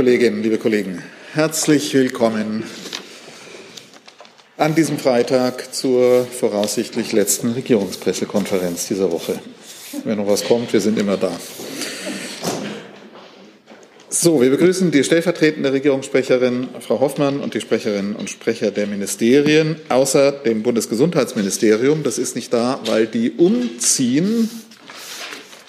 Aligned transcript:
Kolleginnen, 0.00 0.42
liebe 0.42 0.56
Kollegen, 0.56 1.02
herzlich 1.34 1.92
willkommen 1.92 2.62
an 4.56 4.74
diesem 4.74 4.96
Freitag 4.96 5.74
zur 5.74 6.24
voraussichtlich 6.24 7.12
letzten 7.12 7.50
Regierungspressekonferenz 7.50 8.88
dieser 8.88 9.12
Woche. 9.12 9.38
Wenn 10.04 10.16
noch 10.16 10.26
was 10.26 10.44
kommt, 10.44 10.72
wir 10.72 10.80
sind 10.80 10.98
immer 10.98 11.18
da. 11.18 11.38
So, 14.08 14.40
wir 14.40 14.48
begrüßen 14.48 14.90
die 14.90 15.04
stellvertretende 15.04 15.70
Regierungssprecherin 15.70 16.68
Frau 16.80 17.00
Hoffmann 17.00 17.38
und 17.38 17.52
die 17.52 17.60
Sprecherinnen 17.60 18.16
und 18.16 18.30
Sprecher 18.30 18.70
der 18.70 18.86
Ministerien, 18.86 19.76
außer 19.90 20.32
dem 20.32 20.62
Bundesgesundheitsministerium. 20.62 22.04
Das 22.04 22.16
ist 22.16 22.36
nicht 22.36 22.54
da, 22.54 22.80
weil 22.86 23.06
die 23.06 23.32
umziehen. 23.32 24.48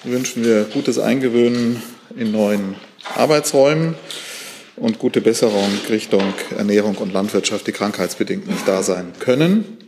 Wünschen 0.04 0.42
wir 0.42 0.64
gutes 0.72 0.98
Eingewöhnen 0.98 1.82
in 2.16 2.32
neuen 2.32 2.76
Arbeitsräumen 3.16 3.94
und 4.76 4.98
gute 4.98 5.20
Besserung 5.20 5.68
Richtung 5.90 6.34
Ernährung 6.56 6.96
und 6.96 7.12
Landwirtschaft, 7.12 7.66
die 7.66 7.72
krankheitsbedingt 7.72 8.48
nicht 8.48 8.66
da 8.66 8.82
sein 8.82 9.12
können. 9.18 9.78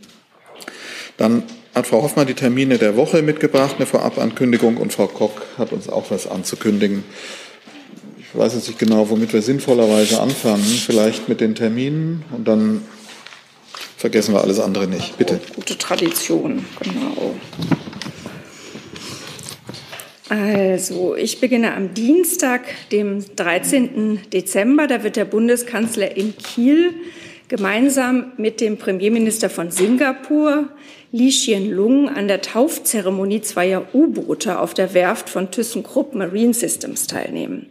Dann 1.17 1.43
hat 1.73 1.87
Frau 1.87 2.01
Hoffmann 2.03 2.27
die 2.27 2.33
Termine 2.33 2.77
der 2.77 2.95
Woche 2.95 3.21
mitgebracht, 3.21 3.75
eine 3.77 3.85
Vorabankündigung, 3.85 4.77
und 4.77 4.93
Frau 4.93 5.07
Koch 5.07 5.33
hat 5.57 5.73
uns 5.73 5.89
auch 5.89 6.09
was 6.09 6.27
anzukündigen. 6.27 7.03
Ich 8.19 8.37
weiß 8.37 8.53
jetzt 8.53 8.67
nicht 8.67 8.79
genau, 8.79 9.09
womit 9.09 9.33
wir 9.33 9.41
sinnvollerweise 9.41 10.21
anfangen. 10.21 10.63
Vielleicht 10.63 11.29
mit 11.29 11.41
den 11.41 11.55
Terminen 11.55 12.23
und 12.31 12.47
dann 12.47 12.81
vergessen 13.97 14.33
wir 14.33 14.41
alles 14.41 14.59
andere 14.59 14.87
nicht. 14.87 15.17
Bitte. 15.17 15.39
Gute 15.55 15.77
Tradition, 15.77 16.65
genau. 16.81 17.35
Also, 20.27 21.15
ich 21.15 21.39
beginne 21.39 21.75
am 21.75 21.93
Dienstag, 21.93 22.61
dem 22.91 23.23
13. 23.35 24.21
Dezember. 24.33 24.87
Da 24.87 25.03
wird 25.03 25.17
der 25.17 25.25
Bundeskanzler 25.25 26.17
in 26.17 26.35
Kiel 26.35 26.93
gemeinsam 27.47 28.31
mit 28.37 28.59
dem 28.59 28.77
Premierminister 28.77 29.51
von 29.51 29.69
Singapur, 29.69 30.69
Lee 31.11 31.29
Hsien 31.29 31.69
Lung, 31.69 32.09
an 32.09 32.27
der 32.27 32.41
Taufzeremonie 32.41 33.41
zweier 33.41 33.85
U-Boote 33.93 34.59
auf 34.59 34.73
der 34.73 34.95
Werft 34.95 35.29
von 35.29 35.51
ThyssenKrupp 35.51 36.15
Marine 36.15 36.55
Systems 36.55 37.05
teilnehmen. 37.05 37.67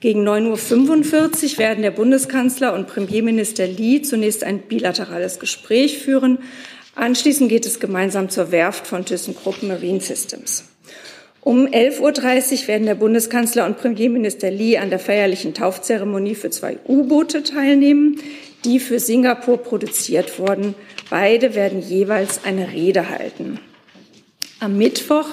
Gegen 0.00 0.26
9.45 0.26 1.52
Uhr 1.52 1.58
werden 1.58 1.82
der 1.82 1.90
Bundeskanzler 1.90 2.72
und 2.72 2.88
Premierminister 2.88 3.66
Lee 3.66 4.00
zunächst 4.00 4.44
ein 4.44 4.60
bilaterales 4.62 5.38
Gespräch 5.38 5.98
führen. 5.98 6.38
Anschließend 6.94 7.50
geht 7.50 7.66
es 7.66 7.80
gemeinsam 7.80 8.30
zur 8.30 8.50
Werft 8.50 8.86
von 8.86 9.04
ThyssenKrupp 9.04 9.62
Marine 9.62 10.00
Systems. 10.00 10.71
Um 11.44 11.66
11.30 11.66 12.62
Uhr 12.62 12.68
werden 12.68 12.86
der 12.86 12.94
Bundeskanzler 12.94 13.66
und 13.66 13.76
Premierminister 13.76 14.48
Lee 14.48 14.78
an 14.78 14.90
der 14.90 15.00
feierlichen 15.00 15.54
Taufzeremonie 15.54 16.36
für 16.36 16.50
zwei 16.50 16.78
U-Boote 16.86 17.42
teilnehmen, 17.42 18.20
die 18.64 18.78
für 18.78 19.00
Singapur 19.00 19.58
produziert 19.58 20.38
wurden. 20.38 20.76
Beide 21.10 21.56
werden 21.56 21.82
jeweils 21.82 22.44
eine 22.44 22.72
Rede 22.72 23.10
halten. 23.10 23.58
Am 24.60 24.78
Mittwoch 24.78 25.26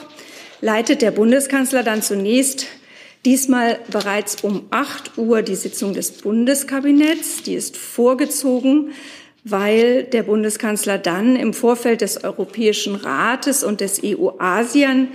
leitet 0.61 1.03
der 1.03 1.11
Bundeskanzler 1.11 1.83
dann 1.83 2.01
zunächst 2.01 2.65
diesmal 3.23 3.77
bereits 3.91 4.43
um 4.43 4.63
8 4.71 5.15
Uhr 5.19 5.43
die 5.43 5.55
Sitzung 5.55 5.93
des 5.93 6.13
Bundeskabinetts. 6.13 7.43
Die 7.43 7.53
ist 7.53 7.77
vorgezogen, 7.77 8.93
weil 9.43 10.05
der 10.05 10.23
Bundeskanzler 10.23 10.97
dann 10.97 11.35
im 11.35 11.53
Vorfeld 11.53 12.01
des 12.01 12.23
Europäischen 12.23 12.95
Rates 12.95 13.63
und 13.63 13.79
des 13.79 14.01
EU-ASEAN 14.03 15.09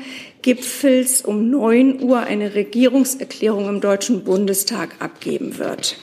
Gipfels 0.44 1.22
um 1.22 1.48
9 1.48 2.02
Uhr 2.02 2.20
eine 2.20 2.54
Regierungserklärung 2.54 3.66
im 3.66 3.80
Deutschen 3.80 4.24
Bundestag 4.24 4.90
abgeben 4.98 5.56
wird. 5.56 5.96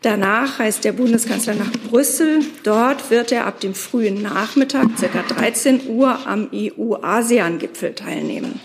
Danach 0.00 0.58
reist 0.58 0.84
der 0.84 0.92
Bundeskanzler 0.92 1.52
nach 1.56 1.70
Brüssel. 1.70 2.40
Dort 2.62 3.10
wird 3.10 3.30
er 3.30 3.44
ab 3.44 3.60
dem 3.60 3.74
frühen 3.74 4.22
Nachmittag, 4.22 4.88
ca. 4.98 5.34
13 5.34 5.86
Uhr, 5.88 6.26
am 6.26 6.48
EU-ASEAN-Gipfel 6.50 7.94
teilnehmen. 7.94 8.58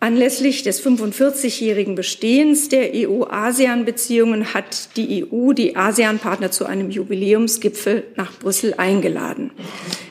Anlässlich 0.00 0.62
des 0.62 0.80
45-jährigen 0.86 1.96
Bestehens 1.96 2.68
der 2.68 2.90
EU-ASEAN-Beziehungen 2.94 4.54
hat 4.54 4.96
die 4.96 5.24
EU 5.24 5.52
die 5.52 5.74
ASEAN-Partner 5.74 6.52
zu 6.52 6.66
einem 6.66 6.88
Jubiläumsgipfel 6.90 8.04
nach 8.14 8.38
Brüssel 8.38 8.74
eingeladen. 8.74 9.50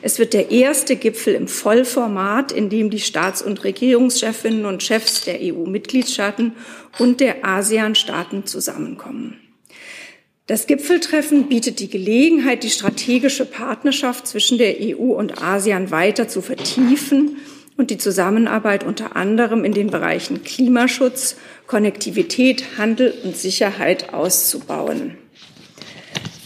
Es 0.02 0.18
wird 0.18 0.34
der 0.34 0.50
erste 0.50 0.96
Gipfel 0.96 1.34
im 1.34 1.48
Vollformat, 1.48 2.52
in 2.52 2.68
dem 2.68 2.90
die 2.90 3.00
Staats- 3.00 3.40
und 3.40 3.64
Regierungschefinnen 3.64 4.66
und 4.66 4.82
Chefs 4.82 5.24
der 5.24 5.38
EU-Mitgliedstaaten 5.40 6.52
und 6.98 7.20
der 7.20 7.46
ASEAN-Staaten 7.46 8.44
zusammenkommen. 8.44 9.40
Das 10.46 10.66
Gipfeltreffen 10.66 11.48
bietet 11.48 11.80
die 11.80 11.88
Gelegenheit, 11.88 12.62
die 12.62 12.70
strategische 12.70 13.46
Partnerschaft 13.46 14.26
zwischen 14.26 14.58
der 14.58 14.76
EU 14.80 15.14
und 15.14 15.42
ASEAN 15.42 15.90
weiter 15.90 16.28
zu 16.28 16.42
vertiefen 16.42 17.38
und 17.78 17.90
die 17.90 17.96
Zusammenarbeit 17.96 18.84
unter 18.84 19.16
anderem 19.16 19.64
in 19.64 19.72
den 19.72 19.88
Bereichen 19.88 20.42
Klimaschutz, 20.42 21.36
Konnektivität, 21.66 22.76
Handel 22.76 23.14
und 23.24 23.36
Sicherheit 23.36 24.12
auszubauen. 24.12 25.16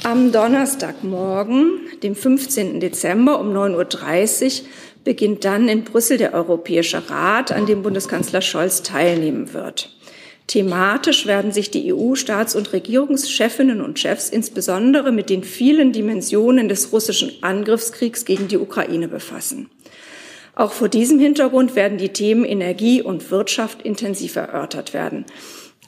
Am 0.04 0.30
Donnerstagmorgen, 0.30 1.80
dem 2.02 2.14
15. 2.14 2.80
Dezember 2.80 3.40
um 3.40 3.52
9.30 3.52 4.44
Uhr, 4.62 4.66
beginnt 5.04 5.44
dann 5.44 5.68
in 5.68 5.84
Brüssel 5.84 6.18
der 6.18 6.34
Europäische 6.34 7.08
Rat, 7.08 7.50
an 7.50 7.66
dem 7.66 7.82
Bundeskanzler 7.82 8.42
Scholz 8.42 8.82
teilnehmen 8.82 9.52
wird. 9.52 9.96
Thematisch 10.48 11.26
werden 11.26 11.52
sich 11.52 11.70
die 11.70 11.92
EU-Staats- 11.94 12.56
und 12.56 12.72
Regierungschefinnen 12.72 13.80
und 13.80 13.98
Chefs 13.98 14.28
insbesondere 14.28 15.12
mit 15.12 15.30
den 15.30 15.44
vielen 15.44 15.92
Dimensionen 15.92 16.68
des 16.68 16.92
russischen 16.92 17.32
Angriffskriegs 17.42 18.24
gegen 18.24 18.48
die 18.48 18.58
Ukraine 18.58 19.08
befassen. 19.08 19.70
Auch 20.54 20.72
vor 20.72 20.88
diesem 20.88 21.18
Hintergrund 21.18 21.76
werden 21.76 21.98
die 21.98 22.10
Themen 22.10 22.44
Energie 22.44 23.00
und 23.00 23.30
Wirtschaft 23.30 23.82
intensiv 23.82 24.36
erörtert 24.36 24.92
werden. 24.92 25.24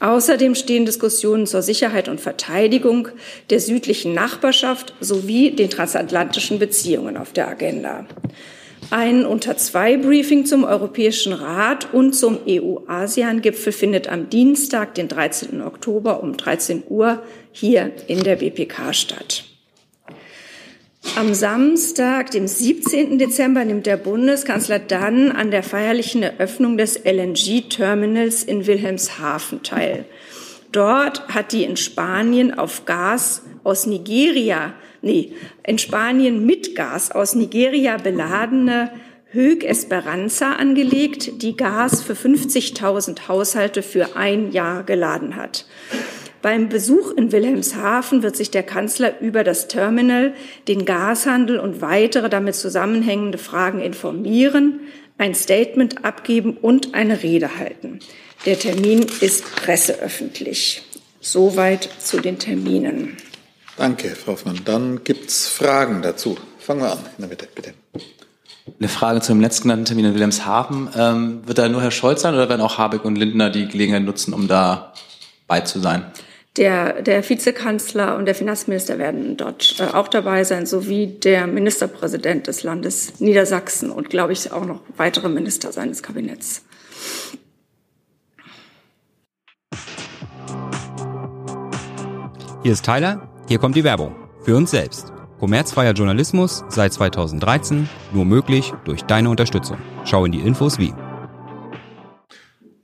Außerdem 0.01 0.55
stehen 0.55 0.87
Diskussionen 0.87 1.47
zur 1.47 1.63
Sicherheit 1.63 2.09
und 2.09 2.21
Verteidigung 2.21 3.09
der 3.51 3.61
südlichen 3.61 4.13
Nachbarschaft 4.13 4.95
sowie 5.01 5.51
den 5.51 5.71
transatlantischen 5.71 6.59
Beziehungen 6.59 7.17
auf 7.17 7.33
der 7.33 7.49
Agenda. 7.49 8.07
Ein 8.91 9.25
Unter-zwei-Briefing 9.25 10.47
zum 10.47 10.65
Europäischen 10.65 11.33
Rat 11.33 11.93
und 11.95 12.13
zum 12.13 12.39
EU-ASEAN-Gipfel 12.47 13.73
findet 13.73 14.09
am 14.09 14.29
Dienstag, 14.29 14.95
den 14.95 15.09
13. 15.09 15.63
Oktober 15.63 16.23
um 16.23 16.37
13 16.37 16.83
Uhr 16.89 17.23
hier 17.53 17.93
in 18.09 18.23
der 18.25 18.37
BPK 18.37 18.93
statt. 18.93 19.45
Am 21.17 21.33
Samstag, 21.33 22.33
dem 22.33 22.49
17. 22.49 23.19
Dezember, 23.19 23.65
nimmt 23.65 23.87
der 23.87 23.97
Bundeskanzler 23.97 24.81
dann 24.81 25.31
an 25.31 25.53
der 25.53 25.63
feierlichen 25.63 26.25
Eröffnung 26.25 26.77
des 26.77 27.05
LNG-Terminals 27.05 28.43
in 28.43 28.67
Wilhelmshaven 28.67 29.63
teil. 29.63 30.07
Dort 30.73 31.29
hat 31.29 31.53
die 31.53 31.63
in 31.63 31.77
Spanien 31.77 32.59
auf 32.59 32.85
Gas 32.85 33.43
aus 33.63 33.87
Nigeria, 33.87 34.75
nee, 35.03 35.33
in 35.65 35.79
Spanien 35.79 36.45
mit 36.45 36.75
Gas 36.75 37.13
aus 37.13 37.37
Nigeria 37.37 37.97
beladene 37.97 38.91
Hög 39.31 39.63
Esperanza 39.63 40.55
angelegt, 40.55 41.43
die 41.43 41.57
Gas 41.57 42.03
für 42.03 42.15
50.000 42.15 43.29
Haushalte 43.29 43.83
für 43.83 44.17
ein 44.17 44.51
Jahr 44.51 44.83
geladen 44.83 45.37
hat. 45.37 45.65
Beim 46.45 46.69
Besuch 46.69 47.11
in 47.13 47.33
Wilhelmshaven 47.33 48.23
wird 48.23 48.37
sich 48.37 48.51
der 48.51 48.63
Kanzler 48.63 49.19
über 49.23 49.45
das 49.45 49.67
Terminal, 49.67 50.35
den 50.69 50.85
Gashandel 50.85 51.59
und 51.59 51.81
weitere 51.81 52.29
damit 52.29 52.55
zusammenhängende 52.55 53.39
Fragen 53.39 53.81
informieren, 53.81 54.81
ein 55.17 55.35
Statement 55.35 56.05
abgeben 56.05 56.59
und 56.59 56.93
eine 56.93 57.23
Rede 57.23 57.57
halten. 57.57 58.01
Der 58.45 58.59
Termin 58.59 59.07
ist 59.21 59.57
presseöffentlich. 59.57 60.83
Soweit 61.19 61.89
zu 61.99 62.21
den 62.21 62.39
Terminen. 62.39 63.17
Danke, 63.79 64.11
Frau 64.11 64.33
Hoffmann. 64.33 64.61
Dann 64.67 65.03
gibt 65.03 65.31
es 65.31 65.49
Fragen 65.49 66.03
dazu. 66.03 66.37
Fangen 66.59 66.83
wir 66.83 66.93
an 66.93 66.99
in 66.99 67.21
der 67.21 67.29
Mitte, 67.29 67.49
bitte. 67.55 67.73
Eine 68.79 68.89
Frage 68.91 69.23
zum 69.23 69.41
letzten 69.41 69.63
genannten 69.63 69.87
Termin 69.87 70.05
in 70.05 70.13
Wilhelmshaven. 70.13 70.91
Ähm, 70.95 71.41
wird 71.47 71.57
da 71.57 71.71
nur 71.71 71.81
Herr 71.81 71.91
Scholz 71.91 72.21
sein 72.21 72.35
oder 72.35 72.51
werden 72.51 72.61
auch 72.61 72.77
Habeck 72.77 73.07
und 73.07 73.17
Lindner 73.17 73.49
die 73.49 73.67
Gelegenheit 73.67 74.03
nutzen, 74.03 74.35
um 74.35 74.47
da 74.47 74.93
bei 75.47 75.63
zu 75.63 75.81
sein? 75.81 76.05
Der, 76.57 77.03
der 77.03 77.29
Vizekanzler 77.29 78.17
und 78.17 78.27
der 78.27 78.35
Finanzminister 78.37 78.97
werden 78.99 79.37
dort 79.37 79.75
äh, 79.81 79.93
auch 79.93 80.07
dabei 80.07 80.45
sein, 80.45 80.67
sowie 80.67 81.09
der 81.09 81.49
Ministerpräsident 81.49 82.47
des 82.47 82.63
Landes 82.63 83.19
Niedersachsen 83.19 83.91
und, 83.91 84.09
glaube 84.09 84.33
ich, 84.33 84.53
auch 84.53 84.65
noch 84.65 84.81
weitere 84.97 85.29
Minister 85.29 85.73
seines 85.73 86.03
Kabinetts. 86.05 86.65
Hier 92.63 92.73
ist 92.73 92.85
Tyler, 92.85 93.29
hier 93.49 93.59
kommt 93.59 93.75
die 93.75 93.85
Werbung. 93.85 94.15
Für 94.45 94.55
uns 94.57 94.71
selbst. 94.71 95.13
Kommerzfreier 95.41 95.93
Journalismus 95.93 96.65
seit 96.69 96.93
2013, 96.93 97.89
nur 98.13 98.25
möglich 98.25 98.73
durch 98.85 99.03
deine 99.03 99.29
Unterstützung. 99.29 99.79
Schau 100.05 100.25
in 100.25 100.33
die 100.33 100.41
Infos 100.41 100.79
wie. 100.79 100.95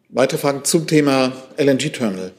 Weitere 0.08 0.38
Fragen 0.38 0.64
zum 0.64 0.88
Thema 0.88 1.32
LNG-Terminal. 1.56 2.32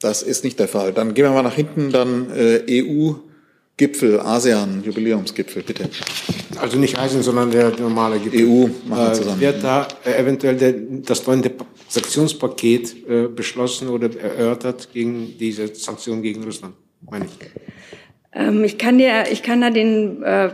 Das 0.00 0.22
ist 0.22 0.44
nicht 0.44 0.58
der 0.58 0.68
Fall. 0.68 0.92
Dann 0.92 1.14
gehen 1.14 1.24
wir 1.24 1.32
mal 1.32 1.42
nach 1.42 1.54
hinten, 1.54 1.90
dann 1.90 2.30
äh, 2.30 2.60
EU-Gipfel, 2.82 4.20
ASEAN, 4.20 4.84
Jubiläumsgipfel, 4.84 5.62
bitte. 5.64 5.88
Also 6.60 6.78
nicht 6.78 6.96
ASEAN, 6.98 7.22
sondern 7.22 7.50
der 7.50 7.70
normale 7.78 8.20
Gipfel. 8.20 8.46
EU 8.46 8.68
machen 8.88 9.04
wir 9.06 9.10
Äh, 9.10 9.14
zusammen. 9.14 9.40
Wird 9.40 9.64
da 9.64 9.88
äh, 10.04 10.12
eventuell 10.20 10.56
der, 10.56 10.72
das 11.04 11.26
neunte 11.26 11.50
Sanktionspaket 11.88 13.08
äh, 13.08 13.26
beschlossen 13.26 13.88
oder 13.88 14.08
erörtert 14.16 14.88
gegen 14.92 15.36
diese 15.38 15.74
Sanktionen 15.74 16.22
gegen 16.22 16.44
Russland? 16.44 16.74
Meine 17.10 17.26
ich. 17.26 17.32
Ähm, 18.32 18.62
ich 18.62 18.78
kann 18.78 18.98
dir, 18.98 19.24
ich 19.32 19.42
kann 19.42 19.60
da 19.60 19.70
den, 19.70 20.22
äh, 20.22 20.50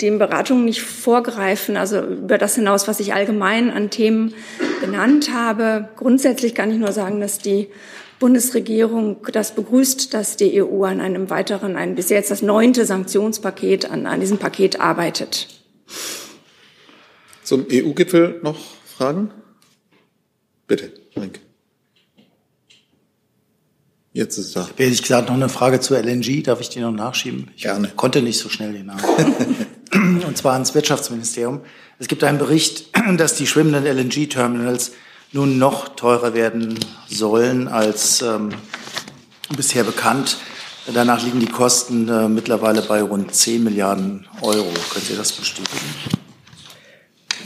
den 0.00 0.18
Beratungen 0.18 0.64
nicht 0.64 0.82
vorgreifen, 0.82 1.76
also 1.76 2.00
über 2.00 2.38
das 2.38 2.54
hinaus, 2.54 2.86
was 2.86 3.00
ich 3.00 3.14
allgemein 3.14 3.70
an 3.70 3.90
Themen 3.90 4.34
genannt 4.80 5.30
habe. 5.32 5.88
Grundsätzlich 5.96 6.54
kann 6.54 6.70
ich 6.70 6.78
nur 6.78 6.92
sagen, 6.92 7.20
dass 7.20 7.38
die 7.38 7.68
Bundesregierung 8.18 9.18
das 9.32 9.54
begrüßt, 9.54 10.14
dass 10.14 10.36
die 10.36 10.62
EU 10.62 10.84
an 10.84 11.00
einem 11.00 11.28
weiteren, 11.30 11.76
ein 11.76 11.94
bis 11.94 12.08
jetzt 12.08 12.30
das 12.30 12.42
neunte 12.42 12.86
Sanktionspaket, 12.86 13.90
an, 13.90 14.06
an 14.06 14.20
diesem 14.20 14.38
Paket 14.38 14.80
arbeitet. 14.80 15.48
Zum 17.42 17.66
EU-Gipfel 17.70 18.40
noch 18.42 18.58
Fragen? 18.84 19.30
Bitte, 20.66 20.92
Renke. 21.14 21.40
Jetzt 24.16 24.38
ist 24.38 24.46
es 24.46 24.52
da. 24.52 24.70
Ehrlich 24.78 25.02
gesagt 25.02 25.28
noch 25.28 25.34
eine 25.34 25.50
Frage 25.50 25.78
zur 25.78 25.98
LNG. 25.98 26.42
Darf 26.42 26.62
ich 26.62 26.70
die 26.70 26.80
noch 26.80 26.90
nachschieben? 26.90 27.50
Ich 27.54 27.64
Gerne. 27.64 27.92
konnte 27.94 28.22
nicht 28.22 28.38
so 28.38 28.48
schnell 28.48 28.72
den 28.72 28.86
Namen. 28.86 29.04
Und 30.26 30.38
zwar 30.38 30.54
ans 30.54 30.74
Wirtschaftsministerium. 30.74 31.60
Es 31.98 32.08
gibt 32.08 32.24
einen 32.24 32.38
Bericht, 32.38 32.88
dass 33.18 33.34
die 33.34 33.46
schwimmenden 33.46 33.84
LNG-Terminals 33.84 34.92
nun 35.32 35.58
noch 35.58 35.88
teurer 35.96 36.34
werden 36.34 36.78
sollen 37.08 37.68
als 37.68 38.22
ähm, 38.22 38.50
bisher 39.56 39.84
bekannt. 39.84 40.38
Danach 40.92 41.22
liegen 41.22 41.40
die 41.40 41.46
Kosten 41.46 42.08
äh, 42.08 42.28
mittlerweile 42.28 42.82
bei 42.82 43.02
rund 43.02 43.34
10 43.34 43.64
Milliarden 43.64 44.26
Euro. 44.40 44.68
Könnt 44.92 45.10
ihr 45.10 45.16
das 45.16 45.32
bestätigen? 45.32 45.94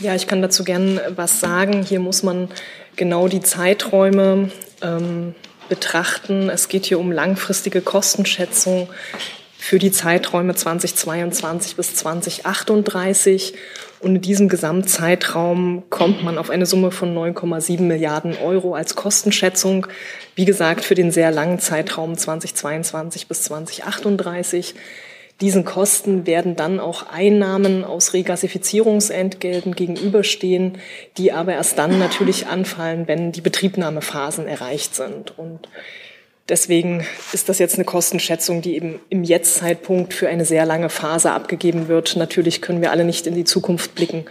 Ja, 0.02 0.14
ich 0.14 0.26
kann 0.26 0.42
dazu 0.42 0.64
gern 0.64 1.00
was 1.16 1.40
sagen. 1.40 1.82
Hier 1.82 2.00
muss 2.00 2.22
man 2.22 2.48
genau 2.96 3.28
die 3.28 3.40
Zeiträume 3.40 4.50
ähm, 4.82 5.34
betrachten. 5.68 6.50
Es 6.50 6.68
geht 6.68 6.86
hier 6.86 6.98
um 6.98 7.12
langfristige 7.12 7.80
Kostenschätzung 7.80 8.88
für 9.60 9.78
die 9.78 9.92
Zeiträume 9.92 10.54
2022 10.54 11.76
bis 11.76 11.94
2038. 11.94 13.54
Und 14.00 14.16
in 14.16 14.20
diesem 14.22 14.48
Gesamtzeitraum 14.48 15.82
kommt 15.90 16.24
man 16.24 16.38
auf 16.38 16.48
eine 16.48 16.64
Summe 16.64 16.90
von 16.90 17.14
9,7 17.14 17.82
Milliarden 17.82 18.36
Euro 18.38 18.74
als 18.74 18.96
Kostenschätzung. 18.96 19.86
Wie 20.34 20.46
gesagt, 20.46 20.82
für 20.82 20.94
den 20.94 21.10
sehr 21.10 21.30
langen 21.30 21.58
Zeitraum 21.58 22.16
2022 22.16 23.28
bis 23.28 23.42
2038. 23.42 24.74
Diesen 25.42 25.64
Kosten 25.66 26.26
werden 26.26 26.56
dann 26.56 26.80
auch 26.80 27.06
Einnahmen 27.10 27.84
aus 27.84 28.14
Regasifizierungsentgelten 28.14 29.74
gegenüberstehen, 29.74 30.78
die 31.18 31.32
aber 31.32 31.52
erst 31.52 31.78
dann 31.78 31.98
natürlich 31.98 32.46
anfallen, 32.46 33.06
wenn 33.08 33.32
die 33.32 33.40
Betriebnahmephasen 33.42 34.46
erreicht 34.46 34.94
sind. 34.94 35.38
Und 35.38 35.68
deswegen 36.48 37.06
ist 37.32 37.48
das 37.48 37.58
jetzt 37.58 37.76
eine 37.76 37.84
Kostenschätzung, 37.84 38.62
die 38.62 38.74
eben 38.74 39.00
im 39.08 39.24
Jetzt-Zeitpunkt 39.24 40.14
für 40.14 40.28
eine 40.28 40.44
sehr 40.44 40.66
lange 40.66 40.88
Phase 40.88 41.32
abgegeben 41.32 41.88
wird. 41.88 42.16
Natürlich 42.16 42.60
können 42.60 42.80
wir 42.80 42.90
alle 42.90 43.04
nicht 43.04 43.26
in 43.26 43.34
die 43.34 43.44
Zukunft 43.44 43.94
blicken 43.94 44.24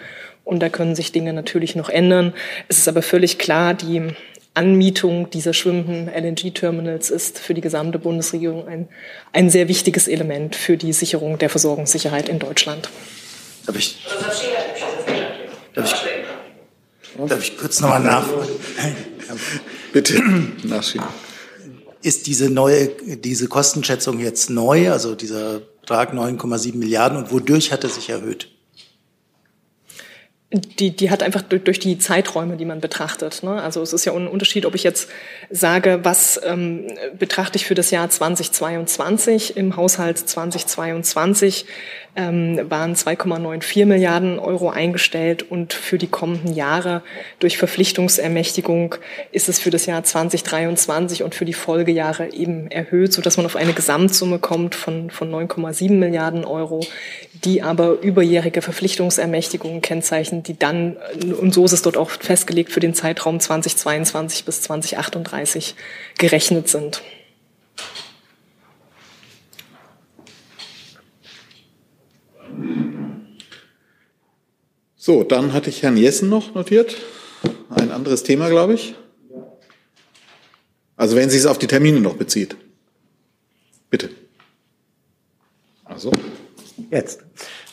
und 0.43 0.61
da 0.61 0.69
können 0.69 0.95
sich 0.95 1.11
Dinge 1.11 1.33
natürlich 1.33 1.75
noch 1.75 1.89
ändern. 1.89 2.33
Es 2.67 2.79
ist 2.79 2.87
aber 2.87 3.01
völlig 3.01 3.37
klar, 3.37 3.73
die 3.73 4.13
Anmietung 4.55 5.29
dieser 5.29 5.53
schwimmenden 5.53 6.09
LNG-Terminals 6.09 7.11
ist 7.11 7.39
für 7.39 7.53
die 7.53 7.61
gesamte 7.61 7.99
Bundesregierung 7.99 8.67
ein, 8.67 8.89
ein 9.31 9.49
sehr 9.49 9.67
wichtiges 9.67 10.07
Element 10.07 10.55
für 10.55 10.75
die 10.75 10.91
Sicherung 10.91 11.37
der 11.37 11.49
Versorgungssicherheit 11.49 12.27
in 12.29 12.39
Deutschland. 12.39 12.89
Darf 13.65 13.75
ich, 13.77 14.05
darf 14.19 14.43
ich, 15.75 17.27
darf 17.27 17.43
ich 17.43 17.57
kurz 17.57 17.79
nochmal 17.79 18.01
nachfragen? 18.01 18.49
Bitte 19.93 20.21
nachschieben. 20.63 21.07
Ist 22.01 22.27
diese 22.27 22.49
neue, 22.49 22.87
diese 22.87 23.47
Kostenschätzung 23.47 24.19
jetzt 24.19 24.49
neu, 24.49 24.91
also 24.91 25.15
dieser 25.15 25.59
Betrag 25.81 26.13
9,7 26.13 26.77
Milliarden 26.77 27.17
und 27.17 27.31
wodurch 27.31 27.71
hat 27.71 27.83
er 27.83 27.89
sich 27.89 28.09
erhöht? 28.09 28.49
Die, 30.51 30.95
die 30.95 31.11
hat 31.11 31.21
einfach 31.21 31.43
durch, 31.43 31.77
die 31.77 31.99
Zeiträume, 31.99 32.57
die 32.57 32.65
man 32.65 32.79
betrachtet. 32.79 33.43
Ne? 33.43 33.61
Also 33.61 33.83
es 33.83 33.93
ist 33.93 34.05
ja 34.05 34.13
ein 34.13 34.27
Unterschied, 34.27 34.65
ob 34.65 34.73
ich 34.73 34.81
jetzt 34.81 35.07
sage, 35.51 35.99
was 36.01 36.41
ähm, 36.43 36.87
betrachte 37.19 37.57
ich 37.57 37.65
für 37.65 37.75
das 37.75 37.91
Jahr 37.91 38.09
2022. 38.09 39.57
Im 39.57 39.75
Haushalt 39.75 40.17
2022 40.17 41.65
ähm, 42.15 42.59
waren 42.69 42.95
2,94 42.95 43.85
Milliarden 43.85 44.39
Euro 44.39 44.69
eingestellt 44.69 45.43
und 45.43 45.73
für 45.73 45.97
die 45.97 46.07
kommenden 46.07 46.53
Jahre 46.53 47.01
durch 47.39 47.57
Verpflichtungsermächtigung 47.57 48.95
ist 49.31 49.49
es 49.49 49.59
für 49.59 49.69
das 49.69 49.85
Jahr 49.85 50.03
2023 50.03 51.23
und 51.23 51.35
für 51.35 51.45
die 51.45 51.53
Folgejahre 51.53 52.33
eben 52.33 52.71
erhöht, 52.71 53.13
sodass 53.13 53.37
man 53.37 53.45
auf 53.45 53.55
eine 53.55 53.73
Gesamtsumme 53.73 54.39
kommt 54.39 54.75
von, 54.75 55.09
von 55.09 55.31
9,7 55.31 55.91
Milliarden 55.91 56.45
Euro, 56.45 56.85
die 57.43 57.61
aber 57.61 58.01
überjährige 58.01 58.61
Verpflichtungsermächtigungen 58.61 59.81
kennzeichnen, 59.81 60.43
die 60.43 60.57
dann, 60.57 60.97
und 61.39 61.53
so 61.53 61.65
ist 61.65 61.73
es 61.73 61.81
dort 61.81 61.97
auch 61.97 62.09
festgelegt, 62.09 62.71
für 62.71 62.79
den 62.79 62.93
Zeitraum 62.93 63.39
2022 63.39 64.45
bis 64.45 64.61
2038 64.61 65.75
gerechnet 66.17 66.67
sind. 66.67 67.01
So, 75.09 75.23
dann 75.23 75.53
hatte 75.53 75.71
ich 75.71 75.81
Herrn 75.81 75.97
Jessen 75.97 76.29
noch 76.29 76.53
notiert. 76.53 76.95
Ein 77.71 77.89
anderes 77.89 78.21
Thema, 78.21 78.47
glaube 78.47 78.75
ich. 78.75 78.93
Also 80.97 81.15
wenn 81.15 81.31
Sie 81.31 81.37
es 81.39 81.47
auf 81.47 81.57
die 81.57 81.65
Termine 81.65 81.99
noch 81.99 82.13
bezieht. 82.13 82.55
Bitte. 83.89 84.11
Also. 85.83 86.11
Jetzt. 86.91 87.23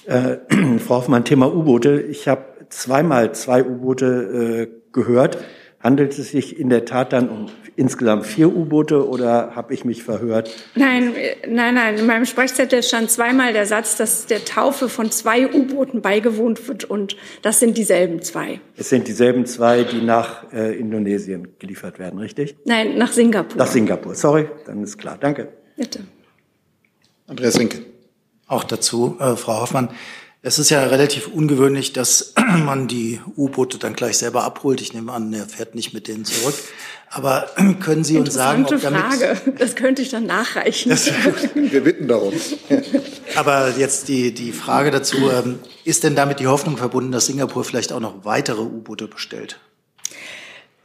Äh, 0.07 0.39
Frau 0.79 0.95
Hoffmann, 0.95 1.27
Thema 1.27 1.55
U-Boote. 1.55 2.01
Ich 2.01 2.27
habe 2.27 2.47
zweimal 2.71 3.35
zwei 3.35 3.63
U-Boote 3.63 4.69
äh, 4.73 4.93
gehört. 4.93 5.37
Handelt 5.79 6.19
es 6.19 6.31
sich 6.31 6.59
in 6.59 6.71
der 6.71 6.87
Tat 6.87 7.13
dann 7.13 7.29
um 7.29 7.51
insgesamt 7.77 8.27
vier 8.27 8.55
U-Boote 8.55 9.07
oder 9.07 9.55
habe 9.55 9.75
ich 9.75 9.85
mich 9.85 10.03
verhört? 10.03 10.51
Nein, 10.75 11.15
nein, 11.47 11.75
nein. 11.75 11.99
In 11.99 12.07
meinem 12.07 12.25
Sprechzettel 12.25 12.83
stand 12.83 13.11
zweimal 13.11 13.53
der 13.53 13.67
Satz, 13.67 13.97
dass 13.97 14.27
der 14.27 14.45
Taufe 14.45 14.89
von 14.89 15.11
zwei 15.11 15.47
U-Booten 15.53 16.01
beigewohnt 16.01 16.67
wird 16.69 16.85
und 16.85 17.17
das 17.43 17.61
sind 17.61 17.77
dieselben 17.77 18.23
zwei. 18.23 18.61
Es 18.77 18.89
sind 18.89 19.07
dieselben 19.07 19.47
zwei, 19.47 19.85
die 19.85 20.03
nach 20.03 20.53
äh, 20.53 20.77
Indonesien 20.77 21.59
geliefert 21.59 21.99
werden, 21.99 22.19
richtig? 22.19 22.57
Nein, 22.65 22.97
nach 22.97 23.13
Singapur. 23.13 23.59
Nach 23.59 23.67
Singapur. 23.67 24.15
Sorry, 24.15 24.49
dann 24.67 24.83
ist 24.83 24.97
klar. 24.99 25.19
Danke. 25.21 25.49
Bitte. 25.77 26.01
Andreas 27.27 27.59
Rinke. 27.59 27.83
Auch 28.47 28.65
dazu, 28.65 29.17
äh, 29.21 29.37
Frau 29.37 29.61
Hoffmann. 29.61 29.91
Es 30.47 30.61
ist 30.61 30.71
ja 30.71 30.85
relativ 30.85 31.27
ungewöhnlich, 31.27 31.93
dass 31.93 32.33
man 32.65 32.87
die 32.87 33.21
U-Boote 33.37 33.79
dann 33.79 33.95
gleich 33.95 34.19
selber 34.19 34.45
abholt. 34.45 34.81
Ich 34.81 34.95
nehme 34.95 35.13
an, 35.13 35.33
er 35.33 35.47
fährt 35.47 35.75
nicht 35.75 35.93
mit 35.93 36.07
denen 36.07 36.25
zurück. 36.25 36.55
Aber 37.11 37.51
können 37.81 38.05
Sie 38.05 38.17
uns 38.17 38.35
sagen, 38.35 38.65
ob 38.65 38.71
Interessante 38.71 39.19
damit, 39.19 39.35
Frage. 39.35 39.59
Das 39.59 39.75
könnte 39.75 40.03
ich 40.03 40.11
dann 40.11 40.25
nachreichen. 40.25 40.93
Wir 41.55 41.83
bitten 41.83 42.07
darum. 42.07 42.33
aber 43.35 43.75
jetzt 43.77 44.07
die, 44.07 44.33
die 44.33 44.53
Frage 44.53 44.93
dazu, 44.93 45.17
ähm, 45.29 45.59
ist 45.83 46.05
denn 46.05 46.15
damit 46.15 46.39
die 46.39 46.47
Hoffnung 46.47 46.77
verbunden, 46.77 47.11
dass 47.11 47.27
Singapur 47.27 47.65
vielleicht 47.65 47.93
auch 47.93 47.99
noch 47.99 48.25
weitere 48.25 48.61
U-Boote 48.61 49.09
bestellt? 49.09 49.59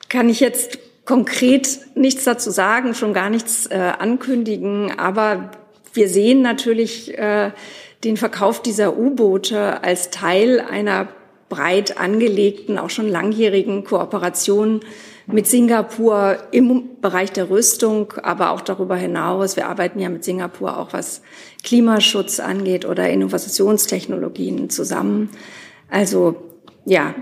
Kann 0.09 0.27
ich 0.27 0.39
jetzt 0.39 0.79
konkret 1.05 1.81
nichts 1.93 2.23
dazu 2.23 2.49
sagen, 2.49 2.95
schon 2.95 3.13
gar 3.13 3.29
nichts 3.29 3.67
äh, 3.67 3.75
ankündigen, 3.75 4.97
aber 4.97 5.51
wir 5.93 6.09
sehen 6.09 6.41
natürlich 6.41 7.15
äh, 7.15 7.51
den 8.03 8.17
Verkauf 8.17 8.61
dieser 8.61 8.97
U-Boote 8.97 9.83
als 9.83 10.09
Teil 10.09 10.59
einer 10.59 11.07
breit 11.49 11.97
angelegten, 11.97 12.77
auch 12.77 12.89
schon 12.89 13.09
langjährigen 13.09 13.83
Kooperation 13.83 14.79
mit 15.27 15.47
Singapur 15.47 16.37
im 16.51 17.01
Bereich 17.01 17.31
der 17.31 17.49
Rüstung, 17.49 18.13
aber 18.23 18.51
auch 18.51 18.61
darüber 18.61 18.95
hinaus. 18.95 19.55
Wir 19.55 19.67
arbeiten 19.67 19.99
ja 19.99 20.09
mit 20.09 20.23
Singapur 20.23 20.77
auch 20.77 20.93
was 20.93 21.21
Klimaschutz 21.63 22.39
angeht 22.39 22.85
oder 22.85 23.09
Innovationstechnologien 23.09 24.69
zusammen. 24.69 25.29
Also 25.89 26.35
ja, 26.85 27.13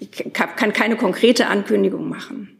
ich 0.00 0.10
kann 0.32 0.72
keine 0.72 0.96
konkrete 0.96 1.46
Ankündigung 1.46 2.08
machen. 2.08 2.55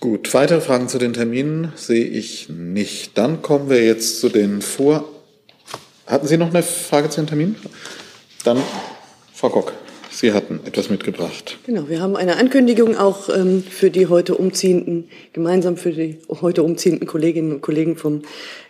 Gut, 0.00 0.32
weitere 0.32 0.62
Fragen 0.62 0.88
zu 0.88 0.96
den 0.96 1.12
Terminen 1.12 1.72
sehe 1.76 2.06
ich 2.06 2.48
nicht. 2.48 3.18
Dann 3.18 3.42
kommen 3.42 3.68
wir 3.68 3.84
jetzt 3.84 4.18
zu 4.18 4.30
den 4.30 4.62
Vor. 4.62 5.04
Hatten 6.06 6.26
Sie 6.26 6.38
noch 6.38 6.48
eine 6.48 6.62
Frage 6.62 7.10
zu 7.10 7.20
den 7.20 7.26
Terminen? 7.26 7.56
Dann 8.42 8.62
Frau 9.34 9.50
Kock. 9.50 9.74
Sie 10.10 10.32
hatten 10.32 10.60
etwas 10.64 10.88
mitgebracht. 10.88 11.58
Genau, 11.66 11.90
wir 11.90 12.00
haben 12.00 12.16
eine 12.16 12.38
Ankündigung 12.38 12.96
auch 12.96 13.28
ähm, 13.28 13.62
für 13.62 13.90
die 13.90 14.06
heute 14.06 14.36
umziehenden, 14.36 15.10
gemeinsam 15.34 15.76
für 15.76 15.92
die 15.92 16.18
heute 16.28 16.62
umziehenden 16.62 17.06
Kolleginnen 17.06 17.52
und 17.52 17.60
Kollegen 17.60 17.96
vom 17.96 18.22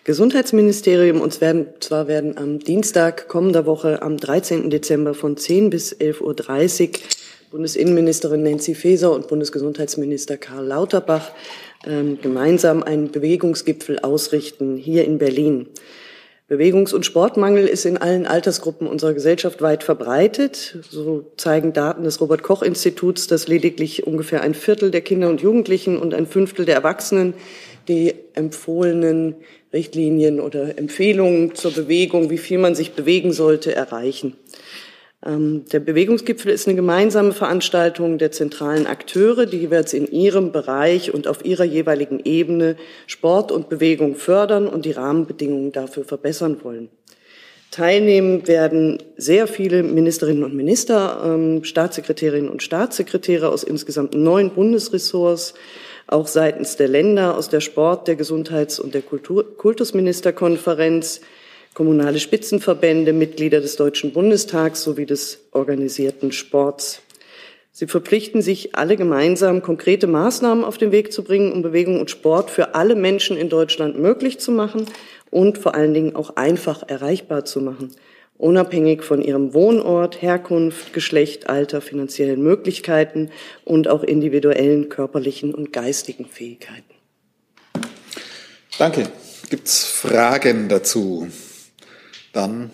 Gesundheitsministerium. 0.03 1.21
Und 1.21 1.41
werden, 1.41 1.69
zwar 1.79 2.09
werden 2.09 2.39
am 2.39 2.59
Dienstag 2.59 3.29
kommender 3.29 3.67
Woche 3.67 4.03
am 4.03 4.17
13. 4.17 4.69
Dezember 4.69 5.15
von 5.15 5.37
10 5.37 5.71
bis 5.71 5.97
11.30 5.97 6.89
Uhr 6.89 6.95
Bundesinnenministerin 7.51 8.45
Nancy 8.45 8.77
Faeser 8.77 9.13
und 9.13 9.27
Bundesgesundheitsminister 9.27 10.37
Karl 10.37 10.67
Lauterbach 10.67 11.33
ähm, 11.85 12.21
gemeinsam 12.23 12.85
einen 12.85 13.11
Bewegungsgipfel 13.11 13.99
ausrichten 13.99 14.77
hier 14.77 15.05
in 15.05 15.19
Berlin. 15.19 15.67
Bewegungs- 16.49 16.93
und 16.93 17.05
Sportmangel 17.05 17.67
ist 17.67 17.87
in 17.87 17.97
allen 17.97 18.27
Altersgruppen 18.27 18.87
unserer 18.87 19.15
Gesellschaft 19.15 19.63
weit 19.63 19.83
verbreitet. 19.83 20.79
So 20.91 21.25
zeigen 21.37 21.73
Daten 21.73 22.05
des 22.05 22.21
Robert 22.21 22.45
Koch 22.45 22.63
Instituts, 22.63 23.27
dass 23.27 23.49
lediglich 23.49 24.07
ungefähr 24.07 24.43
ein 24.43 24.55
Viertel 24.55 24.93
der 24.93 25.01
Kinder 25.01 25.29
und 25.29 25.41
Jugendlichen 25.41 25.99
und 25.99 26.15
ein 26.15 26.27
Fünftel 26.27 26.65
der 26.65 26.77
Erwachsenen 26.77 27.35
die 27.89 28.15
empfohlenen 28.35 29.35
Richtlinien 29.73 30.39
oder 30.39 30.79
Empfehlungen 30.79 31.57
zur 31.57 31.73
Bewegung, 31.73 32.31
wie 32.31 32.39
viel 32.39 32.59
man 32.59 32.77
sich 32.77 32.93
bewegen 32.93 33.33
sollte, 33.33 33.75
erreichen. 33.75 34.37
Ähm, 35.25 35.65
der 35.71 35.81
Bewegungsgipfel 35.81 36.51
ist 36.51 36.67
eine 36.67 36.77
gemeinsame 36.77 37.33
Veranstaltung 37.33 38.19
der 38.19 38.33
zentralen 38.33 38.87
Akteure, 38.87 39.47
die 39.47 39.59
jeweils 39.59 39.93
in 39.93 40.11
ihrem 40.11 40.53
Bereich 40.53 41.13
und 41.13 41.29
auf 41.29 41.45
ihrer 41.45 41.65
jeweiligen 41.65 42.21
Ebene 42.25 42.77
Sport 43.07 43.53
und 43.53 43.69
Bewegung 43.69 44.15
fördern 44.15 44.67
und 44.67 44.85
die 44.87 44.93
Rahmenbedingungen 44.93 45.73
dafür 45.73 46.05
verbessern 46.05 46.59
wollen. 46.63 46.89
Teilnehmen 47.71 48.49
werden 48.49 48.99
sehr 49.17 49.47
viele 49.47 49.85
Ministerinnen 49.85 50.43
und 50.43 50.55
Minister, 50.55 51.23
ähm, 51.25 51.63
Staatssekretärinnen 51.63 52.51
und 52.51 52.63
Staatssekretäre 52.63 53.49
aus 53.49 53.63
insgesamt 53.63 54.15
neun 54.15 54.51
Bundesressorts, 54.51 55.55
auch 56.09 56.27
seitens 56.27 56.77
der 56.77 56.89
Länder 56.89 57.37
aus 57.37 57.49
der 57.49 57.61
Sport-, 57.61 58.09
der 58.09 58.17
Gesundheits- 58.17 58.81
und 58.81 58.95
der 58.95 59.03
Kultur 59.03 59.57
Kultusministerkonferenz, 59.57 61.21
kommunale 61.75 62.19
Spitzenverbände, 62.19 63.13
Mitglieder 63.13 63.61
des 63.61 63.77
Deutschen 63.77 64.13
Bundestags 64.13 64.83
sowie 64.83 65.07
des 65.07 65.39
organisierten 65.53 66.33
Sports. 66.33 67.03
Sie 67.73 67.87
verpflichten 67.87 68.43
sich 68.43 68.75
alle 68.75 68.97
gemeinsam, 68.97 69.63
konkrete 69.63 70.07
Maßnahmen 70.07 70.65
auf 70.65 70.77
den 70.77 70.91
Weg 70.91 71.13
zu 71.13 71.23
bringen, 71.23 71.53
um 71.53 71.63
Bewegung 71.63 72.01
und 72.01 72.11
Sport 72.11 72.51
für 72.51 72.75
alle 72.75 72.97
Menschen 72.97 73.37
in 73.37 73.49
Deutschland 73.49 73.99
möglich 73.99 74.41
zu 74.41 74.51
machen 74.51 74.87
und 75.31 75.59
vor 75.59 75.75
allen 75.75 75.95
Dingen 75.95 76.17
auch 76.17 76.37
einfach 76.37 76.83
erreichbar 76.89 77.45
zu 77.45 77.61
machen, 77.61 77.95
unabhängig 78.37 79.03
von 79.05 79.23
ihrem 79.23 79.55
Wohnort, 79.55 80.21
Herkunft, 80.21 80.93
Geschlecht, 80.93 81.49
Alter, 81.49 81.81
finanziellen 81.81 82.43
Möglichkeiten 82.43 83.31
und 83.65 83.87
auch 83.87 84.03
individuellen 84.03 84.89
körperlichen 84.89 85.55
und 85.55 85.73
geistigen 85.73 86.27
Fähigkeiten. 86.27 86.95
Danke. 88.79 89.09
Gibt 89.49 89.67
es 89.67 89.85
Fragen 89.85 90.69
dazu? 90.69 91.29
Dann 92.33 92.71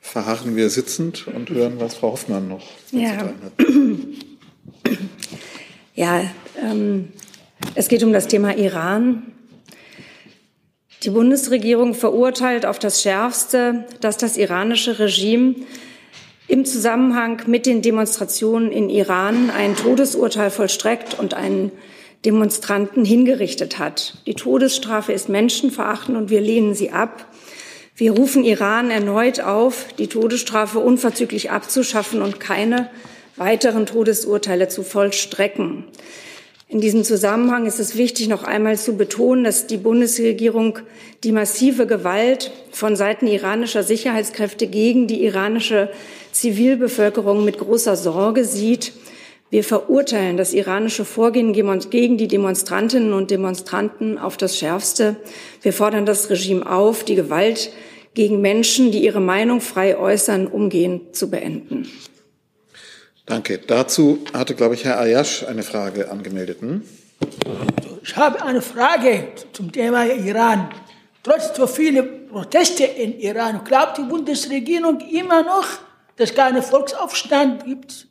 verharren 0.00 0.56
wir 0.56 0.70
sitzend 0.70 1.26
und 1.26 1.50
hören, 1.50 1.74
was 1.78 1.94
Frau 1.94 2.12
Hoffmann 2.12 2.48
noch 2.48 2.66
ja. 2.90 3.16
hat. 3.16 3.32
Ja, 5.94 6.22
ähm, 6.62 7.08
es 7.74 7.88
geht 7.88 8.04
um 8.04 8.12
das 8.12 8.28
Thema 8.28 8.56
Iran. 8.56 9.32
Die 11.02 11.10
Bundesregierung 11.10 11.94
verurteilt 11.94 12.66
auf 12.66 12.78
das 12.78 13.02
Schärfste, 13.02 13.84
dass 14.00 14.16
das 14.16 14.36
iranische 14.36 15.00
Regime 15.00 15.56
im 16.46 16.64
Zusammenhang 16.64 17.42
mit 17.48 17.66
den 17.66 17.82
Demonstrationen 17.82 18.70
in 18.70 18.90
Iran 18.90 19.50
ein 19.50 19.74
Todesurteil 19.74 20.50
vollstreckt 20.52 21.18
und 21.18 21.34
einen 21.34 21.72
Demonstranten 22.24 23.04
hingerichtet 23.04 23.80
hat. 23.80 24.22
Die 24.26 24.34
Todesstrafe 24.34 25.12
ist 25.12 25.28
menschenverachtend 25.28 26.16
und 26.16 26.30
wir 26.30 26.40
lehnen 26.40 26.74
sie 26.74 26.90
ab. 26.90 27.26
Wir 27.98 28.12
rufen 28.12 28.44
Iran 28.44 28.92
erneut 28.92 29.40
auf, 29.40 29.86
die 29.98 30.06
Todesstrafe 30.06 30.78
unverzüglich 30.78 31.50
abzuschaffen 31.50 32.22
und 32.22 32.38
keine 32.38 32.88
weiteren 33.34 33.86
Todesurteile 33.86 34.68
zu 34.68 34.84
vollstrecken. 34.84 35.82
In 36.68 36.80
diesem 36.80 37.02
Zusammenhang 37.02 37.66
ist 37.66 37.80
es 37.80 37.96
wichtig, 37.96 38.28
noch 38.28 38.44
einmal 38.44 38.78
zu 38.78 38.96
betonen, 38.96 39.42
dass 39.42 39.66
die 39.66 39.78
Bundesregierung 39.78 40.78
die 41.24 41.32
massive 41.32 41.88
Gewalt 41.88 42.52
von 42.70 42.94
Seiten 42.94 43.26
iranischer 43.26 43.82
Sicherheitskräfte 43.82 44.68
gegen 44.68 45.08
die 45.08 45.24
iranische 45.24 45.90
Zivilbevölkerung 46.30 47.44
mit 47.44 47.58
großer 47.58 47.96
Sorge 47.96 48.44
sieht. 48.44 48.92
Wir 49.50 49.64
verurteilen 49.64 50.36
das 50.36 50.52
iranische 50.52 51.06
Vorgehen 51.06 51.52
gegen 51.54 52.18
die 52.18 52.28
Demonstrantinnen 52.28 53.14
und 53.14 53.30
Demonstranten 53.30 54.18
auf 54.18 54.36
das 54.36 54.58
Schärfste. 54.58 55.16
Wir 55.62 55.72
fordern 55.72 56.04
das 56.04 56.28
Regime 56.28 56.70
auf, 56.70 57.02
die 57.02 57.14
Gewalt 57.14 57.70
gegen 58.12 58.42
Menschen, 58.42 58.92
die 58.92 59.02
ihre 59.02 59.20
Meinung 59.20 59.60
frei 59.62 59.96
äußern, 59.96 60.48
umgehend 60.48 61.16
zu 61.16 61.30
beenden. 61.30 61.88
Danke. 63.24 63.58
Dazu 63.58 64.18
hatte, 64.34 64.54
glaube 64.54 64.74
ich, 64.74 64.84
Herr 64.84 64.98
Ayash 65.00 65.44
eine 65.44 65.62
Frage 65.62 66.10
angemeldet. 66.10 66.60
Hm? 66.60 66.82
Ich 68.02 68.16
habe 68.16 68.42
eine 68.42 68.60
Frage 68.60 69.28
zum 69.52 69.72
Thema 69.72 70.04
Iran. 70.06 70.70
Trotz 71.22 71.56
so 71.56 71.66
vieler 71.66 72.02
Proteste 72.02 72.84
in 72.84 73.18
Iran, 73.18 73.62
glaubt 73.64 73.98
die 73.98 74.02
Bundesregierung 74.02 75.00
immer 75.10 75.42
noch, 75.42 75.66
dass 76.16 76.30
es 76.30 76.34
keinen 76.34 76.62
Volksaufstand 76.62 77.64
gibt? 77.64 78.08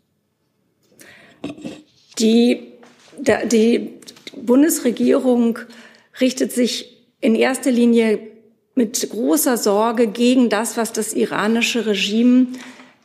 Die, 2.19 2.73
die 3.51 3.93
Bundesregierung 4.35 5.59
richtet 6.19 6.51
sich 6.51 6.97
in 7.21 7.35
erster 7.35 7.71
Linie 7.71 8.19
mit 8.75 9.09
großer 9.09 9.57
Sorge 9.57 10.07
gegen 10.07 10.49
das, 10.49 10.77
was 10.77 10.93
das 10.93 11.13
iranische 11.13 11.85
Regime 11.85 12.47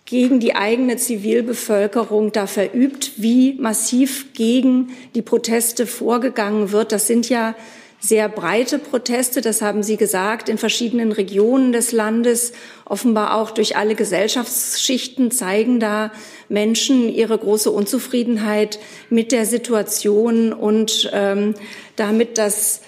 gegen 0.04 0.40
die 0.40 0.54
eigene 0.54 0.96
Zivilbevölkerung 0.96 2.32
da 2.32 2.46
verübt, 2.46 3.12
wie 3.16 3.54
massiv 3.54 4.34
gegen 4.34 4.90
die 5.14 5.22
Proteste 5.22 5.86
vorgegangen 5.86 6.72
wird. 6.72 6.92
Das 6.92 7.06
sind 7.06 7.30
ja 7.30 7.54
sehr 8.02 8.28
breite 8.28 8.80
Proteste, 8.80 9.40
das 9.40 9.62
haben 9.62 9.85
Sie 9.85 9.97
gesagt, 9.97 10.49
in 10.49 10.59
verschiedenen 10.59 11.12
Regionen 11.12 11.73
des 11.73 11.92
Landes, 11.92 12.52
offenbar 12.85 13.37
auch 13.37 13.52
durch 13.52 13.76
alle 13.76 13.94
Gesellschaftsschichten 13.94 15.30
zeigen 15.30 15.78
da 15.78 16.11
Menschen 16.49 17.09
ihre 17.09 17.38
große 17.38 17.71
Unzufriedenheit 17.71 18.80
mit 19.09 19.30
der 19.30 19.47
Situation 19.47 20.52
und 20.52 21.11
ähm, 21.12 21.54
damit, 21.94 22.38
dass 22.38 22.80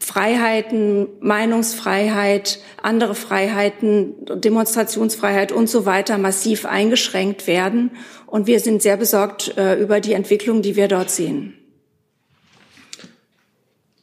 Freiheiten, 0.00 1.06
Meinungsfreiheit, 1.20 2.58
andere 2.82 3.14
Freiheiten, 3.14 4.14
Demonstrationsfreiheit 4.40 5.52
und 5.52 5.68
so 5.68 5.86
weiter 5.86 6.18
massiv 6.18 6.66
eingeschränkt 6.66 7.46
werden. 7.46 7.92
Und 8.26 8.48
wir 8.48 8.58
sind 8.58 8.82
sehr 8.82 8.96
besorgt 8.96 9.56
äh, 9.56 9.80
über 9.80 10.00
die 10.00 10.14
Entwicklung, 10.14 10.62
die 10.62 10.74
wir 10.74 10.88
dort 10.88 11.10
sehen. 11.10 11.57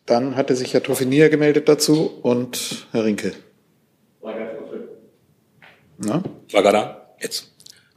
Dann 0.06 0.36
hatte 0.36 0.56
sich 0.56 0.74
Herr 0.74 0.84
Toffinier 0.84 1.30
gemeldet 1.30 1.68
dazu 1.68 2.20
und 2.22 2.88
Herr 2.92 3.06
Rinke. 3.06 3.34
Na? 5.98 6.24
War 6.52 6.64
da? 6.72 7.16
Jetzt. 7.22 7.52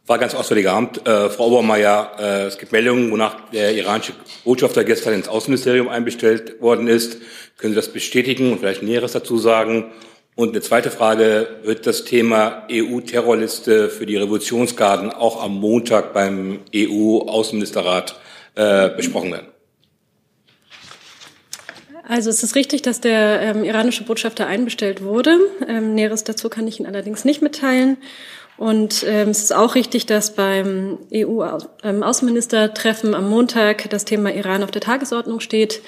War 0.06 0.18
ganz 0.18 0.34
Auswärtiger 0.34 0.72
Amt. 0.72 1.06
Äh, 1.06 1.28
Frau 1.28 1.48
Obermeier, 1.48 2.12
äh, 2.18 2.44
es 2.44 2.56
gibt 2.56 2.72
Meldungen, 2.72 3.10
wonach 3.10 3.50
der 3.50 3.74
iranische 3.74 4.14
Botschafter 4.44 4.84
gestern 4.84 5.12
ins 5.12 5.28
Außenministerium 5.28 5.88
einbestellt 5.88 6.62
worden 6.62 6.88
ist. 6.88 7.18
Können 7.58 7.74
Sie 7.74 7.76
das 7.76 7.92
bestätigen 7.92 8.52
und 8.52 8.60
vielleicht 8.60 8.82
Näheres 8.82 9.12
dazu 9.12 9.36
sagen? 9.36 9.92
Und 10.34 10.50
eine 10.50 10.62
zweite 10.62 10.90
Frage, 10.90 11.58
wird 11.64 11.86
das 11.86 12.04
Thema 12.04 12.66
EU-Terrorliste 12.70 13.90
für 13.90 14.06
die 14.06 14.16
Revolutionsgarden 14.16 15.10
auch 15.10 15.42
am 15.42 15.60
Montag 15.60 16.14
beim 16.14 16.60
EU-Außenministerrat 16.74 18.18
äh, 18.54 18.88
besprochen 18.90 19.32
werden? 19.32 19.48
Also 22.08 22.30
es 22.30 22.42
ist 22.42 22.56
richtig, 22.56 22.80
dass 22.80 23.02
der 23.02 23.42
ähm, 23.42 23.64
iranische 23.64 24.02
Botschafter 24.02 24.46
einbestellt 24.46 25.04
wurde. 25.04 25.38
Ähm, 25.68 25.94
Näheres 25.94 26.24
dazu 26.24 26.48
kann 26.48 26.66
ich 26.66 26.80
Ihnen 26.80 26.88
allerdings 26.88 27.26
nicht 27.26 27.42
mitteilen. 27.42 27.98
Und 28.56 29.04
ähm, 29.06 29.28
es 29.28 29.42
ist 29.42 29.54
auch 29.54 29.74
richtig, 29.74 30.06
dass 30.06 30.34
beim 30.34 30.96
EU-Außenministertreffen 31.14 33.14
am 33.14 33.28
Montag 33.28 33.90
das 33.90 34.06
Thema 34.06 34.32
Iran 34.32 34.64
auf 34.64 34.70
der 34.70 34.80
Tagesordnung 34.80 35.40
steht. 35.40 35.82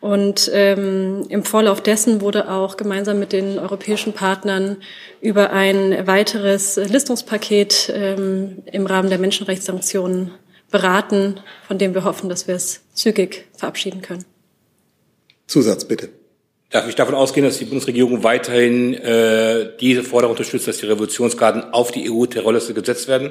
Und 0.00 0.48
ähm, 0.54 1.26
im 1.28 1.42
Vorlauf 1.42 1.82
dessen 1.82 2.20
wurde 2.20 2.48
auch 2.50 2.76
gemeinsam 2.76 3.18
mit 3.18 3.32
den 3.32 3.58
europäischen 3.58 4.12
Partnern 4.12 4.76
über 5.20 5.50
ein 5.50 6.06
weiteres 6.06 6.76
Listungspaket 6.76 7.92
ähm, 7.94 8.62
im 8.70 8.86
Rahmen 8.86 9.08
der 9.08 9.18
Menschenrechtssanktionen 9.18 10.30
beraten, 10.70 11.40
von 11.66 11.78
dem 11.78 11.94
wir 11.94 12.04
hoffen, 12.04 12.28
dass 12.28 12.46
wir 12.46 12.54
es 12.54 12.82
zügig 12.94 13.46
verabschieden 13.56 14.02
können. 14.02 14.24
Zusatz 15.46 15.84
bitte. 15.84 16.10
Darf 16.70 16.88
ich 16.88 16.94
davon 16.96 17.14
ausgehen, 17.14 17.46
dass 17.46 17.58
die 17.58 17.66
Bundesregierung 17.66 18.24
weiterhin 18.24 18.94
äh, 18.94 19.70
diese 19.78 20.02
Forderung 20.02 20.32
unterstützt, 20.32 20.66
dass 20.66 20.78
die 20.78 20.86
Revolutionsgarden 20.86 21.72
auf 21.72 21.92
die 21.92 22.10
EU-Terrorliste 22.10 22.74
gesetzt 22.74 23.06
werden? 23.06 23.30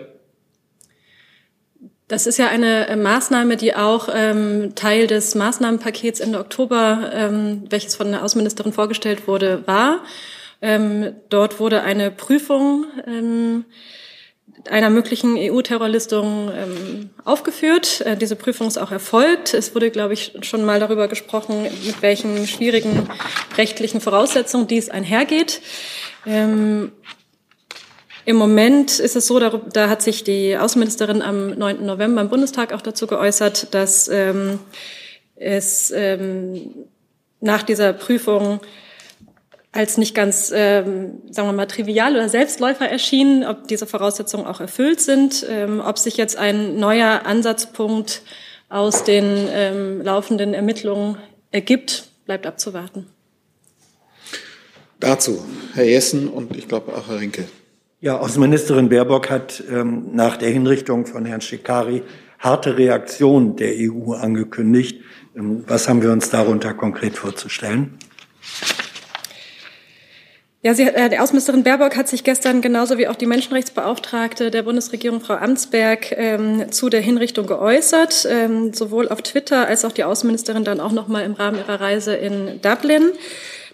Das 2.08 2.28
ist 2.28 2.38
ja 2.38 2.48
eine 2.48 2.88
äh, 2.88 2.96
Maßnahme, 2.96 3.58
die 3.58 3.76
auch 3.76 4.08
ähm, 4.14 4.76
Teil 4.76 5.08
des 5.08 5.36
Maßnahmenpakets 5.36 6.20
Ende 6.20 6.40
Oktober, 6.40 7.12
ähm, 7.14 7.64
welches 7.70 7.96
von 7.96 8.12
der 8.12 8.24
Außenministerin 8.24 8.72
vorgestellt 8.72 9.28
wurde, 9.28 9.66
war. 9.66 10.04
Ähm, 10.62 11.16
dort 11.30 11.60
wurde 11.60 11.82
eine 11.82 12.12
Prüfung 12.12 12.86
ähm, 13.06 13.66
einer 14.70 14.90
möglichen 14.90 15.36
EU-Terrorlistung 15.38 16.52
ähm, 16.54 17.10
aufgeführt. 17.26 18.02
Äh, 18.02 18.16
diese 18.16 18.36
Prüfung 18.36 18.68
ist 18.68 18.78
auch 18.78 18.92
erfolgt. 18.92 19.54
Es 19.54 19.76
wurde, 19.76 19.92
glaube 19.92 20.14
ich, 20.14 20.34
schon 20.42 20.64
mal 20.64 20.80
darüber 20.80 21.08
gesprochen, 21.08 21.64
mit 21.64 22.02
welchen 22.02 22.48
schwierigen 22.48 23.10
rechtlichen 23.58 24.00
Voraussetzungen 24.00 24.68
dies 24.68 24.90
einhergeht. 24.90 25.62
Ähm, 26.26 26.92
Im 28.26 28.36
Moment 28.38 29.00
ist 29.00 29.16
es 29.16 29.28
so, 29.28 29.40
da, 29.40 29.62
da, 29.72 29.90
hat 29.90 30.02
sich 30.02 30.24
die 30.24 30.58
Außenministerin 30.58 31.22
am 31.22 31.58
9. 31.58 31.86
November 31.86 32.22
im 32.22 32.30
Bundestag 32.30 32.74
auch 32.74 32.82
dazu 32.82 33.08
geäußert, 33.08 33.74
dass 33.74 34.08
ähm, 34.08 34.60
es 35.36 35.92
ähm, 35.94 36.74
nach 37.42 37.64
dieser 37.64 37.92
Prüfung 37.92 38.62
als 39.74 39.98
nicht 39.98 40.16
ganz, 40.16 40.52
ähm, 40.56 41.22
sagen 41.32 41.50
wir 41.50 41.54
mal, 41.54 41.66
trivial 41.66 42.14
oder 42.14 42.30
Selbstläufer 42.30 42.88
erschienen, 42.88 43.44
ob 43.44 43.68
diese 43.68 43.88
Voraussetzungen 43.88 44.46
auch 44.46 44.62
erfüllt 44.62 45.02
sind, 45.02 45.46
ähm, 45.50 45.82
ob 45.84 45.98
sich 45.98 46.16
jetzt 46.16 46.38
ein 46.38 46.78
neuer 46.78 47.26
Ansatzpunkt 47.26 48.22
aus 48.70 49.04
den 49.04 49.48
ähm, 49.52 50.02
laufenden 50.02 50.54
Ermittlungen 50.54 51.18
ergibt, 51.52 52.08
bleibt 52.26 52.46
abzuwarten. 52.46 53.08
Dazu 55.00 55.44
Herr 55.74 55.86
Jessen 55.86 56.30
und 56.30 56.56
ich 56.56 56.68
glaube 56.68 56.96
auch 56.96 57.10
Herr 57.10 57.20
Rinke. 57.20 57.46
Ja, 58.00 58.20
Außenministerin 58.20 58.90
Baerbock 58.90 59.30
hat 59.30 59.64
ähm, 59.72 60.10
nach 60.14 60.38
der 60.38 60.50
Hinrichtung 60.50 61.08
von 61.08 61.26
Herrn 61.26 61.42
Schikari 61.42 62.04
harte 62.38 62.78
Reaktionen 62.78 63.56
der 63.56 63.74
EU 63.76 64.14
angekündigt. 64.14 65.02
Ähm, 65.36 65.64
was 65.68 65.90
haben 65.90 66.04
wir 66.04 66.12
uns 66.12 66.30
darunter 66.30 66.74
konkret 66.74 67.18
vorzustellen? 67.18 67.98
Ja, 70.66 70.74
sie, 70.74 70.84
äh, 70.84 71.10
die 71.10 71.20
Außenministerin 71.20 71.64
Baerbock 71.64 71.98
hat 71.98 72.08
sich 72.08 72.24
gestern 72.24 72.62
genauso 72.62 72.98
wie 72.98 73.10
auch 73.10 73.18
die 73.18 73.26
Menschenrechtsbeauftragte 73.26 74.50
der 74.50 74.64
Bundesregierung, 74.64 75.20
Frau 75.20 75.34
Amtsberg, 75.34 76.14
ähm, 76.14 76.72
zu 76.72 76.88
der 76.88 77.02
Hinrichtung 77.02 77.48
geäußert, 77.48 78.26
ähm, 78.32 78.74
sowohl 78.74 79.10
auf 79.10 79.22
Twitter 79.22 79.68
als 79.68 79.84
auch 79.84 79.92
die 79.92 80.06
Außenministerin 80.06 80.64
dann 80.64 80.80
auch 80.80 80.94
noch 80.94 81.10
mal 81.10 81.26
im 81.26 81.34
Rahmen 81.34 81.58
ihrer 81.58 81.82
Reise 81.82 82.16
in 82.16 82.62
Dublin. 82.62 83.12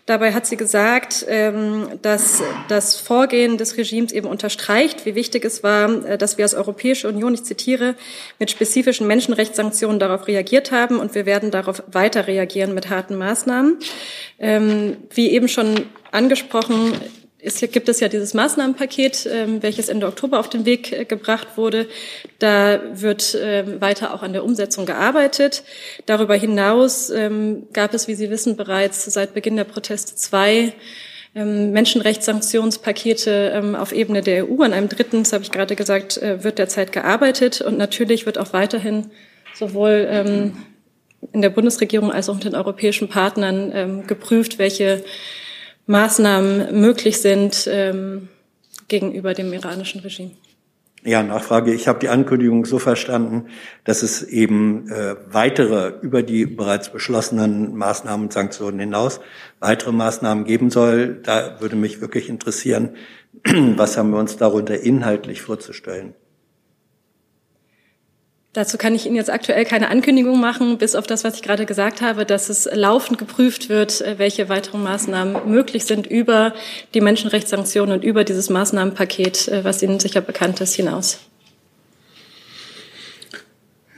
Dabei 0.09 0.33
hat 0.33 0.47
sie 0.47 0.57
gesagt, 0.57 1.23
ähm, 1.29 1.87
dass 2.01 2.41
das 2.67 2.95
Vorgehen 2.95 3.59
des 3.59 3.77
Regimes 3.77 4.11
eben 4.11 4.25
unterstreicht, 4.25 5.05
wie 5.05 5.13
wichtig 5.13 5.45
es 5.45 5.61
war, 5.61 6.03
äh, 6.03 6.17
dass 6.17 6.39
wir 6.39 6.45
als 6.45 6.55
Europäische 6.55 7.07
Union, 7.07 7.35
ich 7.35 7.43
zitiere, 7.43 7.93
mit 8.39 8.49
spezifischen 8.49 9.05
Menschenrechtssanktionen 9.05 9.99
darauf 9.99 10.25
reagiert 10.27 10.71
haben 10.71 10.97
und 10.97 11.13
wir 11.13 11.27
werden 11.27 11.51
darauf 11.51 11.83
weiter 11.91 12.25
reagieren 12.25 12.73
mit 12.73 12.89
harten 12.89 13.17
Maßnahmen. 13.17 13.77
Ähm, 14.39 14.97
wie 15.13 15.29
eben 15.29 15.47
schon 15.47 15.85
angesprochen, 16.09 16.93
es 17.41 17.59
gibt 17.59 17.87
es 17.87 18.01
ja 18.01 18.09
dieses 18.09 18.33
Maßnahmenpaket, 18.33 19.29
ähm, 19.31 19.63
welches 19.63 19.87
Ende 19.89 20.07
Oktober 20.07 20.39
auf 20.39 20.49
den 20.49 20.65
Weg 20.65 20.91
äh, 20.91 21.05
gebracht 21.05 21.49
wurde. 21.55 21.87
Da 22.37 22.81
wird 22.93 23.37
ähm, 23.41 23.79
weiter 23.79 24.13
auch 24.13 24.23
an 24.23 24.33
der 24.33 24.43
Umsetzung 24.43 24.85
gearbeitet. 24.85 25.63
Darüber 26.05 26.35
hinaus 26.35 27.09
ähm, 27.09 27.67
gab 27.71 27.93
es, 27.93 28.09
wie 28.09 28.15
Sie 28.15 28.29
wissen, 28.29 28.57
bereits 28.57 29.05
seit 29.05 29.33
Beginn 29.33 29.55
der 29.55 29.63
Proteste 29.63 30.15
zwei 30.15 30.73
Menschenrechtssanktionspakete 31.35 33.75
auf 33.77 33.91
Ebene 33.91 34.23
der 34.23 34.49
EU. 34.49 34.63
An 34.63 34.73
einem 34.73 34.89
dritten, 34.89 35.19
das 35.19 35.31
habe 35.31 35.43
ich 35.43 35.51
gerade 35.51 35.75
gesagt, 35.75 36.17
äh, 36.17 36.43
wird 36.43 36.57
derzeit 36.57 36.91
gearbeitet. 36.91 37.61
Und 37.61 37.77
natürlich 37.77 38.25
wird 38.25 38.39
auch 38.39 38.51
weiterhin 38.51 39.11
sowohl 39.53 40.51
in 41.31 41.41
der 41.41 41.49
Bundesregierung 41.49 42.11
als 42.11 42.29
auch 42.29 42.33
mit 42.33 42.45
den 42.45 42.55
europäischen 42.55 43.09
Partnern 43.09 44.07
geprüft, 44.07 44.57
welche 44.57 45.03
Maßnahmen 45.89 46.79
möglich 46.79 47.19
sind 47.19 47.67
ähm, 47.67 48.27
gegenüber 48.89 49.33
dem 49.33 49.51
iranischen 49.51 50.01
Regime. 50.01 50.29
Ja, 51.03 51.23
Nachfrage. 51.23 51.73
Ich 51.73 51.87
habe 51.87 51.97
die 51.97 52.09
Ankündigung 52.09 52.65
so 52.65 52.77
verstanden, 52.77 53.47
dass 53.85 54.03
es 54.03 54.21
eben 54.21 54.87
äh, 54.91 55.15
weitere 55.31 55.93
über 56.01 56.21
die 56.21 56.45
bereits 56.45 56.89
beschlossenen 56.89 57.75
Maßnahmen 57.75 58.27
und 58.27 58.33
Sanktionen 58.33 58.79
hinaus 58.79 59.19
weitere 59.59 59.91
Maßnahmen 59.91 60.43
geben 60.43 60.69
soll. 60.69 61.21
Da 61.23 61.59
würde 61.59 61.75
mich 61.75 62.01
wirklich 62.01 62.29
interessieren, 62.29 62.95
was 63.43 63.97
haben 63.97 64.11
wir 64.11 64.19
uns 64.19 64.37
darunter 64.37 64.79
inhaltlich 64.79 65.41
vorzustellen? 65.41 66.13
Dazu 68.53 68.79
kann 68.79 68.95
ich 68.95 69.05
Ihnen 69.05 69.15
jetzt 69.15 69.29
aktuell 69.29 69.63
keine 69.63 69.89
Ankündigung 69.89 70.39
machen, 70.39 70.79
bis 70.79 70.95
auf 70.95 71.05
das, 71.05 71.23
was 71.23 71.35
ich 71.35 71.43
gerade 71.43 71.67
gesagt 71.67 72.01
habe, 72.01 72.25
dass 72.25 72.49
es 72.49 72.67
laufend 72.71 73.19
geprüft 73.19 73.69
wird, 73.69 74.01
äh, 74.01 74.17
welche 74.17 74.49
weiteren 74.49 74.81
Maßnahmen 74.81 75.49
möglich 75.51 75.85
sind 75.85 76.07
über 76.07 76.55
die 76.95 77.01
Menschenrechtssanktionen 77.01 77.99
und 77.99 78.03
über 78.03 78.23
dieses 78.23 78.49
Maßnahmenpaket, 78.49 79.49
äh, 79.49 79.63
was 79.63 79.83
Ihnen 79.83 79.99
sicher 79.99 80.21
bekannt 80.21 80.61
ist, 80.61 80.73
hinaus. 80.73 81.19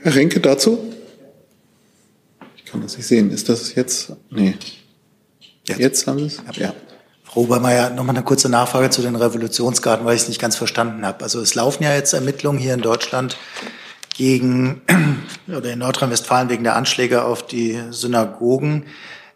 Herr 0.02 0.14
Renke 0.14 0.38
dazu? 0.40 0.92
Ich 2.56 2.66
kann 2.66 2.82
das 2.82 2.96
nicht 2.98 3.06
sehen. 3.06 3.30
Ist 3.30 3.48
das 3.48 3.74
jetzt? 3.74 4.12
Nee. 4.30 4.54
Jetzt, 5.66 5.80
jetzt 5.80 6.06
haben 6.06 6.18
Sie 6.18 6.26
es? 6.26 6.42
Ja. 6.56 6.74
Frau 7.22 7.42
Obermeier, 7.42 7.88
nochmal 7.88 8.16
eine 8.16 8.24
kurze 8.24 8.50
Nachfrage 8.50 8.90
zu 8.90 9.00
den 9.00 9.16
Revolutionsgarden, 9.16 10.04
weil 10.04 10.16
ich 10.16 10.22
es 10.22 10.28
nicht 10.28 10.40
ganz 10.40 10.56
verstanden 10.56 11.06
habe. 11.06 11.24
Also 11.24 11.40
es 11.40 11.54
laufen 11.54 11.84
ja 11.84 11.94
jetzt 11.94 12.12
Ermittlungen 12.12 12.58
hier 12.58 12.74
in 12.74 12.82
Deutschland 12.82 13.38
gegen 14.14 14.82
oder 15.48 15.72
in 15.72 15.78
Nordrhein-Westfalen 15.78 16.48
wegen 16.48 16.64
der 16.64 16.76
Anschläge 16.76 17.24
auf 17.24 17.46
die 17.46 17.80
Synagogen. 17.90 18.86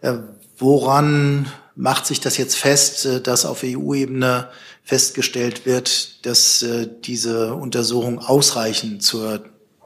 Äh, 0.01 0.15
woran 0.59 1.47
macht 1.75 2.07
sich 2.07 2.21
das 2.21 2.37
jetzt 2.37 2.57
fest, 2.57 3.07
äh, 3.07 3.21
dass 3.21 3.45
auf 3.45 3.63
EU-Ebene 3.65 4.49
festgestellt 4.83 5.67
wird, 5.67 6.25
dass 6.27 6.63
äh, 6.63 6.89
diese 7.05 7.55
Untersuchungen 7.55 8.19
ausreichen 8.19 9.01
zur 9.01 9.45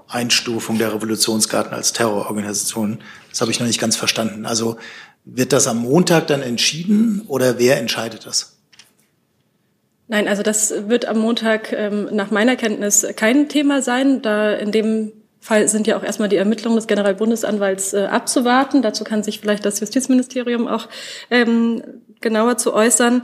Einstufung 0.08 0.78
der 0.78 0.92
Revolutionsgarten 0.94 1.72
als 1.72 1.92
Terrororganisation? 1.92 3.00
Das 3.30 3.40
habe 3.40 3.50
ich 3.50 3.60
noch 3.60 3.66
nicht 3.66 3.80
ganz 3.80 3.96
verstanden. 3.96 4.46
Also 4.46 4.76
wird 5.24 5.52
das 5.52 5.66
am 5.66 5.78
Montag 5.78 6.26
dann 6.28 6.42
entschieden 6.42 7.22
oder 7.28 7.58
wer 7.58 7.78
entscheidet 7.78 8.26
das? 8.26 8.59
Nein, 10.10 10.26
also 10.26 10.42
das 10.42 10.88
wird 10.88 11.06
am 11.06 11.18
Montag 11.18 11.72
ähm, 11.72 12.08
nach 12.10 12.32
meiner 12.32 12.56
Kenntnis 12.56 13.06
kein 13.14 13.48
Thema 13.48 13.80
sein, 13.80 14.22
da 14.22 14.52
in 14.52 14.72
dem 14.72 15.12
Fall 15.40 15.68
sind 15.68 15.86
ja 15.86 15.96
auch 15.96 16.02
erstmal 16.02 16.28
die 16.28 16.36
Ermittlungen 16.36 16.76
des 16.76 16.86
Generalbundesanwalts 16.86 17.94
äh, 17.94 18.04
abzuwarten. 18.04 18.82
Dazu 18.82 19.04
kann 19.04 19.22
sich 19.22 19.40
vielleicht 19.40 19.64
das 19.64 19.80
Justizministerium 19.80 20.68
auch 20.68 20.86
ähm, 21.30 21.82
genauer 22.20 22.58
zu 22.58 22.74
äußern. 22.74 23.22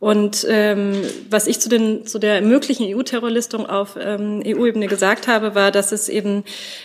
Und 0.00 0.46
ähm, 0.48 1.02
was 1.28 1.46
ich 1.46 1.60
zu, 1.60 1.68
den, 1.68 2.06
zu 2.06 2.18
der 2.18 2.40
möglichen 2.40 2.86
EU-Terrorlistung 2.86 3.66
auf 3.66 3.98
ähm, 4.00 4.42
EU-Ebene 4.46 4.86
gesagt 4.86 5.28
habe, 5.28 5.54
war, 5.54 5.70
dass 5.70 5.92
es 5.92 6.08
eben 6.08 6.44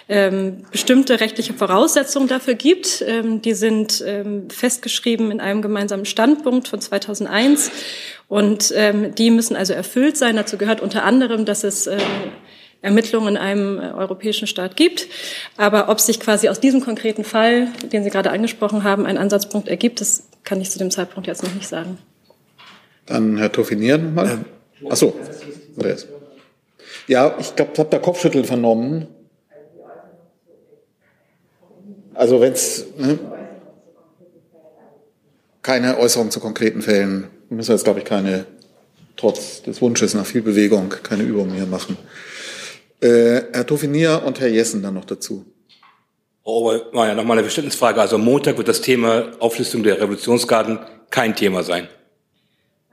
ähm, 0.10 0.66
bestimmte 0.72 1.22
rechtliche 1.22 1.54
Voraussetzungen 1.54 2.28
dafür 2.28 2.56
gibt. 2.56 3.04
Ähm, 3.08 3.42
die 3.42 3.54
sind 3.54 4.04
ähm, 4.06 4.50
festgeschrieben 4.50 5.32
in 5.32 5.40
einem 5.40 5.62
gemeinsamen 5.62 6.06
Standpunkt 6.06 6.68
von 6.68 6.82
2001. 6.82 7.72
Und 8.28 8.74
ähm, 8.76 9.16
die 9.16 9.32
müssen 9.32 9.56
also 9.56 9.72
erfüllt 9.74 10.18
sein. 10.18 10.36
Dazu 10.36 10.58
gehört 10.58 10.82
unter 10.82 11.04
anderem, 11.04 11.46
dass 11.46 11.64
es 11.64 11.88
ähm, 11.88 12.00
Ermittlungen 12.84 13.30
in 13.30 13.38
einem 13.38 13.80
äh, 13.80 13.92
europäischen 13.94 14.46
Staat 14.46 14.76
gibt. 14.76 15.08
Aber 15.58 15.90
ob 15.90 16.00
sich 16.00 16.20
quasi 16.20 16.50
aus 16.50 16.60
diesem 16.60 16.82
konkreten 16.82 17.24
Fall, 17.24 17.70
den 17.92 18.04
Sie 18.04 18.12
gerade 18.12 18.30
angesprochen 18.30 18.84
haben, 18.84 19.06
ein 19.06 19.18
Ansatzpunkt 19.18 19.68
ergibt, 19.68 20.02
das 20.02 20.24
kann 20.44 20.62
ich 20.62 20.70
zu 20.70 20.78
dem 20.78 20.92
Zeitpunkt 20.92 21.26
jetzt 21.26 21.42
noch 21.42 21.54
nicht 21.56 21.68
sagen. 21.68 21.98
Dann 23.06 23.38
Herr 23.38 23.52
Toffinier 23.52 23.98
nochmal. 23.98 24.30
Ähm, 24.30 24.46
Ach 24.90 24.98
so. 24.98 25.16
Ja, 27.08 27.36
ich 27.40 27.56
glaube, 27.56 27.72
ich 27.74 27.80
habe 27.80 27.90
da 27.90 28.00
Kopfschütteln 28.00 28.46
vernommen. 28.46 29.08
Also 32.14 32.40
wenn 32.42 32.54
es 32.54 32.86
ne, 32.98 33.18
keine 35.62 35.98
Äußerung 35.98 36.32
zu 36.32 36.40
konkreten 36.40 36.82
Fällen, 36.82 37.30
müssen 37.50 37.70
wir 37.70 37.76
jetzt, 37.76 37.86
glaube 37.86 38.00
ich, 38.00 38.06
keine, 38.06 38.46
trotz 39.16 39.64
des 39.64 39.82
Wunsches 39.82 40.14
nach 40.14 40.26
viel 40.26 40.42
Bewegung, 40.42 40.90
keine 40.90 41.24
Übungen 41.24 41.56
mehr 41.56 41.66
machen. 41.66 41.98
Äh, 43.04 43.50
Herr 43.52 43.68
Tofinier 43.68 44.24
und 44.26 44.40
Herr 44.40 44.48
Jessen 44.48 44.82
dann 44.82 44.94
noch 44.94 45.06
dazu. 45.06 45.46
Oh, 46.44 46.72
aber 46.72 47.08
ja, 47.08 47.16
nochmal 47.16 47.38
eine 47.38 47.44
Verständnisfrage. 47.44 48.00
Also 48.00 48.18
Montag 48.18 48.58
wird 48.58 48.68
das 48.68 48.82
Thema 48.82 49.32
Auflistung 49.40 49.84
der 49.84 50.00
Revolutionsgarden 50.00 50.80
kein 51.10 51.36
Thema 51.36 51.64
sein. 51.64 51.88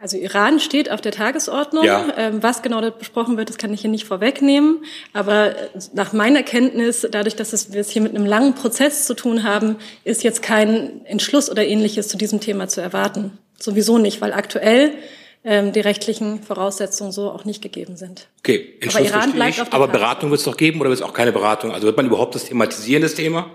Also 0.00 0.16
Iran 0.16 0.60
steht 0.60 0.90
auf 0.90 1.00
der 1.00 1.12
Tagesordnung. 1.12 1.84
Ja. 1.84 2.06
Ähm, 2.16 2.42
was 2.42 2.62
genau 2.62 2.80
dort 2.80 2.98
besprochen 2.98 3.36
wird, 3.36 3.50
das 3.50 3.58
kann 3.58 3.72
ich 3.72 3.82
hier 3.82 3.90
nicht 3.90 4.06
vorwegnehmen. 4.06 4.84
Aber 5.12 5.54
nach 5.92 6.12
meiner 6.12 6.42
Kenntnis, 6.42 7.06
dadurch, 7.10 7.36
dass 7.36 7.72
wir 7.72 7.80
es 7.80 7.90
hier 7.90 8.02
mit 8.02 8.14
einem 8.16 8.24
langen 8.26 8.54
Prozess 8.54 9.04
zu 9.04 9.14
tun 9.14 9.44
haben, 9.44 9.76
ist 10.04 10.24
jetzt 10.24 10.42
kein 10.42 11.04
Entschluss 11.04 11.50
oder 11.50 11.66
ähnliches 11.66 12.08
zu 12.08 12.16
diesem 12.16 12.40
Thema 12.40 12.66
zu 12.66 12.80
erwarten. 12.80 13.38
Sowieso 13.58 13.98
nicht, 13.98 14.20
weil 14.20 14.32
aktuell 14.32 14.92
ähm, 15.42 15.72
die 15.72 15.80
rechtlichen 15.80 16.42
Voraussetzungen 16.42 17.12
so 17.12 17.30
auch 17.30 17.44
nicht 17.44 17.62
gegeben 17.62 17.96
sind. 17.96 18.28
Okay, 18.40 18.74
aber 18.86 19.00
Iran 19.00 19.32
bleibt 19.32 19.60
auf 19.60 19.72
Aber 19.72 19.86
Karte. 19.86 19.98
Beratung 19.98 20.30
wird 20.30 20.40
es 20.40 20.44
doch 20.44 20.56
geben 20.56 20.80
oder 20.80 20.90
wird 20.90 21.00
es 21.00 21.04
auch 21.04 21.14
keine 21.14 21.32
Beratung? 21.32 21.72
Also 21.72 21.86
wird 21.86 21.96
man 21.96 22.06
überhaupt 22.06 22.34
das 22.34 22.44
thematisieren, 22.44 23.02
das 23.02 23.14
Thema? 23.14 23.50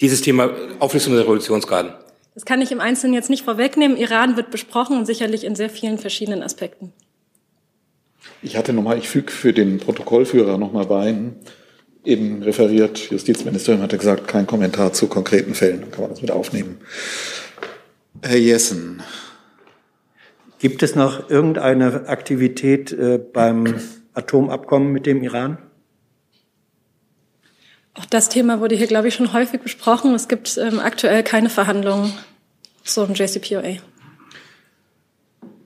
Dieses 0.00 0.20
Thema 0.20 0.50
Auflistung 0.78 1.14
der 1.14 1.22
Revolutionsgarden? 1.22 1.92
Das 2.34 2.44
kann 2.44 2.60
ich 2.60 2.70
im 2.70 2.80
Einzelnen 2.80 3.14
jetzt 3.14 3.30
nicht 3.30 3.44
vorwegnehmen. 3.44 3.96
Iran 3.96 4.36
wird 4.36 4.50
besprochen 4.50 4.98
und 4.98 5.06
sicherlich 5.06 5.42
in 5.42 5.56
sehr 5.56 5.70
vielen 5.70 5.98
verschiedenen 5.98 6.42
Aspekten. 6.42 6.92
Ich 8.42 8.56
hatte 8.56 8.72
nochmal, 8.72 8.98
ich 8.98 9.08
füge 9.08 9.32
für 9.32 9.52
den 9.52 9.78
Protokollführer 9.78 10.58
nochmal 10.58 10.84
bei, 10.86 11.14
eben 12.04 12.42
referiert, 12.42 13.10
Justizministerium 13.10 13.82
hatte 13.82 13.98
gesagt, 13.98 14.28
kein 14.28 14.46
Kommentar 14.46 14.92
zu 14.92 15.08
konkreten 15.08 15.54
Fällen, 15.54 15.80
dann 15.80 15.90
kann 15.90 16.02
man 16.02 16.10
das 16.10 16.22
mit 16.22 16.30
aufnehmen. 16.30 16.78
Herr 18.22 18.36
Jessen. 18.36 19.02
Gibt 20.66 20.82
es 20.82 20.96
noch 20.96 21.30
irgendeine 21.30 22.08
Aktivität 22.08 22.90
äh, 22.90 23.18
beim 23.18 23.76
Atomabkommen 24.14 24.90
mit 24.90 25.06
dem 25.06 25.22
Iran? 25.22 25.58
Auch 27.94 28.06
das 28.06 28.28
Thema 28.28 28.58
wurde 28.58 28.74
hier, 28.74 28.88
glaube 28.88 29.06
ich, 29.06 29.14
schon 29.14 29.32
häufig 29.32 29.60
besprochen. 29.60 30.12
Es 30.16 30.26
gibt 30.26 30.58
ähm, 30.58 30.80
aktuell 30.80 31.22
keine 31.22 31.50
Verhandlungen 31.50 32.12
zum 32.82 33.14
JCPOA. 33.14 33.76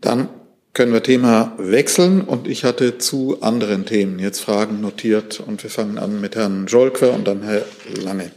Dann 0.03 0.29
können 0.75 0.93
wir 0.93 1.03
Thema 1.03 1.55
wechseln 1.57 2.21
und 2.21 2.47
ich 2.47 2.65
hatte 2.65 2.99
zu 2.99 3.41
anderen 3.41 3.87
Themen 3.87 4.19
jetzt 4.19 4.41
Fragen 4.41 4.83
notiert 4.83 5.41
und 5.41 5.63
wir 5.63 5.71
fangen 5.71 5.97
an 5.97 6.21
mit 6.21 6.37
Herrn 6.37 6.67
Jolkwer 6.67 7.15
und 7.15 7.27
dann 7.27 7.43
Herr 7.43 7.65
Lange. 8.05 8.33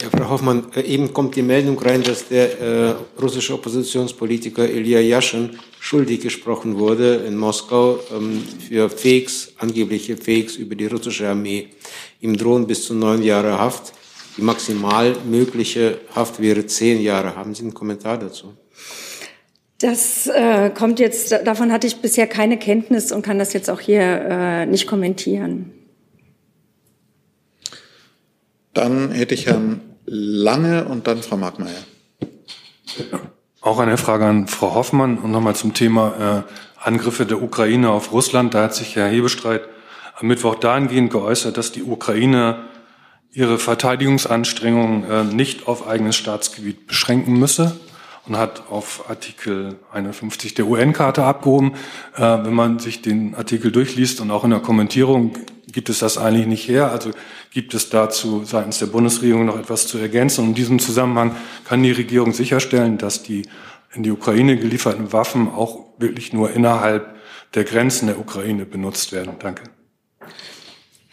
Ja, 0.00 0.10
Frau 0.10 0.30
Hoffmann, 0.30 0.66
äh, 0.76 0.82
eben 0.82 1.12
kommt 1.12 1.34
die 1.34 1.42
Meldung 1.42 1.76
rein, 1.80 2.04
dass 2.04 2.28
der 2.28 2.60
äh, 2.60 2.94
russische 3.20 3.54
Oppositionspolitiker 3.54 4.68
Ilya 4.70 5.00
Yashin 5.00 5.58
schuldig 5.80 6.20
gesprochen 6.20 6.78
wurde 6.78 7.16
in 7.26 7.36
Moskau 7.36 7.98
ähm, 8.14 8.44
für 8.68 8.90
Fakes, 8.90 9.54
angebliche 9.58 10.16
Fakes 10.16 10.54
über 10.54 10.76
die 10.76 10.86
russische 10.86 11.28
Armee. 11.28 11.70
Ihm 12.20 12.36
drohen 12.36 12.68
bis 12.68 12.84
zu 12.84 12.94
neun 12.94 13.24
Jahre 13.24 13.58
Haft. 13.58 13.92
Die 14.36 14.42
maximal 14.42 15.16
mögliche 15.28 15.98
Haft 16.14 16.40
wäre 16.40 16.64
zehn 16.66 17.00
Jahre. 17.00 17.34
Haben 17.34 17.56
Sie 17.56 17.62
einen 17.62 17.74
Kommentar 17.74 18.18
dazu? 18.18 18.54
Das 19.80 20.28
äh, 20.28 20.70
kommt 20.70 21.00
jetzt, 21.00 21.32
davon 21.44 21.72
hatte 21.72 21.88
ich 21.88 21.96
bisher 21.96 22.28
keine 22.28 22.56
Kenntnis 22.56 23.10
und 23.10 23.22
kann 23.22 23.40
das 23.40 23.52
jetzt 23.52 23.68
auch 23.68 23.80
hier 23.80 24.00
äh, 24.00 24.66
nicht 24.66 24.86
kommentieren. 24.86 25.72
Dann 28.74 29.10
hätte 29.10 29.34
ich 29.34 29.46
Herrn 29.46 29.87
Lange 30.10 30.86
und 30.86 31.06
dann 31.06 31.22
Frau 31.22 31.36
Markmeier. 31.36 31.84
Auch 33.60 33.78
eine 33.78 33.98
Frage 33.98 34.24
an 34.24 34.48
Frau 34.48 34.74
Hoffmann 34.74 35.18
und 35.18 35.30
nochmal 35.30 35.54
zum 35.54 35.74
Thema 35.74 36.44
äh, 36.48 36.82
Angriffe 36.82 37.26
der 37.26 37.42
Ukraine 37.42 37.90
auf 37.90 38.12
Russland. 38.12 38.54
Da 38.54 38.64
hat 38.64 38.74
sich 38.74 38.96
Herr 38.96 39.08
Hebestreit 39.08 39.62
am 40.18 40.28
Mittwoch 40.28 40.54
dahingehend 40.54 41.10
geäußert, 41.10 41.56
dass 41.56 41.72
die 41.72 41.82
Ukraine 41.82 42.64
ihre 43.32 43.58
Verteidigungsanstrengungen 43.58 45.10
äh, 45.10 45.24
nicht 45.24 45.68
auf 45.68 45.86
eigenes 45.86 46.16
Staatsgebiet 46.16 46.86
beschränken 46.86 47.38
müsse 47.38 47.78
und 48.28 48.36
hat 48.36 48.64
auf 48.70 49.08
Artikel 49.08 49.76
51 49.92 50.54
der 50.54 50.66
UN-Karte 50.66 51.24
abgehoben. 51.24 51.74
Äh, 52.16 52.20
wenn 52.20 52.54
man 52.54 52.78
sich 52.78 53.02
den 53.02 53.34
Artikel 53.34 53.72
durchliest 53.72 54.20
und 54.20 54.30
auch 54.30 54.44
in 54.44 54.50
der 54.50 54.60
Kommentierung 54.60 55.32
gibt 55.70 55.88
es 55.88 55.98
das 55.98 56.18
eigentlich 56.18 56.46
nicht 56.46 56.68
her. 56.68 56.90
Also 56.90 57.10
gibt 57.50 57.74
es 57.74 57.90
dazu 57.90 58.44
seitens 58.44 58.78
der 58.78 58.86
Bundesregierung 58.86 59.46
noch 59.46 59.58
etwas 59.58 59.86
zu 59.86 59.98
ergänzen. 59.98 60.42
Und 60.42 60.48
in 60.48 60.54
diesem 60.54 60.78
Zusammenhang 60.78 61.36
kann 61.64 61.82
die 61.82 61.92
Regierung 61.92 62.32
sicherstellen, 62.32 62.98
dass 62.98 63.22
die 63.22 63.42
in 63.94 64.02
die 64.02 64.10
Ukraine 64.10 64.56
gelieferten 64.56 65.12
Waffen 65.12 65.48
auch 65.48 65.86
wirklich 65.98 66.32
nur 66.32 66.50
innerhalb 66.50 67.16
der 67.54 67.64
Grenzen 67.64 68.06
der 68.06 68.18
Ukraine 68.18 68.66
benutzt 68.66 69.12
werden. 69.12 69.34
Danke. 69.38 69.64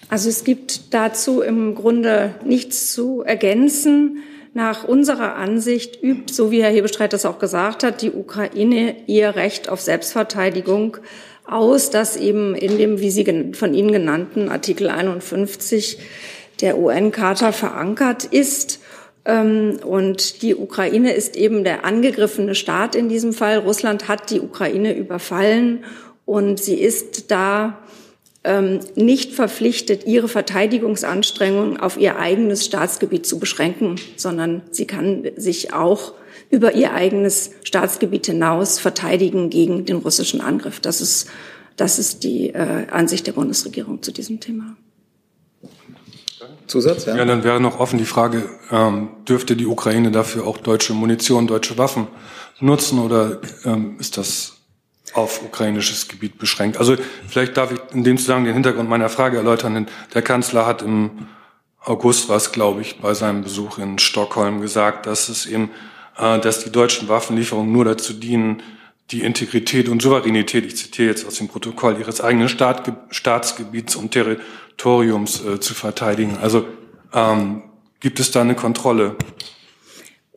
Also 0.09 0.29
es 0.29 0.43
gibt 0.43 0.93
dazu 0.93 1.41
im 1.41 1.73
Grunde 1.75 2.35
nichts 2.45 2.91
zu 2.93 3.23
ergänzen. 3.23 4.21
Nach 4.55 4.85
unserer 4.85 5.35
Ansicht 5.35 6.01
übt, 6.01 6.33
so 6.33 6.49
wie 6.49 6.63
Herr 6.63 6.71
Hebestreit 6.71 7.11
das 7.11 7.25
auch 7.25 7.39
gesagt 7.39 7.83
hat, 7.83 8.01
die 8.01 8.11
Ukraine 8.11 8.95
ihr 9.05 9.35
Recht 9.35 9.67
auf 9.67 9.81
Selbstverteidigung 9.81 10.95
aus, 11.43 11.89
das 11.89 12.15
eben 12.15 12.55
in 12.55 12.77
dem, 12.77 13.01
wie 13.01 13.11
Sie 13.11 13.51
von 13.51 13.73
Ihnen 13.73 13.91
genannten 13.91 14.47
Artikel 14.47 14.89
51 14.89 15.97
der 16.61 16.77
UN-Charta 16.77 17.51
verankert 17.51 18.23
ist. 18.23 18.79
Ähm, 19.25 19.79
und 19.85 20.41
die 20.41 20.55
Ukraine 20.55 21.11
ist 21.11 21.35
eben 21.35 21.65
der 21.65 21.83
angegriffene 21.83 22.55
Staat 22.55 22.95
in 22.95 23.09
diesem 23.09 23.33
Fall. 23.33 23.57
Russland 23.57 24.07
hat 24.07 24.29
die 24.29 24.39
Ukraine 24.39 24.95
überfallen 24.95 25.83
und 26.23 26.63
sie 26.63 26.79
ist 26.79 27.29
da 27.29 27.83
nicht 28.95 29.33
verpflichtet, 29.33 30.05
ihre 30.05 30.27
Verteidigungsanstrengungen 30.27 31.77
auf 31.79 31.97
ihr 31.97 32.17
eigenes 32.17 32.65
Staatsgebiet 32.65 33.25
zu 33.25 33.39
beschränken, 33.39 33.95
sondern 34.15 34.61
sie 34.71 34.85
kann 34.85 35.23
sich 35.35 35.73
auch 35.73 36.13
über 36.49 36.73
ihr 36.73 36.93
eigenes 36.93 37.51
Staatsgebiet 37.63 38.27
hinaus 38.27 38.79
verteidigen 38.79 39.49
gegen 39.49 39.85
den 39.85 39.97
russischen 39.97 40.41
Angriff. 40.41 40.79
Das 40.79 41.01
ist, 41.01 41.27
das 41.75 41.99
ist 41.99 42.23
die 42.23 42.49
äh, 42.49 42.87
Ansicht 42.91 43.27
der 43.27 43.33
Bundesregierung 43.33 44.01
zu 44.01 44.11
diesem 44.11 44.39
Thema. 44.39 44.75
Zusatz, 46.67 47.05
ja? 47.05 47.15
Ja, 47.15 47.25
dann 47.25 47.43
wäre 47.43 47.59
noch 47.59 47.79
offen 47.79 47.97
die 47.99 48.05
Frage, 48.05 48.49
ähm, 48.71 49.09
dürfte 49.27 49.55
die 49.55 49.67
Ukraine 49.67 50.11
dafür 50.11 50.47
auch 50.47 50.57
deutsche 50.57 50.93
Munition, 50.93 51.47
deutsche 51.47 51.77
Waffen 51.77 52.07
nutzen 52.59 52.99
oder 52.99 53.39
ähm, 53.65 53.97
ist 53.99 54.17
das 54.17 54.54
auf 55.15 55.41
ukrainisches 55.43 56.07
Gebiet 56.07 56.37
beschränkt? 56.37 56.77
Also 56.77 56.95
vielleicht 57.27 57.57
darf 57.57 57.71
ich 57.71 57.79
in 57.93 58.03
dem 58.03 58.17
Zusammenhang 58.17 58.45
den 58.45 58.53
Hintergrund 58.53 58.89
meiner 58.89 59.09
Frage 59.09 59.37
erläutern. 59.37 59.87
Der 60.13 60.21
Kanzler 60.21 60.65
hat 60.65 60.81
im 60.81 61.27
August 61.83 62.29
was, 62.29 62.51
glaube 62.51 62.81
ich, 62.81 62.99
bei 62.99 63.13
seinem 63.13 63.43
Besuch 63.43 63.77
in 63.77 63.99
Stockholm 63.99 64.61
gesagt, 64.61 65.05
dass 65.05 65.29
es 65.29 65.45
eben, 65.45 65.71
äh, 66.17 66.39
dass 66.39 66.63
die 66.63 66.71
deutschen 66.71 67.07
Waffenlieferungen 67.07 67.71
nur 67.71 67.85
dazu 67.85 68.13
dienen, 68.13 68.61
die 69.11 69.21
Integrität 69.21 69.87
und 69.87 70.01
Souveränität, 70.01 70.65
ich 70.65 70.77
zitiere 70.77 71.09
jetzt 71.09 71.27
aus 71.27 71.35
dem 71.35 71.47
Protokoll, 71.47 71.99
ihres 71.99 72.21
eigenen 72.21 72.49
Staat, 72.49 72.91
Staatsgebiets 73.11 73.95
und 73.95 74.11
Territoriums 74.11 75.45
äh, 75.45 75.59
zu 75.59 75.75
verteidigen. 75.75 76.37
Also 76.41 76.65
ähm, 77.13 77.63
gibt 77.99 78.19
es 78.19 78.31
da 78.31 78.41
eine 78.41 78.55
Kontrolle? 78.55 79.15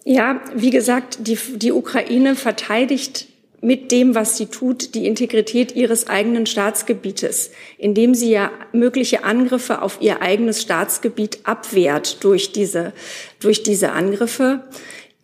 Ja, 0.05 0.41
wie 0.55 0.71
gesagt, 0.71 1.27
die, 1.27 1.39
die 1.57 1.73
Ukraine 1.73 2.37
verteidigt 2.37 3.29
mit 3.61 3.91
dem, 3.91 4.15
was 4.15 4.37
sie 4.37 4.47
tut, 4.47 4.95
die 4.95 5.07
Integrität 5.07 5.75
ihres 5.75 6.07
eigenen 6.07 6.47
Staatsgebietes, 6.47 7.51
indem 7.77 8.15
sie 8.15 8.31
ja 8.31 8.51
mögliche 8.73 9.25
Angriffe 9.25 9.83
auf 9.83 9.99
ihr 10.01 10.23
eigenes 10.23 10.63
Staatsgebiet 10.63 11.41
abwehrt 11.45 12.23
durch 12.23 12.53
diese, 12.53 12.93
durch 13.41 13.63
diese 13.63 13.93
Angriffe 13.93 14.63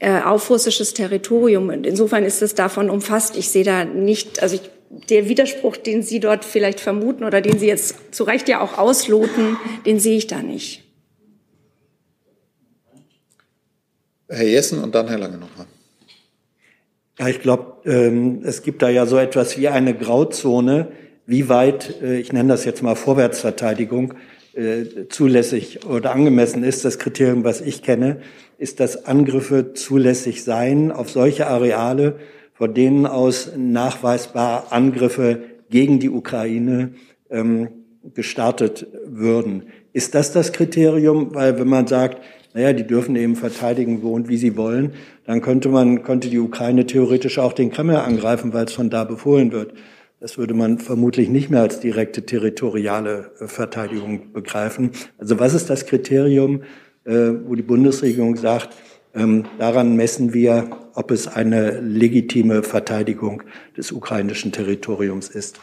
äh, 0.01 0.21
auf 0.21 0.51
russisches 0.51 0.95
Territorium. 0.95 1.69
Und 1.69 1.87
insofern 1.87 2.25
ist 2.25 2.43
es 2.43 2.55
davon 2.55 2.91
umfasst. 2.91 3.37
Ich 3.37 3.51
sehe 3.51 3.65
da 3.65 3.85
nicht, 3.85 4.43
also 4.43 4.57
ich, 4.57 4.63
der 5.09 5.29
Widerspruch, 5.29 5.77
den 5.77 6.03
Sie 6.03 6.19
dort 6.19 6.45
vielleicht 6.45 6.81
vermuten 6.81 7.25
oder 7.25 7.41
den 7.41 7.59
Sie 7.59 7.67
jetzt 7.67 8.15
zu 8.15 8.25
Recht 8.25 8.49
ja 8.49 8.61
auch 8.61 8.79
ausloten, 8.79 9.57
den 9.87 10.01
sehe 10.01 10.17
ich 10.17 10.27
da 10.27 10.43
nicht. 10.43 10.83
Herr 14.29 14.47
Jessen 14.47 14.83
und 14.83 14.95
dann 14.95 15.07
Herr 15.09 15.19
Lange 15.19 15.39
nochmal. 15.39 15.67
Ja, 17.19 17.29
ich 17.29 17.41
glaube, 17.41 17.77
ähm, 17.85 18.41
es 18.45 18.63
gibt 18.63 18.83
da 18.83 18.89
ja 18.89 19.07
so 19.07 19.19
etwas 19.19 19.57
wie 19.57 19.69
eine 19.69 19.95
Grauzone, 19.95 20.89
wie 21.27 21.49
weit, 21.49 22.03
äh, 22.03 22.19
ich 22.19 22.33
nenne 22.33 22.49
das 22.49 22.65
jetzt 22.65 22.83
mal 22.83 22.97
Vorwärtsverteidigung, 22.97 24.15
äh, 24.55 25.09
zulässig 25.09 25.87
oder 25.87 26.13
angemessen 26.13 26.65
ist. 26.65 26.85
Das 26.85 26.99
Kriterium, 26.99 27.45
was 27.45 27.61
ich 27.61 27.83
kenne, 27.83 28.19
ist, 28.59 28.81
dass 28.81 29.05
Angriffe 29.07 29.75
zulässig 29.75 30.43
seien 30.43 30.91
auf 30.91 31.09
solche 31.09 31.47
Areale, 31.47 32.17
von 32.53 32.75
denen 32.75 33.07
aus 33.07 33.53
nachweisbar 33.57 34.69
Angriffe 34.71 35.41
gegen 35.71 36.01
die 36.01 36.11
Ukraine 36.11 36.95
ähm, 37.31 37.69
gestartet 38.15 38.87
würden. 39.07 39.65
Ist 39.93 40.17
das 40.17 40.33
das 40.33 40.53
Kriterium? 40.53 41.35
Weil 41.35 41.59
wenn 41.59 41.69
man 41.69 41.87
sagt, 41.87 42.21
naja, 42.55 42.73
die 42.73 42.87
dürfen 42.87 43.17
eben 43.17 43.35
verteidigen, 43.35 44.03
wo 44.03 44.13
und 44.13 44.29
wie 44.29 44.37
sie 44.37 44.57
wollen, 44.57 44.93
dann 45.27 45.43
könnte 45.43 45.69
man, 45.69 46.05
könnte 46.05 46.31
die 46.31 46.39
Ukraine 46.39 46.87
theoretisch 46.87 47.39
auch 47.39 47.53
den 47.53 47.73
Kreml 47.73 47.97
angreifen, 47.97 48.53
weil 48.53 48.67
es 48.67 48.73
von 48.73 48.91
da 48.91 49.03
befohlen 49.03 49.51
wird. 49.51 49.75
Das 50.21 50.39
würde 50.39 50.55
man 50.55 50.79
vermutlich 50.79 51.29
nicht 51.29 51.51
mehr 51.51 51.63
als 51.63 51.81
direkte 51.81 52.25
territoriale 52.25 53.33
äh, 53.41 53.49
Verteidigung 53.49 54.33
begreifen. 54.33 54.93
Also 55.19 55.39
was 55.41 55.53
ist 55.53 55.69
das 55.69 55.85
Kriterium, 55.85 56.63
äh, 57.05 57.31
wo 57.45 57.57
die 57.57 57.63
Bundesregierung 57.63 58.37
sagt, 58.37 58.75
ähm, 59.15 59.45
daran 59.59 59.97
messen 59.97 60.33
wir, 60.33 60.71
ob 60.95 61.11
es 61.11 61.27
eine 61.27 61.81
legitime 61.81 62.63
Verteidigung 62.63 63.43
des 63.77 63.91
ukrainischen 63.91 64.53
Territoriums 64.53 65.29
ist? 65.29 65.61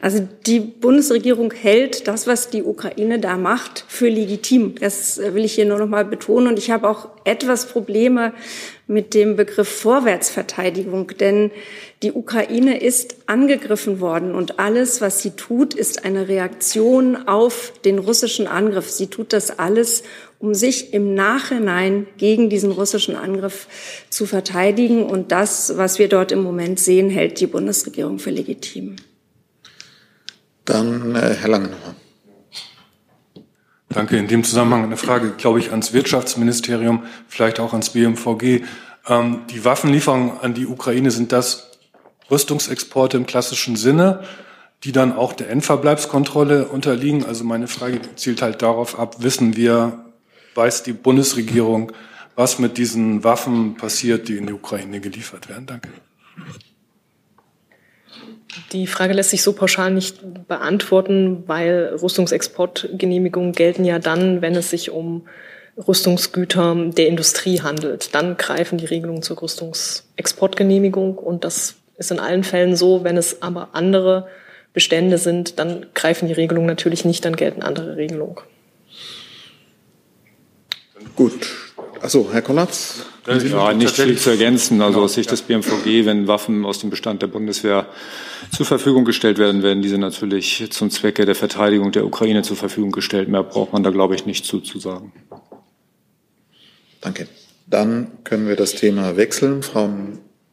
Also 0.00 0.26
die 0.46 0.60
Bundesregierung 0.60 1.52
hält 1.52 2.08
das, 2.08 2.26
was 2.26 2.48
die 2.48 2.62
Ukraine 2.62 3.18
da 3.18 3.36
macht, 3.36 3.84
für 3.86 4.08
legitim. 4.08 4.74
Das 4.80 5.18
will 5.18 5.44
ich 5.44 5.54
hier 5.54 5.66
nur 5.66 5.78
noch 5.78 5.88
mal 5.88 6.06
betonen. 6.06 6.48
Und 6.48 6.58
ich 6.58 6.70
habe 6.70 6.88
auch 6.88 7.08
etwas 7.24 7.66
Probleme 7.66 8.32
mit 8.86 9.14
dem 9.14 9.36
Begriff 9.36 9.68
Vorwärtsverteidigung, 9.68 11.12
denn 11.20 11.50
die 12.02 12.12
Ukraine 12.12 12.82
ist 12.82 13.16
angegriffen 13.26 14.00
worden 14.00 14.34
und 14.34 14.58
alles, 14.58 15.00
was 15.00 15.22
sie 15.22 15.30
tut, 15.30 15.74
ist 15.74 16.04
eine 16.04 16.26
Reaktion 16.26 17.28
auf 17.28 17.72
den 17.84 17.98
russischen 17.98 18.48
Angriff. 18.48 18.90
Sie 18.90 19.06
tut 19.06 19.32
das 19.32 19.58
alles, 19.58 20.02
um 20.40 20.54
sich 20.54 20.94
im 20.94 21.14
Nachhinein 21.14 22.06
gegen 22.16 22.48
diesen 22.48 22.72
russischen 22.72 23.14
Angriff 23.14 23.68
zu 24.08 24.24
verteidigen. 24.24 25.04
Und 25.04 25.30
das, 25.30 25.76
was 25.76 25.98
wir 25.98 26.08
dort 26.08 26.32
im 26.32 26.42
Moment 26.42 26.80
sehen, 26.80 27.10
hält 27.10 27.38
die 27.38 27.46
Bundesregierung 27.46 28.18
für 28.18 28.30
legitim. 28.30 28.96
Dann 30.70 31.16
äh, 31.16 31.34
Herr 31.34 31.48
Lange. 31.48 31.70
Danke. 33.88 34.16
In 34.16 34.28
dem 34.28 34.44
Zusammenhang 34.44 34.84
eine 34.84 34.96
Frage, 34.96 35.32
glaube 35.32 35.58
ich, 35.58 35.72
ans 35.72 35.92
Wirtschaftsministerium, 35.92 37.02
vielleicht 37.26 37.58
auch 37.58 37.72
ans 37.72 37.90
BMVG. 37.90 38.62
Ähm, 39.08 39.40
die 39.50 39.64
Waffenlieferungen 39.64 40.38
an 40.40 40.54
die 40.54 40.66
Ukraine, 40.66 41.10
sind 41.10 41.32
das 41.32 41.72
Rüstungsexporte 42.30 43.16
im 43.16 43.26
klassischen 43.26 43.74
Sinne, 43.74 44.22
die 44.84 44.92
dann 44.92 45.12
auch 45.12 45.32
der 45.32 45.50
Endverbleibskontrolle 45.50 46.68
unterliegen? 46.68 47.24
Also 47.24 47.42
meine 47.42 47.66
Frage 47.66 48.00
zielt 48.14 48.40
halt 48.40 48.62
darauf 48.62 48.96
ab, 48.96 49.16
wissen 49.24 49.56
wir, 49.56 50.04
weiß 50.54 50.84
die 50.84 50.92
Bundesregierung, 50.92 51.90
was 52.36 52.60
mit 52.60 52.78
diesen 52.78 53.24
Waffen 53.24 53.74
passiert, 53.74 54.28
die 54.28 54.36
in 54.36 54.46
die 54.46 54.52
Ukraine 54.52 55.00
geliefert 55.00 55.48
werden? 55.48 55.66
Danke. 55.66 55.88
Die 58.72 58.86
Frage 58.86 59.12
lässt 59.12 59.30
sich 59.30 59.42
so 59.42 59.52
pauschal 59.52 59.92
nicht 59.92 60.48
beantworten, 60.48 61.44
weil 61.46 61.96
Rüstungsexportgenehmigungen 62.00 63.52
gelten 63.52 63.84
ja 63.84 63.98
dann, 63.98 64.42
wenn 64.42 64.54
es 64.54 64.70
sich 64.70 64.90
um 64.90 65.26
Rüstungsgüter 65.76 66.90
der 66.96 67.08
Industrie 67.08 67.60
handelt. 67.60 68.14
Dann 68.14 68.36
greifen 68.36 68.78
die 68.78 68.86
Regelungen 68.86 69.22
zur 69.22 69.40
Rüstungsexportgenehmigung 69.40 71.16
und 71.16 71.44
das 71.44 71.76
ist 71.96 72.10
in 72.10 72.18
allen 72.18 72.44
Fällen 72.44 72.76
so. 72.76 73.04
Wenn 73.04 73.16
es 73.16 73.42
aber 73.42 73.70
andere 73.72 74.28
Bestände 74.72 75.18
sind, 75.18 75.58
dann 75.58 75.86
greifen 75.94 76.28
die 76.28 76.34
Regelungen 76.34 76.66
natürlich 76.66 77.04
nicht, 77.04 77.24
dann 77.24 77.36
gelten 77.36 77.62
andere 77.62 77.96
Regelungen. 77.96 78.36
Gut. 81.16 81.69
Achso, 82.02 82.28
Herr 82.32 82.42
Kollatz? 82.42 83.04
Ja, 83.26 83.72
nicht 83.74 83.94
viel 83.94 84.16
zu 84.16 84.30
ergänzen. 84.30 84.80
Also 84.80 85.00
aus 85.00 85.14
Sicht 85.14 85.30
des 85.30 85.42
BMVG, 85.42 86.06
wenn 86.06 86.26
Waffen 86.26 86.64
aus 86.64 86.78
dem 86.78 86.88
Bestand 86.88 87.20
der 87.20 87.26
Bundeswehr 87.26 87.86
zur 88.56 88.64
Verfügung 88.64 89.04
gestellt 89.04 89.38
werden, 89.38 89.62
werden 89.62 89.82
diese 89.82 89.98
natürlich 89.98 90.68
zum 90.70 90.90
Zwecke 90.90 91.26
der 91.26 91.34
Verteidigung 91.34 91.92
der 91.92 92.06
Ukraine 92.06 92.42
zur 92.42 92.56
Verfügung 92.56 92.90
gestellt. 92.90 93.28
Mehr 93.28 93.42
braucht 93.42 93.72
man 93.72 93.82
da, 93.82 93.90
glaube 93.90 94.14
ich, 94.14 94.24
nicht 94.24 94.46
zuzusagen. 94.46 95.12
Danke. 97.02 97.28
Dann 97.66 98.08
können 98.24 98.48
wir 98.48 98.56
das 98.56 98.74
Thema 98.74 99.16
wechseln. 99.16 99.62
Frau 99.62 99.90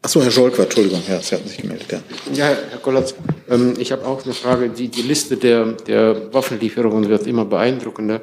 Achso, 0.00 0.22
Herr 0.22 0.30
Scholk, 0.30 0.56
Entschuldigung, 0.58 1.02
Herr, 1.06 1.20
Sie 1.20 1.34
hatten 1.34 1.48
sich 1.48 1.58
gemeldet. 1.58 1.90
Ja, 1.90 2.00
ja 2.32 2.56
Herr 2.70 2.78
Kollatz, 2.78 3.14
ähm, 3.50 3.74
ich 3.78 3.90
habe 3.90 4.06
auch 4.06 4.24
eine 4.24 4.32
Frage. 4.32 4.68
Die, 4.68 4.88
die 4.88 5.02
Liste 5.02 5.36
der, 5.36 5.72
der 5.72 6.32
Waffenlieferungen 6.32 7.08
wird 7.08 7.26
immer 7.26 7.44
beeindruckender. 7.44 8.20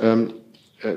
Ähm, 0.00 0.34
äh, 0.82 0.96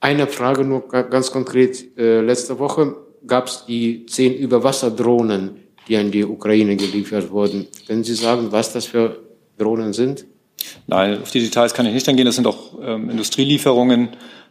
eine 0.00 0.26
Frage 0.26 0.64
nur 0.64 0.88
ganz 0.88 1.30
konkret. 1.30 1.96
Äh, 1.98 2.20
letzte 2.20 2.58
Woche 2.58 2.96
gab 3.26 3.46
es 3.48 3.64
die 3.66 4.06
zehn 4.06 4.34
Überwasserdrohnen, 4.34 5.56
die 5.88 5.96
an 5.96 6.10
die 6.10 6.24
Ukraine 6.24 6.76
geliefert 6.76 7.30
wurden. 7.30 7.66
Können 7.86 8.04
Sie 8.04 8.14
sagen, 8.14 8.48
was 8.50 8.72
das 8.72 8.86
für 8.86 9.18
Drohnen 9.56 9.92
sind? 9.92 10.24
Nein, 10.86 11.20
auf 11.22 11.30
die 11.30 11.40
Details 11.40 11.74
kann 11.74 11.86
ich 11.86 11.94
nicht 11.94 12.08
eingehen. 12.08 12.26
Das 12.26 12.36
sind 12.36 12.46
auch 12.46 12.78
ähm, 12.80 13.10
Industrielieferungen. 13.10 14.10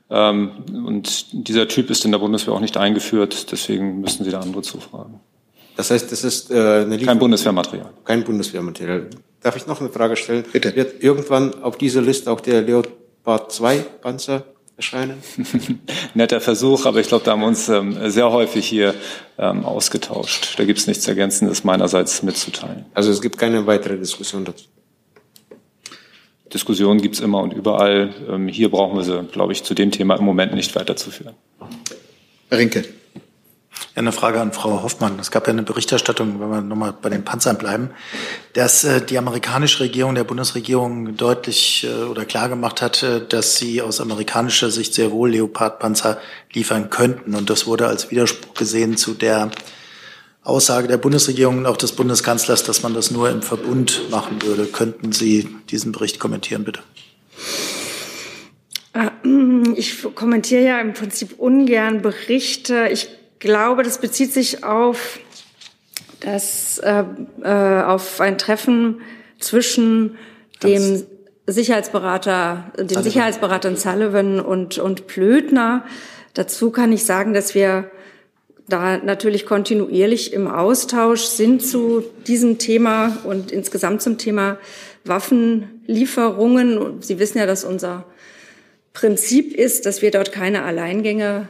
Ähm, 0.10 0.52
und 0.86 1.48
dieser 1.48 1.68
Typ 1.68 1.90
ist 1.90 2.06
in 2.06 2.12
der 2.12 2.20
Bundeswehr 2.20 2.54
auch 2.54 2.60
nicht 2.60 2.78
eingeführt. 2.78 3.52
Deswegen 3.52 4.02
müssen 4.02 4.24
Sie 4.24 4.32
da 4.32 4.40
andere 4.40 4.62
zufragen. 4.62 5.20
Das 5.76 5.92
heißt, 5.92 6.12
das 6.12 6.24
ist 6.24 6.50
äh, 6.50 6.86
eine 6.86 6.98
kein 6.98 7.20
Bundeswehrmaterial. 7.20 7.92
Kein 8.04 8.24
Bundeswehrmaterial. 8.24 9.10
Darf 9.42 9.56
ich 9.56 9.68
noch 9.68 9.80
eine 9.80 9.90
Frage 9.90 10.16
stellen? 10.16 10.44
Bitte. 10.52 10.76
Wird 10.76 11.04
irgendwann 11.04 11.62
auf 11.62 11.78
dieser 11.78 12.02
Liste 12.02 12.32
auch 12.32 12.42
der 12.42 12.64
Leopard 12.64 13.52
2 13.52 13.78
Panzer 14.02 14.44
erscheinen? 14.78 15.22
Netter 16.14 16.40
Versuch, 16.40 16.86
aber 16.86 17.00
ich 17.00 17.08
glaube, 17.08 17.26
da 17.26 17.32
haben 17.32 17.42
wir 17.42 17.48
uns 17.48 17.68
ähm, 17.68 18.10
sehr 18.10 18.32
häufig 18.32 18.66
hier 18.66 18.94
ähm, 19.38 19.66
ausgetauscht. 19.66 20.58
Da 20.58 20.64
gibt 20.64 20.80
es 20.80 20.88
nichts 20.88 21.08
Ergänzendes 21.08 21.64
meinerseits 21.64 22.24
mitzuteilen. 22.24 22.86
Also 22.94 23.12
es 23.12 23.22
gibt 23.22 23.38
keine 23.38 23.68
weitere 23.68 23.98
Diskussion 23.98 24.46
dazu? 24.46 24.66
Diskussionen 26.54 27.02
gibt 27.02 27.16
es 27.16 27.22
immer 27.22 27.42
und 27.42 27.54
überall. 27.54 28.14
Ähm, 28.30 28.48
hier 28.48 28.72
brauchen 28.72 28.96
wir 28.96 29.04
sie, 29.04 29.24
glaube 29.32 29.52
ich, 29.52 29.64
zu 29.64 29.74
dem 29.74 29.92
Thema 29.92 30.16
im 30.16 30.24
Moment 30.24 30.54
nicht 30.54 30.74
weiterzuführen. 30.76 31.34
Herr 32.50 32.58
Rinke. 32.58 32.86
Ja, 33.96 34.02
eine 34.02 34.12
Frage 34.12 34.40
an 34.40 34.54
Frau 34.54 34.84
Hoffmann. 34.84 35.18
Es 35.20 35.32
gab 35.32 35.48
ja 35.48 35.54
eine 35.54 35.64
Berichterstattung, 35.64 36.40
wenn 36.40 36.50
wir 36.50 36.62
nochmal 36.62 36.94
bei 36.94 37.10
den 37.10 37.24
Panzern 37.24 37.58
bleiben, 37.58 37.90
dass 38.54 38.84
äh, 38.84 39.02
die 39.02 39.18
amerikanische 39.18 39.82
Regierung, 39.82 40.16
der 40.16 40.24
Bundesregierung 40.24 41.18
deutlich 41.18 41.88
äh, 41.88 42.04
oder 42.06 42.26
klar 42.26 42.50
gemacht 42.50 42.82
hat, 42.82 43.04
äh, 43.04 43.26
dass 43.28 43.56
sie 43.56 43.82
aus 43.82 44.00
amerikanischer 44.00 44.70
Sicht 44.70 44.94
sehr 44.94 45.12
wohl 45.12 45.32
Leopardpanzer 45.32 46.20
liefern 46.54 46.90
könnten. 46.90 47.36
Und 47.36 47.50
das 47.50 47.66
wurde 47.66 47.88
als 47.88 48.12
Widerspruch 48.12 48.54
gesehen 48.54 48.98
zu 48.98 49.14
der 49.14 49.52
Aussage 50.44 50.88
der 50.88 50.98
Bundesregierung 50.98 51.58
und 51.58 51.66
auch 51.66 51.76
des 51.76 51.92
Bundeskanzlers, 51.92 52.64
dass 52.64 52.82
man 52.82 52.94
das 52.94 53.12
nur 53.12 53.30
im 53.30 53.42
Verbund 53.42 54.10
machen 54.10 54.42
würde. 54.42 54.66
Könnten 54.66 55.12
Sie 55.12 55.50
diesen 55.70 55.92
Bericht 55.92 56.20
kommentieren, 56.20 56.64
bitte? 56.64 56.80
Ah, 58.94 59.12
ich 59.76 60.04
kommentiere 60.16 60.64
ja 60.64 60.80
im 60.80 60.94
Prinzip 60.94 61.38
ungern 61.38 62.02
Berichte. 62.02 62.88
Ich 62.92 63.10
glaube, 63.40 63.84
das 63.84 64.00
bezieht 64.00 64.34
sich 64.34 64.64
auf, 64.64 65.20
das, 66.20 66.80
äh, 66.80 67.04
äh, 67.44 67.82
auf 67.84 68.22
ein 68.22 68.38
Treffen 68.38 69.02
zwischen 69.40 70.18
dem 70.64 71.04
Sicherheitsberater, 71.46 72.72
dem 72.78 72.88
Sullivan. 72.88 73.04
Sicherheitsberater 73.04 73.76
Sullivan 73.76 74.40
und, 74.40 74.80
und 74.80 75.08
Plötner. 75.08 75.86
Dazu 76.34 76.72
kann 76.72 76.92
ich 76.92 77.06
sagen, 77.06 77.34
dass 77.34 77.56
wir 77.56 77.90
da 78.68 78.98
natürlich 78.98 79.46
kontinuierlich 79.46 80.34
im 80.34 80.48
Austausch 80.48 81.22
sind 81.22 81.66
zu 81.66 82.04
diesem 82.28 82.58
Thema 82.58 83.18
und 83.24 83.52
insgesamt 83.52 84.02
zum 84.02 84.18
Thema 84.18 84.58
Waffenlieferungen. 85.06 87.02
Sie 87.02 87.18
wissen 87.18 87.38
ja, 87.38 87.46
dass 87.46 87.64
unser 87.64 88.04
Prinzip 88.92 89.54
ist, 89.56 89.86
dass 89.86 90.02
wir 90.02 90.12
dort 90.12 90.34
keine 90.34 90.64
Alleingänge 90.64 91.48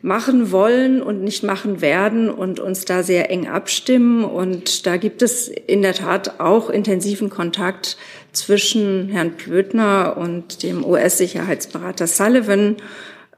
machen 0.00 0.52
wollen 0.52 1.02
und 1.02 1.22
nicht 1.22 1.42
machen 1.42 1.80
werden 1.80 2.30
und 2.30 2.60
uns 2.60 2.84
da 2.84 3.02
sehr 3.02 3.30
eng 3.30 3.48
abstimmen. 3.48 4.24
Und 4.24 4.86
da 4.86 4.96
gibt 4.96 5.22
es 5.22 5.48
in 5.48 5.82
der 5.82 5.94
Tat 5.94 6.38
auch 6.40 6.70
intensiven 6.70 7.30
Kontakt 7.30 7.96
zwischen 8.32 9.08
Herrn 9.08 9.32
Plötner 9.36 10.16
und 10.16 10.62
dem 10.62 10.84
US-Sicherheitsberater 10.84 12.06
Sullivan. 12.06 12.76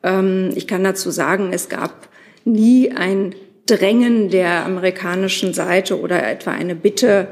Ähm, 0.02 0.50
ich 0.54 0.66
kann 0.66 0.84
dazu 0.84 1.10
sagen, 1.10 1.50
es 1.52 1.68
gab 1.68 2.08
nie 2.44 2.90
ein 2.90 3.34
Drängen 3.66 4.30
der 4.30 4.64
amerikanischen 4.66 5.54
Seite 5.54 6.00
oder 6.00 6.28
etwa 6.28 6.50
eine 6.50 6.74
Bitte, 6.74 7.28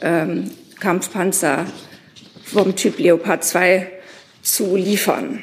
ähm, 0.00 0.50
Kampfpanzer 0.80 1.66
vom 2.42 2.74
Typ 2.74 2.98
Leopard 2.98 3.44
2 3.44 3.88
zu 4.42 4.74
liefern. 4.74 5.42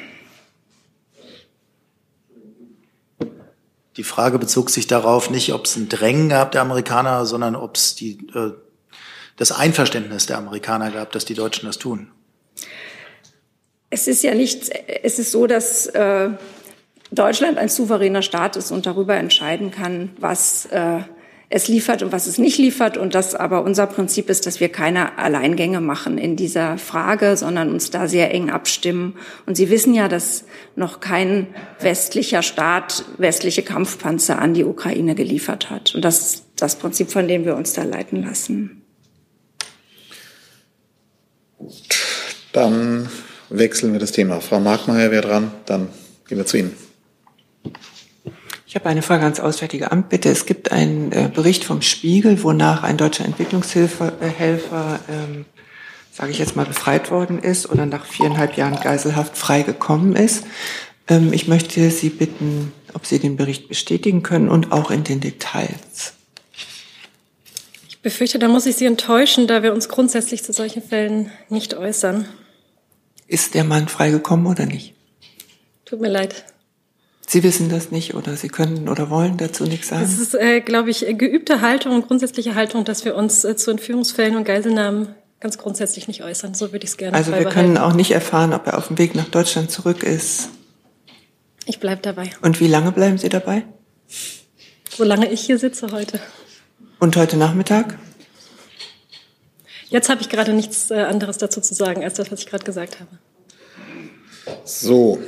Die 3.96 4.04
Frage 4.04 4.38
bezog 4.38 4.70
sich 4.70 4.86
darauf 4.86 5.30
nicht, 5.30 5.52
ob 5.52 5.64
es 5.64 5.76
ein 5.76 5.88
Drängen 5.88 6.28
gab 6.28 6.52
der 6.52 6.60
Amerikaner, 6.62 7.26
sondern 7.26 7.56
ob 7.56 7.76
es 7.76 7.94
die, 7.94 8.18
äh, 8.34 8.52
das 9.36 9.52
Einverständnis 9.52 10.26
der 10.26 10.38
Amerikaner 10.38 10.90
gab, 10.90 11.12
dass 11.12 11.24
die 11.24 11.34
Deutschen 11.34 11.66
das 11.66 11.78
tun. 11.78 12.10
Es 13.90 14.06
ist 14.06 14.22
ja 14.22 14.34
nicht, 14.34 14.70
es 15.02 15.18
ist 15.18 15.32
so, 15.32 15.48
dass 15.48 15.86
äh, 15.86 16.30
Deutschland 17.10 17.58
ein 17.58 17.68
souveräner 17.68 18.22
Staat 18.22 18.56
ist 18.56 18.70
und 18.70 18.86
darüber 18.86 19.16
entscheiden 19.16 19.72
kann, 19.72 20.12
was 20.18 20.66
äh, 20.66 21.00
es 21.52 21.66
liefert 21.66 22.04
und 22.04 22.12
was 22.12 22.28
es 22.28 22.38
nicht 22.38 22.58
liefert. 22.58 22.96
Und 22.96 23.14
das 23.14 23.34
aber 23.34 23.64
unser 23.64 23.88
Prinzip 23.88 24.30
ist, 24.30 24.46
dass 24.46 24.60
wir 24.60 24.68
keine 24.68 25.18
Alleingänge 25.18 25.80
machen 25.80 26.16
in 26.16 26.36
dieser 26.36 26.78
Frage, 26.78 27.36
sondern 27.36 27.70
uns 27.70 27.90
da 27.90 28.06
sehr 28.06 28.32
eng 28.32 28.50
abstimmen. 28.50 29.16
Und 29.46 29.56
Sie 29.56 29.68
wissen 29.68 29.92
ja, 29.92 30.06
dass 30.06 30.44
noch 30.76 31.00
kein 31.00 31.48
westlicher 31.80 32.42
Staat 32.42 33.04
westliche 33.18 33.62
Kampfpanzer 33.62 34.38
an 34.38 34.54
die 34.54 34.64
Ukraine 34.64 35.16
geliefert 35.16 35.70
hat. 35.70 35.92
Und 35.94 36.04
das 36.04 36.20
ist 36.20 36.44
das 36.54 36.76
Prinzip, 36.76 37.10
von 37.10 37.26
dem 37.26 37.44
wir 37.44 37.56
uns 37.56 37.72
da 37.72 37.82
leiten 37.82 38.22
lassen. 38.22 38.82
Dann 42.52 43.08
wechseln 43.48 43.92
wir 43.92 43.98
das 43.98 44.12
Thema. 44.12 44.40
Frau 44.40 44.60
Markmeier 44.60 45.10
wäre 45.10 45.26
dran, 45.26 45.50
dann 45.66 45.88
gehen 46.28 46.38
wir 46.38 46.46
zu 46.46 46.58
Ihnen. 46.58 46.76
Ich 48.70 48.76
habe 48.76 48.88
eine 48.88 49.02
Frage 49.02 49.24
ans 49.24 49.40
Auswärtige 49.40 49.90
Amt. 49.90 50.10
Bitte, 50.10 50.28
es 50.28 50.46
gibt 50.46 50.70
einen 50.70 51.10
äh, 51.10 51.28
Bericht 51.34 51.64
vom 51.64 51.82
Spiegel, 51.82 52.40
wonach 52.44 52.84
ein 52.84 52.96
deutscher 52.96 53.24
Entwicklungshilfer, 53.24 54.12
äh, 54.20 54.28
Helfer, 54.28 55.00
ähm, 55.08 55.44
sage 56.12 56.30
ich 56.30 56.38
jetzt 56.38 56.54
mal, 56.54 56.66
befreit 56.66 57.10
worden 57.10 57.40
ist 57.40 57.68
oder 57.68 57.84
nach 57.84 58.04
viereinhalb 58.04 58.56
Jahren 58.56 58.78
Geiselhaft 58.80 59.36
freigekommen 59.36 60.14
ist. 60.14 60.44
Ähm, 61.08 61.32
ich 61.32 61.48
möchte 61.48 61.90
Sie 61.90 62.10
bitten, 62.10 62.72
ob 62.94 63.06
Sie 63.06 63.18
den 63.18 63.36
Bericht 63.36 63.68
bestätigen 63.68 64.22
können 64.22 64.48
und 64.48 64.70
auch 64.70 64.92
in 64.92 65.02
den 65.02 65.18
Details. 65.18 66.12
Ich 67.88 67.98
befürchte, 67.98 68.38
da 68.38 68.46
muss 68.46 68.66
ich 68.66 68.76
Sie 68.76 68.86
enttäuschen, 68.86 69.48
da 69.48 69.64
wir 69.64 69.72
uns 69.74 69.88
grundsätzlich 69.88 70.44
zu 70.44 70.52
solchen 70.52 70.80
Fällen 70.80 71.32
nicht 71.48 71.74
äußern. 71.74 72.24
Ist 73.26 73.54
der 73.54 73.64
Mann 73.64 73.88
freigekommen 73.88 74.46
oder 74.46 74.66
nicht? 74.66 74.94
Tut 75.86 76.00
mir 76.00 76.08
leid. 76.08 76.44
Sie 77.32 77.44
wissen 77.44 77.68
das 77.68 77.92
nicht 77.92 78.16
oder 78.16 78.34
Sie 78.34 78.48
können 78.48 78.88
oder 78.88 79.08
wollen 79.08 79.36
dazu 79.36 79.62
nichts 79.62 79.86
sagen? 79.86 80.02
Es 80.02 80.18
ist, 80.18 80.34
äh, 80.34 80.60
glaube 80.60 80.90
ich, 80.90 81.06
geübte 81.16 81.60
Haltung 81.60 81.94
und 81.94 82.08
grundsätzliche 82.08 82.56
Haltung, 82.56 82.84
dass 82.84 83.04
wir 83.04 83.14
uns 83.14 83.44
äh, 83.44 83.54
zu 83.54 83.70
Entführungsfällen 83.70 84.34
und 84.34 84.42
Geiselnahmen 84.42 85.14
ganz 85.38 85.56
grundsätzlich 85.56 86.08
nicht 86.08 86.24
äußern. 86.24 86.54
So 86.54 86.72
würde 86.72 86.84
ich 86.84 86.90
es 86.90 86.96
gerne 86.96 87.16
Also 87.16 87.32
wir 87.32 87.44
können 87.44 87.78
auch 87.78 87.92
nicht 87.92 88.10
erfahren, 88.10 88.52
ob 88.52 88.66
er 88.66 88.76
auf 88.76 88.88
dem 88.88 88.98
Weg 88.98 89.14
nach 89.14 89.28
Deutschland 89.28 89.70
zurück 89.70 90.02
ist. 90.02 90.48
Ich 91.66 91.78
bleibe 91.78 92.02
dabei. 92.02 92.32
Und 92.42 92.58
wie 92.58 92.66
lange 92.66 92.90
bleiben 92.90 93.16
Sie 93.16 93.28
dabei? 93.28 93.62
Solange 94.88 95.30
ich 95.30 95.40
hier 95.40 95.60
sitze 95.60 95.92
heute. 95.92 96.18
Und 96.98 97.14
heute 97.14 97.36
Nachmittag? 97.36 97.96
Jetzt 99.88 100.08
habe 100.08 100.20
ich 100.20 100.30
gerade 100.30 100.52
nichts 100.52 100.90
äh, 100.90 100.94
anderes 100.94 101.38
dazu 101.38 101.60
zu 101.60 101.74
sagen, 101.74 102.02
als 102.02 102.14
das, 102.14 102.32
was 102.32 102.40
ich 102.40 102.46
gerade 102.46 102.64
gesagt 102.64 102.98
habe. 102.98 103.10
So, 104.64 105.20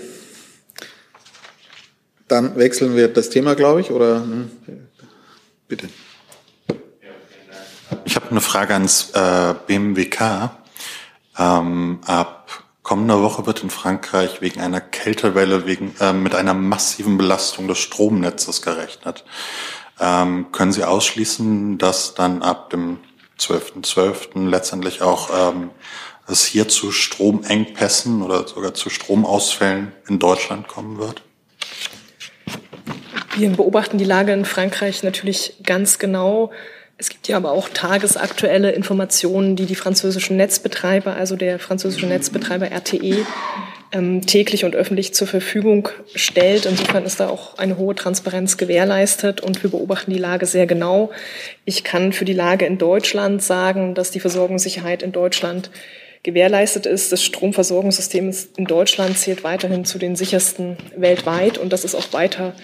dann 2.33 2.57
wechseln 2.57 2.97
wir 2.97 3.09
das 3.09 3.29
Thema, 3.29 3.55
glaube 3.55 3.83
ich, 3.83 3.91
oder 3.91 4.17
hm, 4.17 4.51
bitte. 5.69 5.89
Ich 8.05 8.17
habe 8.17 8.31
eine 8.31 8.41
Frage 8.41 8.73
ans 8.73 9.11
äh, 9.11 9.55
BMWK. 9.67 10.51
Ähm, 11.39 12.01
ab 12.07 12.65
kommender 12.83 13.23
Woche 13.23 13.47
wird 13.47 13.63
in 13.63 13.71
Frankreich 13.71 14.41
wegen 14.41 14.61
einer 14.61 14.81
Kältewelle 14.81 15.67
wegen, 15.67 15.95
äh, 16.01 16.13
mit 16.13 16.35
einer 16.35 16.55
massiven 16.55 17.19
Belastung 17.19 17.69
des 17.69 17.79
Stromnetzes 17.79 18.63
gerechnet. 18.63 19.25
Ähm, 20.01 20.51
können 20.53 20.73
Sie 20.73 20.85
ausschließen, 20.85 21.79
dass 21.79 22.15
dann 22.15 22.43
ab 22.43 22.71
dem 22.71 22.99
12.12. 23.39 23.83
.12. 24.35 24.49
letztendlich 24.49 25.03
auch 25.03 25.31
ähm, 25.35 25.71
es 26.27 26.45
hier 26.45 26.69
zu 26.69 26.93
Stromengpässen 26.93 28.23
oder 28.23 28.49
sogar 28.49 28.73
zu 28.73 28.89
Stromausfällen 28.89 29.93
in 30.09 30.19
Deutschland 30.19 30.67
kommen 30.67 30.99
wird? 30.99 31.23
Wir 33.37 33.49
beobachten 33.51 33.97
die 33.97 34.05
Lage 34.05 34.33
in 34.33 34.45
Frankreich 34.45 35.03
natürlich 35.03 35.55
ganz 35.65 35.99
genau. 35.99 36.51
Es 36.99 37.09
gibt 37.09 37.29
ja 37.29 37.37
aber 37.37 37.53
auch 37.53 37.69
tagesaktuelle 37.71 38.73
Informationen, 38.73 39.57
die 39.57 39.65
die 39.65 39.75
französischen 39.75 40.37
Netzbetreiber, 40.37 41.17
also 41.17 41.37
der 41.37 41.59
französische 41.59 42.07
Netzbetreiber 42.07 42.71
RTE, 42.71 43.27
ähm, 43.93 44.27
täglich 44.27 44.65
und 44.65 44.77
öffentlich 44.77 45.15
zur 45.15 45.27
Verfügung 45.27 45.89
stellt. 46.15 46.67
Insofern 46.67 47.05
ist 47.05 47.21
da 47.21 47.29
auch 47.29 47.59
eine 47.59 47.79
hohe 47.79 47.95
Transparenz 47.95 48.59
gewährleistet 48.59 49.41
und 49.41 49.63
wir 49.63 49.71
beobachten 49.71 50.13
die 50.13 50.19
Lage 50.19 50.45
sehr 50.45 50.67
genau. 50.67 51.11
Ich 51.65 51.85
kann 51.85 52.13
für 52.13 52.27
die 52.27 52.35
Lage 52.35 52.67
in 52.67 52.77
Deutschland 52.77 53.43
sagen, 53.43 53.95
dass 53.95 54.11
die 54.11 54.21
Versorgungssicherheit 54.21 55.03
in 55.03 55.13
Deutschland 55.13 55.71
gewährleistet 56.23 56.87
ist. 56.87 57.13
Das 57.13 57.25
Stromversorgungssystem 57.25 58.33
in 58.57 58.65
Deutschland 58.67 59.19
zählt 59.19 59.43
weiterhin 59.43 59.87
zu 59.87 59.99
den 59.99 60.17
sichersten 60.17 60.77
weltweit 60.97 61.59
und 61.59 61.73
das 61.73 61.85
ist 61.85 61.95
auch 61.95 62.13
weiter 62.13 62.55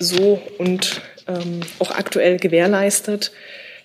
so 0.00 0.42
und 0.58 1.02
ähm, 1.28 1.60
auch 1.78 1.92
aktuell 1.92 2.38
gewährleistet. 2.38 3.30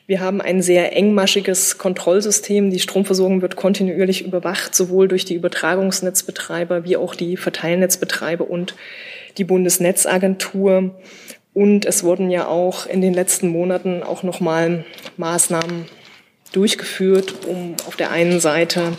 Wir 0.08 0.20
haben 0.20 0.42
ein 0.42 0.62
sehr 0.62 0.96
engmaschiges 0.96 1.78
Kontrollsystem. 1.78 2.70
Die 2.70 2.80
Stromversorgung 2.80 3.42
wird 3.42 3.56
kontinuierlich 3.56 4.26
überwacht, 4.26 4.74
sowohl 4.76 5.08
durch 5.08 5.26
die 5.26 5.34
Übertragungsnetzbetreiber 5.34 6.84
wie 6.84 6.98
auch 6.98 7.16
die 7.16 7.38
Verteilnetzbetreiber 7.38 8.50
und 8.50 8.76
die 9.38 9.44
Bundesnetzagentur. 9.44 10.96
Und 11.54 11.86
es 11.86 12.04
wurden 12.04 12.30
ja 12.30 12.48
auch 12.48 12.86
in 12.86 13.02
den 13.02 13.14
letzten 13.14 13.48
Monaten 13.48 14.04
auch 14.04 14.24
nochmal 14.24 14.86
Maßnahmen 15.18 15.86
durchgeführt, 16.56 17.34
um 17.48 17.76
auf 17.88 17.96
der 17.96 18.12
einen 18.12 18.40
Seite 18.40 18.94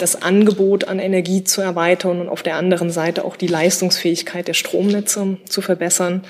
das 0.00 0.20
Angebot 0.20 0.84
an 0.84 0.98
Energie 0.98 1.44
zu 1.44 1.60
erweitern 1.60 2.20
und 2.20 2.28
auf 2.28 2.42
der 2.42 2.56
anderen 2.56 2.90
Seite 2.90 3.24
auch 3.24 3.36
die 3.36 3.46
Leistungsfähigkeit 3.46 4.48
der 4.48 4.54
Stromnetze 4.54 5.38
zu 5.48 5.60
verbessern. 5.60 6.24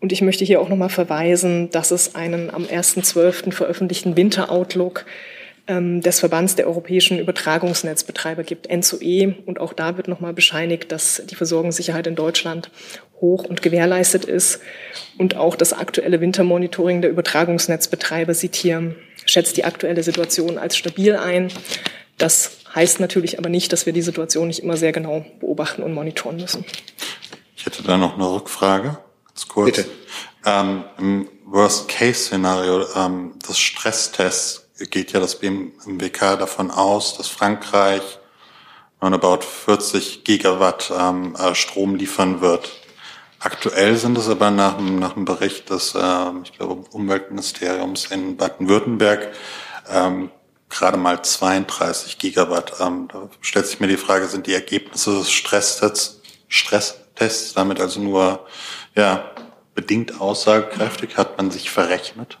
Und 0.00 0.12
ich 0.12 0.22
möchte 0.22 0.44
hier 0.44 0.60
auch 0.60 0.68
nochmal 0.68 0.90
verweisen, 0.90 1.70
dass 1.70 1.90
es 1.90 2.14
einen 2.14 2.50
am 2.50 2.64
1.12. 2.64 3.52
veröffentlichten 3.52 4.16
Winteroutlook 4.16 5.04
des 5.68 6.20
Verbands 6.20 6.56
der 6.56 6.66
europäischen 6.66 7.18
Übertragungsnetzbetreiber 7.18 8.42
gibt, 8.42 8.72
NZOE. 8.72 9.34
Und 9.44 9.60
auch 9.60 9.74
da 9.74 9.98
wird 9.98 10.08
nochmal 10.08 10.32
bescheinigt, 10.32 10.90
dass 10.90 11.22
die 11.26 11.34
Versorgungssicherheit 11.34 12.06
in 12.06 12.14
Deutschland 12.14 12.70
hoch 13.20 13.44
und 13.44 13.60
gewährleistet 13.60 14.24
ist. 14.24 14.60
Und 15.18 15.36
auch 15.36 15.56
das 15.56 15.74
aktuelle 15.74 16.22
Wintermonitoring 16.22 17.02
der 17.02 17.10
Übertragungsnetzbetreiber 17.10 18.32
sieht 18.32 18.56
hier 18.56 18.94
schätzt 19.26 19.56
die 19.56 19.64
aktuelle 19.64 20.02
Situation 20.02 20.58
als 20.58 20.76
stabil 20.76 21.16
ein. 21.16 21.52
Das 22.16 22.58
heißt 22.74 23.00
natürlich 23.00 23.38
aber 23.38 23.48
nicht, 23.48 23.72
dass 23.72 23.86
wir 23.86 23.92
die 23.92 24.02
Situation 24.02 24.48
nicht 24.48 24.62
immer 24.62 24.76
sehr 24.76 24.92
genau 24.92 25.24
beobachten 25.40 25.82
und 25.82 25.94
monitoren 25.94 26.36
müssen. 26.36 26.64
Ich 27.56 27.66
hätte 27.66 27.82
da 27.82 27.96
noch 27.96 28.14
eine 28.14 28.30
Rückfrage, 28.30 28.98
ganz 29.26 29.48
kurz. 29.48 29.76
Bitte. 29.76 29.88
Ähm, 30.44 30.84
Im 30.98 31.28
Worst-Case-Szenario 31.44 32.86
ähm, 32.96 33.34
des 33.46 33.58
Stresstests 33.58 34.67
geht 34.78 35.12
ja 35.12 35.20
das 35.20 35.38
BMWK 35.38 36.38
davon 36.38 36.70
aus, 36.70 37.16
dass 37.16 37.28
Frankreich 37.28 38.02
about 39.00 39.42
40 39.42 40.24
Gigawatt 40.24 40.92
ähm, 40.96 41.36
äh, 41.36 41.54
Strom 41.54 41.94
liefern 41.94 42.40
wird. 42.40 42.70
Aktuell 43.40 43.96
sind 43.96 44.18
es 44.18 44.28
aber 44.28 44.50
nach, 44.50 44.80
nach 44.80 45.14
einem 45.14 45.24
Bericht 45.24 45.70
des, 45.70 45.94
äh, 45.94 46.30
ich 46.42 46.52
glaube, 46.52 46.84
Umweltministeriums 46.90 48.06
in 48.06 48.36
Baden-Württemberg 48.36 49.32
ähm, 49.88 50.30
gerade 50.68 50.96
mal 50.96 51.22
32 51.22 52.18
Gigawatt. 52.18 52.74
Ähm, 52.80 53.08
da 53.12 53.28
stellt 53.40 53.66
sich 53.66 53.80
mir 53.80 53.86
die 53.86 53.96
Frage, 53.96 54.26
sind 54.26 54.46
die 54.46 54.54
Ergebnisse 54.54 55.16
des 55.16 55.30
Stresstests, 55.30 56.20
Stresstests 56.48 57.54
damit 57.54 57.80
also 57.80 58.00
nur 58.00 58.46
ja, 58.96 59.30
bedingt 59.74 60.20
aussagekräftig? 60.20 61.16
Hat 61.16 61.36
man 61.36 61.50
sich 61.52 61.70
verrechnet? 61.70 62.38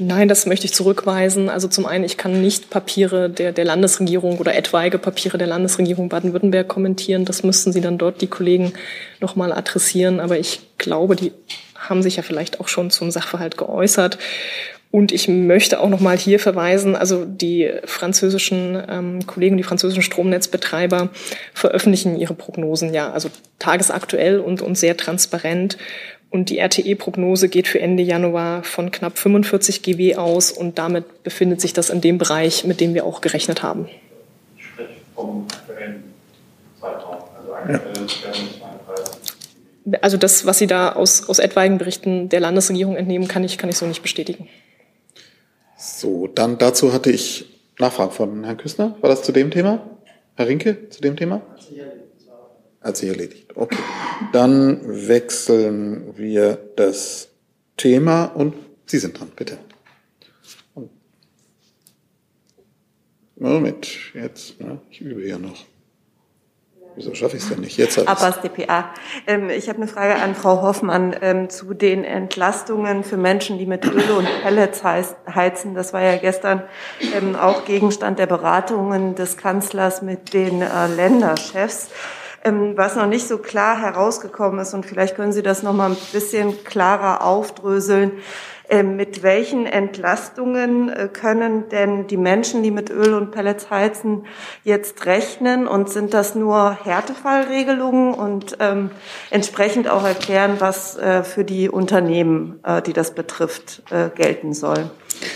Nein, 0.00 0.28
das 0.28 0.46
möchte 0.46 0.64
ich 0.64 0.72
zurückweisen. 0.72 1.48
Also 1.48 1.66
zum 1.66 1.84
einen, 1.84 2.04
ich 2.04 2.16
kann 2.16 2.40
nicht 2.40 2.70
Papiere 2.70 3.28
der, 3.28 3.52
der 3.52 3.64
Landesregierung 3.64 4.38
oder 4.38 4.54
etwaige 4.54 4.96
Papiere 4.98 5.38
der 5.38 5.48
Landesregierung 5.48 6.08
Baden-Württemberg 6.08 6.68
kommentieren. 6.68 7.24
Das 7.24 7.42
müssten 7.42 7.72
Sie 7.72 7.80
dann 7.80 7.98
dort 7.98 8.20
die 8.20 8.28
Kollegen 8.28 8.72
nochmal 9.20 9.52
adressieren. 9.52 10.20
Aber 10.20 10.38
ich 10.38 10.60
glaube, 10.78 11.16
die 11.16 11.32
haben 11.76 12.02
sich 12.02 12.16
ja 12.16 12.22
vielleicht 12.22 12.60
auch 12.60 12.68
schon 12.68 12.90
zum 12.90 13.10
Sachverhalt 13.10 13.56
geäußert. 13.56 14.18
Und 14.90 15.12
ich 15.12 15.28
möchte 15.28 15.80
auch 15.80 15.88
noch 15.90 16.00
mal 16.00 16.16
hier 16.16 16.38
verweisen, 16.38 16.96
also 16.96 17.26
die 17.26 17.70
französischen 17.84 18.82
ähm, 18.88 19.26
Kollegen, 19.26 19.58
die 19.58 19.62
französischen 19.62 20.02
Stromnetzbetreiber 20.02 21.10
veröffentlichen 21.52 22.16
ihre 22.16 22.32
Prognosen 22.32 22.94
ja, 22.94 23.10
also 23.12 23.28
tagesaktuell 23.58 24.40
und, 24.40 24.62
und 24.62 24.78
sehr 24.78 24.96
transparent. 24.96 25.76
Und 26.30 26.50
die 26.50 26.58
RTE-Prognose 26.58 27.48
geht 27.48 27.68
für 27.68 27.80
Ende 27.80 28.02
Januar 28.02 28.62
von 28.62 28.90
knapp 28.90 29.18
45 29.18 29.82
GW 29.82 30.16
aus 30.16 30.52
und 30.52 30.78
damit 30.78 31.22
befindet 31.22 31.60
sich 31.60 31.72
das 31.72 31.88
in 31.88 32.02
dem 32.02 32.18
Bereich, 32.18 32.64
mit 32.64 32.80
dem 32.80 32.92
wir 32.92 33.06
auch 33.06 33.22
gerechnet 33.22 33.62
haben. 33.62 33.88
Sprich 34.56 34.88
vom 35.14 35.46
aktuellen 35.50 36.04
Zeitraum, 36.78 37.16
also 37.38 37.54
aktuell 37.54 38.06
ja. 38.06 39.98
Also 40.02 40.18
das, 40.18 40.44
was 40.44 40.58
Sie 40.58 40.66
da 40.66 40.92
aus, 40.92 41.28
aus 41.30 41.38
etwaigen 41.38 41.78
Berichten 41.78 42.28
der 42.28 42.40
Landesregierung 42.40 42.96
entnehmen, 42.96 43.26
kann 43.26 43.42
ich, 43.42 43.56
kann 43.56 43.70
ich 43.70 43.78
so 43.78 43.86
nicht 43.86 44.02
bestätigen. 44.02 44.48
So, 45.78 46.26
dann 46.26 46.58
dazu 46.58 46.92
hatte 46.92 47.10
ich 47.10 47.46
Nachfragen 47.78 48.10
von 48.10 48.44
Herrn 48.44 48.56
Küssner. 48.58 48.96
War 49.00 49.08
das 49.08 49.22
zu 49.22 49.32
dem 49.32 49.50
Thema? 49.50 49.80
Herr 50.34 50.46
Rinke, 50.46 50.90
zu 50.90 51.00
dem 51.00 51.16
Thema? 51.16 51.40
Hat 52.80 52.96
sich 52.96 53.08
erledigt. 53.08 53.48
Okay. 53.54 53.78
Dann 54.32 54.80
wechseln 55.08 56.14
wir 56.16 56.58
das 56.76 57.28
Thema 57.76 58.24
und 58.26 58.54
Sie 58.86 58.98
sind 58.98 59.18
dran, 59.18 59.30
bitte. 59.36 59.58
Moment, 63.36 64.14
jetzt, 64.14 64.60
ne? 64.60 64.80
ich 64.90 65.00
übe 65.00 65.26
ja 65.26 65.38
noch. 65.38 65.64
Wieso 66.96 67.14
schaffe 67.14 67.36
ich 67.36 67.44
es 67.44 67.48
denn 67.48 67.60
nicht? 67.60 67.76
Jetzt 67.76 67.96
Abbas 67.96 68.40
DPA. 68.40 68.92
Ähm, 69.28 69.50
ich 69.50 69.68
habe 69.68 69.78
eine 69.78 69.86
Frage 69.86 70.16
an 70.16 70.34
Frau 70.34 70.62
Hoffmann 70.62 71.14
ähm, 71.20 71.48
zu 71.48 71.72
den 71.72 72.02
Entlastungen 72.02 73.04
für 73.04 73.16
Menschen, 73.16 73.56
die 73.58 73.66
mit 73.66 73.84
Öl 73.84 74.10
und 74.10 74.26
Pellets 74.42 74.82
heizen. 74.82 75.76
Das 75.76 75.92
war 75.92 76.02
ja 76.02 76.16
gestern 76.16 76.64
ähm, 77.14 77.36
auch 77.36 77.64
Gegenstand 77.64 78.18
der 78.18 78.26
Beratungen 78.26 79.14
des 79.14 79.36
Kanzlers 79.36 80.02
mit 80.02 80.34
den 80.34 80.60
äh, 80.60 80.88
Länderchefs. 80.88 81.90
Ähm, 82.44 82.74
was 82.76 82.94
noch 82.94 83.06
nicht 83.06 83.26
so 83.26 83.38
klar 83.38 83.80
herausgekommen 83.80 84.60
ist, 84.60 84.74
und 84.74 84.86
vielleicht 84.86 85.16
können 85.16 85.32
Sie 85.32 85.42
das 85.42 85.62
noch 85.62 85.72
mal 85.72 85.90
ein 85.90 85.96
bisschen 86.12 86.64
klarer 86.64 87.24
aufdröseln, 87.24 88.12
ähm, 88.70 88.96
mit 88.96 89.22
welchen 89.22 89.64
Entlastungen 89.64 90.90
äh, 90.90 91.08
können 91.10 91.68
denn 91.70 92.06
die 92.06 92.18
Menschen, 92.18 92.62
die 92.62 92.70
mit 92.70 92.90
Öl 92.90 93.14
und 93.14 93.30
Pellets 93.30 93.70
heizen, 93.70 94.26
jetzt 94.62 95.06
rechnen? 95.06 95.66
Und 95.66 95.88
sind 95.88 96.12
das 96.12 96.34
nur 96.34 96.76
Härtefallregelungen 96.84 98.12
und 98.12 98.58
ähm, 98.60 98.90
entsprechend 99.30 99.88
auch 99.88 100.04
erklären, 100.04 100.56
was 100.58 100.96
äh, 100.98 101.24
für 101.24 101.44
die 101.44 101.70
Unternehmen, 101.70 102.60
äh, 102.62 102.82
die 102.82 102.92
das 102.92 103.14
betrifft, 103.14 103.82
äh, 103.90 104.10
gelten 104.10 104.52
soll? 104.52 104.90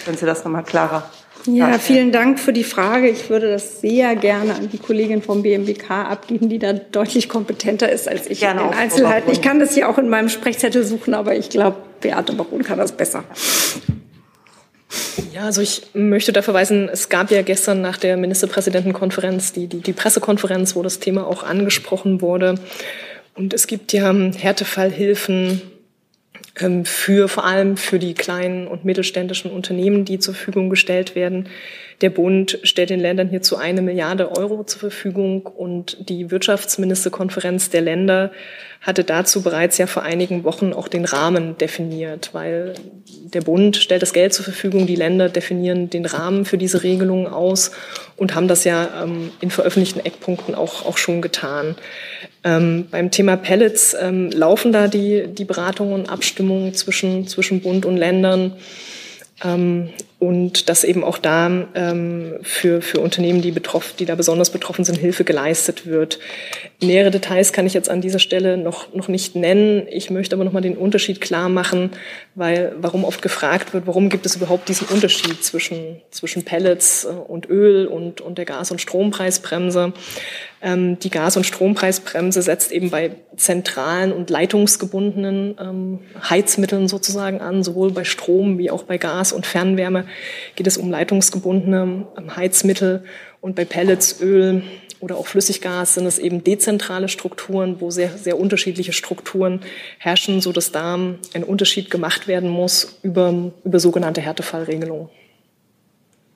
Können 0.05 0.19
Sie 0.19 0.27
das 0.27 0.45
nochmal 0.45 0.65
klarer 0.65 1.05
ja, 1.47 1.79
vielen 1.79 2.13
Dank 2.13 2.39
für 2.39 2.53
die 2.53 2.65
Frage. 2.65 3.09
Ich 3.09 3.31
würde 3.31 3.51
das 3.51 3.81
sehr 3.81 4.15
gerne 4.17 4.55
an 4.55 4.69
die 4.71 4.79
Kollegin 4.79 5.23
vom 5.23 5.43
BMWK 5.43 5.91
abgeben, 5.91 6.49
die 6.49 6.59
da 6.59 6.73
deutlich 6.73 7.29
kompetenter 7.29 7.91
ist 7.91 8.09
als 8.09 8.29
ich 8.29 8.41
gerne 8.41 8.63
in 8.63 8.69
den 8.69 8.79
Einzelheiten. 8.79 9.31
Ich 9.31 9.43
kann 9.43 9.59
das 9.59 9.75
ja 9.77 9.89
auch 9.89 9.99
in 9.99 10.09
meinem 10.09 10.29
Sprechzettel 10.29 10.85
suchen, 10.85 11.15
aber 11.15 11.35
ich 11.35 11.51
glaube, 11.51 11.79
Beate 12.01 12.33
Baron 12.35 12.63
kann 12.63 12.79
das 12.79 12.93
besser. 12.93 13.25
Ja, 15.33 15.45
also 15.45 15.63
ich 15.63 15.83
möchte 15.95 16.33
da 16.33 16.43
verweisen, 16.43 16.89
es 16.93 17.09
gab 17.09 17.31
ja 17.31 17.43
gestern 17.43 17.81
nach 17.81 17.97
der 17.97 18.17
Ministerpräsidentenkonferenz 18.17 19.53
die, 19.53 19.67
die, 19.67 19.81
die 19.81 19.93
Pressekonferenz, 19.93 20.77
wo 20.77 20.83
das 20.83 20.99
Thema 20.99 21.27
auch 21.27 21.43
angesprochen 21.43 22.21
wurde. 22.21 22.57
Und 23.35 23.55
es 23.55 23.67
gibt 23.67 23.93
ja 23.95 24.13
Härtefallhilfen 24.13 25.63
für 26.85 27.29
vor 27.29 27.45
allem 27.45 27.77
für 27.77 27.99
die 27.99 28.15
kleinen 28.15 28.67
und 28.67 28.85
mittelständischen 28.85 29.51
Unternehmen, 29.51 30.05
die 30.05 30.19
zur 30.19 30.35
Verfügung 30.35 30.71
gestellt 30.71 31.15
werden. 31.15 31.49
Der 32.03 32.11
Bund 32.11 32.59
stellt 32.65 32.91
den 32.91 32.99
Ländern 32.99 33.29
hierzu 33.29 33.57
eine 33.57 33.81
Milliarde 33.81 34.37
Euro 34.37 34.65
zur 34.65 34.81
Verfügung 34.81 35.47
und 35.47 36.09
die 36.09 36.33
Wirtschaftsministerkonferenz 36.33 37.71
der 37.71 37.81
Länder 37.81 38.33
hatte 38.81 39.05
dazu 39.05 39.43
bereits 39.43 39.79
ja 39.79 39.87
vor 39.87 40.03
einigen 40.03 40.43
Wochen 40.43 40.73
auch 40.73 40.89
den 40.89 41.05
Rahmen 41.05 41.57
definiert, 41.57 42.31
weil 42.33 42.75
der 43.07 43.43
Bund 43.43 43.77
stellt 43.77 44.03
das 44.03 44.13
Geld 44.13 44.35
zur 44.35 44.45
Verfügung, 44.45 44.89
die 44.89 44.97
Länder 44.97 45.29
definieren 45.29 45.89
den 45.89 46.05
Rahmen 46.05 46.45
für 46.45 46.59
diese 46.59 46.83
Regelungen 46.83 47.29
aus 47.29 47.71
und 48.17 48.35
haben 48.35 48.49
das 48.49 48.65
ja 48.65 49.05
ähm, 49.05 49.31
in 49.41 49.51
veröffentlichten 49.51 50.05
Eckpunkten 50.05 50.57
auch, 50.57 50.85
auch 50.85 50.99
schon 50.99 51.23
getan. 51.23 51.77
Ähm, 52.43 52.89
beim 52.91 53.13
Thema 53.13 53.37
Pellets 53.37 53.95
ähm, 54.01 54.31
laufen 54.33 54.73
da 54.73 54.89
die, 54.89 55.29
die 55.29 55.45
Beratungen 55.45 55.95
und 55.95 56.11
Abstimmungen 56.11 56.75
zwischen, 56.75 57.29
zwischen 57.29 57.61
Bund 57.61 57.87
und 57.87 57.97
Ländern. 57.97 58.55
Und 60.23 60.69
dass 60.69 60.85
eben 60.85 61.03
auch 61.03 61.19
da 61.19 61.67
ähm, 61.75 62.35
für, 62.43 62.81
für 62.81 63.01
Unternehmen, 63.01 63.43
die, 63.43 63.51
betroffen, 63.51 63.95
die 63.99 64.05
da 64.05 64.15
besonders 64.15 64.51
betroffen 64.51 64.85
sind, 64.85 64.97
Hilfe 64.97 65.25
geleistet 65.25 65.85
wird. 65.85 66.21
Nähere 66.81 67.11
Details 67.11 67.53
kann 67.53 67.67
ich 67.67 67.75
jetzt 67.75 67.91
an 67.91 68.01
dieser 68.01 68.21
Stelle 68.21 68.57
noch, 68.57 68.95
noch 68.95 69.09
nicht 69.09 69.35
nennen. 69.35 69.89
Ich 69.91 70.11
möchte 70.11 70.37
aber 70.37 70.45
noch 70.45 70.53
mal 70.53 70.61
den 70.61 70.77
Unterschied 70.77 71.21
klar 71.21 71.49
machen, 71.49 71.91
weil 72.35 72.75
warum 72.79 73.05
oft 73.05 73.21
gefragt 73.21 73.75
wird, 73.75 73.87
warum 73.87 74.09
gibt 74.09 74.25
es 74.25 74.37
überhaupt 74.37 74.69
diesen 74.69 74.87
Unterschied 74.89 75.45
zwischen, 75.45 76.01
zwischen 76.11 76.45
Pellets 76.45 77.05
äh, 77.05 77.09
und 77.09 77.49
Öl 77.49 77.87
und, 77.87 78.21
und 78.21 78.39
der 78.39 78.47
Gas- 78.47 78.71
und 78.71 78.81
Strompreisbremse. 78.81 79.93
Ähm, 80.63 80.99
die 80.99 81.11
Gas- 81.11 81.37
und 81.37 81.45
Strompreisbremse 81.45 82.41
setzt 82.41 82.73
eben 82.73 82.91
bei 82.91 83.17
zentralen 83.37 84.13
und 84.13 84.31
leitungsgebundenen 84.31 85.57
ähm, 85.61 85.99
Heizmitteln 86.29 86.89
sozusagen 86.89 87.41
an, 87.41 87.63
sowohl 87.63 87.91
bei 87.91 88.05
Strom 88.05 88.57
wie 88.59 88.71
auch 88.71 88.85
bei 88.85 88.97
Gas 88.97 89.33
und 89.33 89.45
Fernwärme 89.45 90.07
geht 90.57 90.67
es 90.67 90.79
um 90.79 90.91
leitungsgebundene 90.91 92.07
ähm, 92.17 92.37
Heizmittel 92.37 93.05
und 93.43 93.57
bei 93.57 93.65
Pellets, 93.67 94.21
Öl 94.21 94.63
oder 95.03 95.17
auch 95.17 95.27
Flüssiggas 95.27 95.95
sind 95.95 96.07
es 96.07 96.19
eben 96.19 96.45
dezentrale 96.45 97.09
Strukturen, 97.09 97.81
wo 97.81 97.91
sehr, 97.91 98.17
sehr 98.17 98.39
unterschiedliche 98.39 98.93
Strukturen 98.93 99.61
herrschen, 99.99 100.41
so 100.41 100.53
dass 100.53 100.71
da 100.71 100.95
ein 100.95 101.45
Unterschied 101.45 101.91
gemacht 101.91 102.29
werden 102.29 102.49
muss 102.49 102.99
über, 103.03 103.51
über 103.65 103.81
sogenannte 103.81 104.21
Härtefallregelungen. 104.21 105.09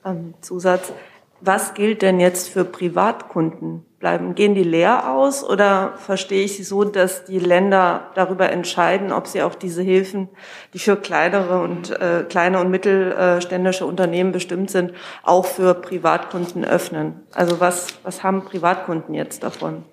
Ähm, 0.05 0.33
Zusatz. 0.41 0.91
Was 1.39 1.75
gilt 1.75 2.01
denn 2.01 2.19
jetzt 2.19 2.49
für 2.49 2.65
Privatkunden? 2.65 3.85
Bleiben, 4.07 4.35
gehen 4.35 4.55
die 4.55 4.63
leer 4.63 5.11
aus 5.11 5.43
oder 5.43 5.95
verstehe 5.97 6.45
ich 6.45 6.55
Sie 6.55 6.63
so, 6.63 6.85
dass 6.85 7.25
die 7.25 7.39
Länder 7.39 8.07
darüber 8.15 8.49
entscheiden, 8.49 9.11
ob 9.11 9.27
sie 9.27 9.41
auch 9.41 9.53
diese 9.53 9.81
Hilfen, 9.81 10.29
die 10.73 10.79
für 10.79 10.95
kleinere 10.95 11.59
und 11.59 11.91
äh, 11.91 12.23
kleine 12.29 12.61
und 12.61 12.71
mittelständische 12.71 13.85
Unternehmen 13.85 14.31
bestimmt 14.31 14.71
sind, 14.71 14.93
auch 15.23 15.45
für 15.45 15.73
Privatkunden 15.73 16.63
öffnen? 16.63 17.19
Also 17.33 17.59
was, 17.59 17.87
was 18.03 18.23
haben 18.23 18.45
Privatkunden 18.45 19.13
jetzt 19.13 19.43
davon? 19.43 19.83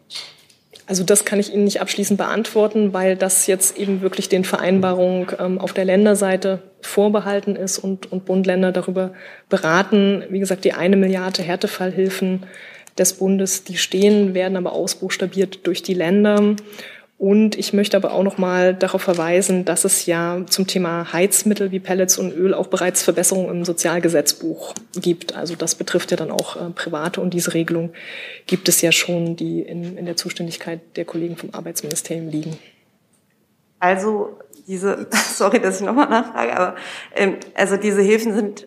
Also 0.87 1.03
das 1.03 1.25
kann 1.25 1.41
ich 1.41 1.53
Ihnen 1.53 1.65
nicht 1.65 1.81
abschließend 1.81 2.17
beantworten, 2.17 2.93
weil 2.93 3.17
das 3.17 3.49
jetzt 3.49 3.77
eben 3.77 4.01
wirklich 4.01 4.29
den 4.29 4.45
Vereinbarungen 4.45 5.27
ähm, 5.41 5.59
auf 5.59 5.73
der 5.73 5.87
Länderseite 5.87 6.63
vorbehalten 6.83 7.57
ist 7.57 7.79
und, 7.79 8.13
und 8.13 8.27
Bund-Länder 8.27 8.71
darüber 8.71 9.13
beraten. 9.49 10.23
Wie 10.29 10.39
gesagt, 10.39 10.65
die 10.65 10.75
eine 10.75 10.97
Milliarde 10.97 11.43
Härtefallhilfen 11.43 12.45
des 12.99 13.15
Bundes, 13.15 13.65
die 13.65 13.77
stehen, 13.77 14.35
werden 14.35 14.57
aber 14.57 14.73
ausbuchstabiert 14.73 15.67
durch 15.67 15.83
die 15.83 15.95
Länder. 15.95 16.57
Und 17.17 17.57
ich 17.57 17.73
möchte 17.73 17.97
aber 17.97 18.13
auch 18.13 18.25
noch 18.25 18.39
mal 18.39 18.75
darauf 18.75 19.03
verweisen, 19.03 19.65
dass 19.65 19.85
es 19.85 20.05
ja 20.07 20.43
zum 20.49 20.67
Thema 20.67 21.13
Heizmittel 21.13 21.71
wie 21.71 21.79
Pellets 21.79 22.19
und 22.19 22.33
Öl 22.33 22.53
auch 22.53 22.67
bereits 22.67 23.03
Verbesserungen 23.03 23.51
im 23.51 23.65
Sozialgesetzbuch 23.65 24.75
gibt. 24.97 25.37
Also 25.37 25.55
das 25.55 25.77
betrifft 25.77 26.11
ja 26.11 26.17
dann 26.17 26.31
auch 26.31 26.57
äh, 26.57 26.71
Private 26.75 27.21
und 27.21 27.33
diese 27.33 27.55
Regelung 27.55 27.93
gibt 28.47 28.69
es 28.69 28.83
ja 28.83 28.91
schon, 28.91 29.37
die 29.37 29.63
in, 29.63 29.97
in 29.97 30.07
der 30.07 30.17
Zuständigkeit 30.17 30.81
der 30.97 31.05
Kollegen 31.05 31.37
vom 31.37 31.51
Arbeitsministerium 31.53 32.29
liegen. 32.29 32.59
Also 33.79 34.39
diese, 34.67 35.07
sorry, 35.35 35.61
dass 35.61 35.81
ich 35.81 35.87
nochmal 35.87 36.09
nachfrage, 36.09 36.57
aber 36.57 36.77
ähm, 37.15 37.37
also 37.55 37.77
diese 37.77 38.03
Hilfen 38.03 38.35
sind 38.35 38.67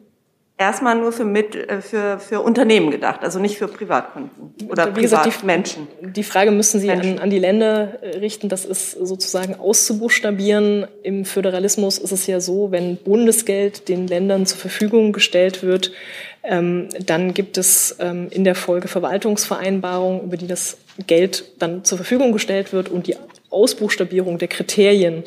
erstmal 0.58 0.96
nur 0.96 1.12
für, 1.12 1.24
mit, 1.24 1.56
äh, 1.56 1.82
für, 1.82 2.20
für 2.20 2.42
Unternehmen 2.42 2.90
gedacht, 2.92 3.22
also 3.22 3.40
nicht 3.40 3.58
für 3.58 3.68
Privatkunden 3.68 4.32
oder 4.70 4.96
Wie 4.96 5.02
gesagt, 5.02 5.42
die, 5.42 5.46
Menschen. 5.46 5.88
Die 6.02 6.24
Frage 6.24 6.52
müssen 6.52 6.80
Sie 6.80 6.90
an, 6.90 7.20
an 7.20 7.30
die 7.30 7.40
Länder 7.40 8.00
äh, 8.02 8.18
richten. 8.18 8.50
Das 8.50 8.66
ist 8.66 8.92
sozusagen 8.92 9.56
auszubuchstabieren. 9.56 10.88
Im 11.04 11.26
Föderalismus 11.26 12.00
ist 12.00 12.12
es 12.12 12.28
ja 12.28 12.40
so, 12.40 12.72
wenn 12.72 12.98
Bundesgeld 12.98 13.88
den 13.88 14.08
Ländern 14.08 14.46
zur 14.46 14.58
Verfügung 14.58 15.14
gestellt 15.14 15.64
wird, 15.64 15.92
ähm, 16.44 16.90
dann 17.06 17.34
gibt 17.34 17.58
es 17.58 17.96
ähm, 18.00 18.28
in 18.32 18.44
der 18.44 18.56
Folge 18.56 18.88
Verwaltungsvereinbarungen, 18.88 20.24
über 20.24 20.38
die 20.38 20.48
das 20.48 20.78
Geld 21.06 21.46
dann 21.60 21.84
zur 21.84 21.98
Verfügung 21.98 22.32
gestellt 22.32 22.74
wird 22.74 22.90
und 22.90 23.08
die 23.08 23.16
Ausbuchstabierung 23.50 24.40
der 24.40 24.48
Kriterien, 24.48 25.24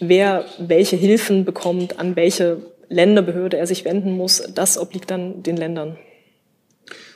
wer 0.00 0.44
welche 0.58 0.96
Hilfen 0.96 1.44
bekommt, 1.44 2.00
an 2.00 2.16
welche 2.16 2.58
Länderbehörde 2.92 3.56
er 3.56 3.66
sich 3.66 3.84
wenden 3.84 4.16
muss, 4.16 4.42
das 4.54 4.78
obliegt 4.78 5.10
dann 5.10 5.42
den 5.42 5.56
Ländern. 5.56 5.98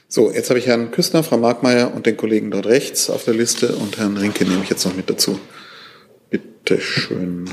So, 0.09 0.31
jetzt 0.31 0.51
habe 0.51 0.59
ich 0.59 0.67
Herrn 0.67 0.91
Küstner, 0.91 1.23
Frau 1.23 1.37
Markmeier 1.37 1.93
und 1.95 2.07
den 2.07 2.17
Kollegen 2.17 2.51
dort 2.51 2.67
rechts 2.67 3.11
auf 3.11 3.25
der 3.25 3.35
Liste 3.35 3.75
und 3.77 3.99
Herrn 3.99 4.17
Rinke 4.17 4.45
nehme 4.45 4.63
ich 4.63 4.71
jetzt 4.71 4.85
noch 4.85 4.95
mit 4.95 5.11
dazu. 5.11 5.39
Bitte 6.31 6.81
schön. 6.81 7.51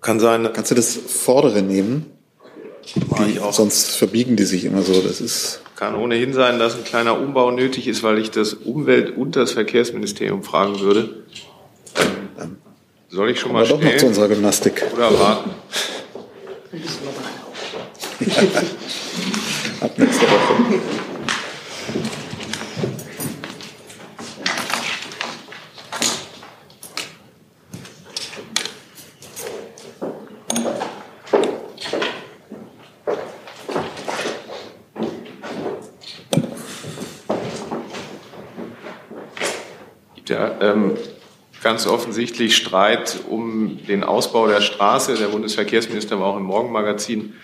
Kann 0.00 0.18
sein. 0.18 0.48
Kannst 0.52 0.70
du 0.70 0.74
das 0.74 0.96
vordere 0.96 1.62
nehmen? 1.62 2.06
Die, 2.96 3.38
sonst 3.52 3.96
verbiegen 3.96 4.34
die 4.34 4.44
sich 4.44 4.64
immer 4.64 4.82
so. 4.82 5.00
Das 5.00 5.20
ist 5.20 5.62
kann 5.82 5.96
ohnehin 5.96 6.32
sein, 6.32 6.60
dass 6.60 6.76
ein 6.76 6.84
kleiner 6.84 7.18
Umbau 7.18 7.50
nötig 7.50 7.88
ist, 7.88 8.04
weil 8.04 8.18
ich 8.18 8.30
das 8.30 8.54
Umwelt- 8.54 9.16
und 9.16 9.34
das 9.34 9.50
Verkehrsministerium 9.50 10.44
fragen 10.44 10.78
würde. 10.78 11.24
Soll 13.08 13.30
ich 13.30 13.40
schon 13.40 13.52
mal 13.52 13.66
doch 13.66 13.80
noch 13.80 13.96
zu 13.96 14.06
unserer 14.06 14.28
Gymnastik. 14.28 14.84
Oder 14.94 15.18
warten? 15.18 15.50
Ab 16.72 16.78
nächste 19.98 20.22
Woche. 20.22 20.80
Ja, 40.26 40.50
ähm, 40.62 40.96
ganz 41.62 41.86
offensichtlich 41.86 42.56
Streit 42.56 43.20
um 43.28 43.78
den 43.86 44.02
Ausbau 44.02 44.48
der 44.48 44.60
Straße. 44.60 45.14
Der 45.14 45.26
Bundesverkehrsminister 45.28 46.18
war 46.18 46.28
auch 46.28 46.36
im 46.36 46.42
Morgenmagazin 46.42 47.34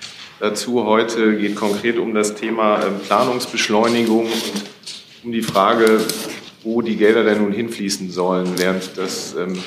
dazu. 0.41 0.85
Heute 0.85 1.37
geht 1.37 1.55
konkret 1.55 1.99
um 1.99 2.15
das 2.15 2.35
Thema 2.35 2.83
ähm, 2.85 2.99
Planungsbeschleunigung 3.07 4.25
und 4.25 4.65
um 5.25 5.33
die 5.33 5.43
Frage, 5.43 6.01
wo 6.65 6.83
die 6.83 6.97
Gelder 6.97 7.23
denn 7.23 7.43
nun 7.43 7.53
hinfließen 7.53 8.11
sollen. 8.11 8.59
Während 8.59 8.99
das 8.99 9.35
ähm, 9.37 9.63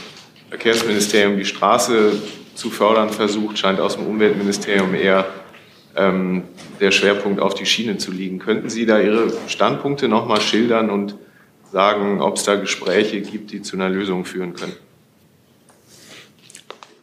Verkehrsministerium 0.49 1.37
die 1.37 1.45
Straße 1.45 2.11
zu 2.53 2.69
fördern 2.69 3.09
versucht, 3.09 3.57
scheint 3.57 3.79
aus 3.79 3.95
dem 3.95 4.05
Umweltministerium 4.05 4.93
eher 4.93 5.27
ähm, 5.95 6.43
der 6.81 6.91
Schwerpunkt 6.91 7.39
auf 7.39 7.53
die 7.53 7.65
Schiene 7.65 7.97
zu 7.97 8.11
liegen. 8.11 8.39
Könnten 8.39 8.69
Sie 8.69 8.85
da 8.85 8.99
Ihre 8.99 9.31
Standpunkte 9.47 10.09
noch 10.09 10.27
mal 10.27 10.41
schildern 10.41 10.89
und 10.89 11.15
sagen, 11.71 12.21
ob 12.21 12.37
es 12.37 12.43
da 12.43 12.55
Gespräche 12.55 13.21
gibt, 13.21 13.51
die 13.51 13.61
zu 13.61 13.75
einer 13.75 13.89
Lösung 13.89 14.25
führen 14.25 14.53
können. 14.53 14.73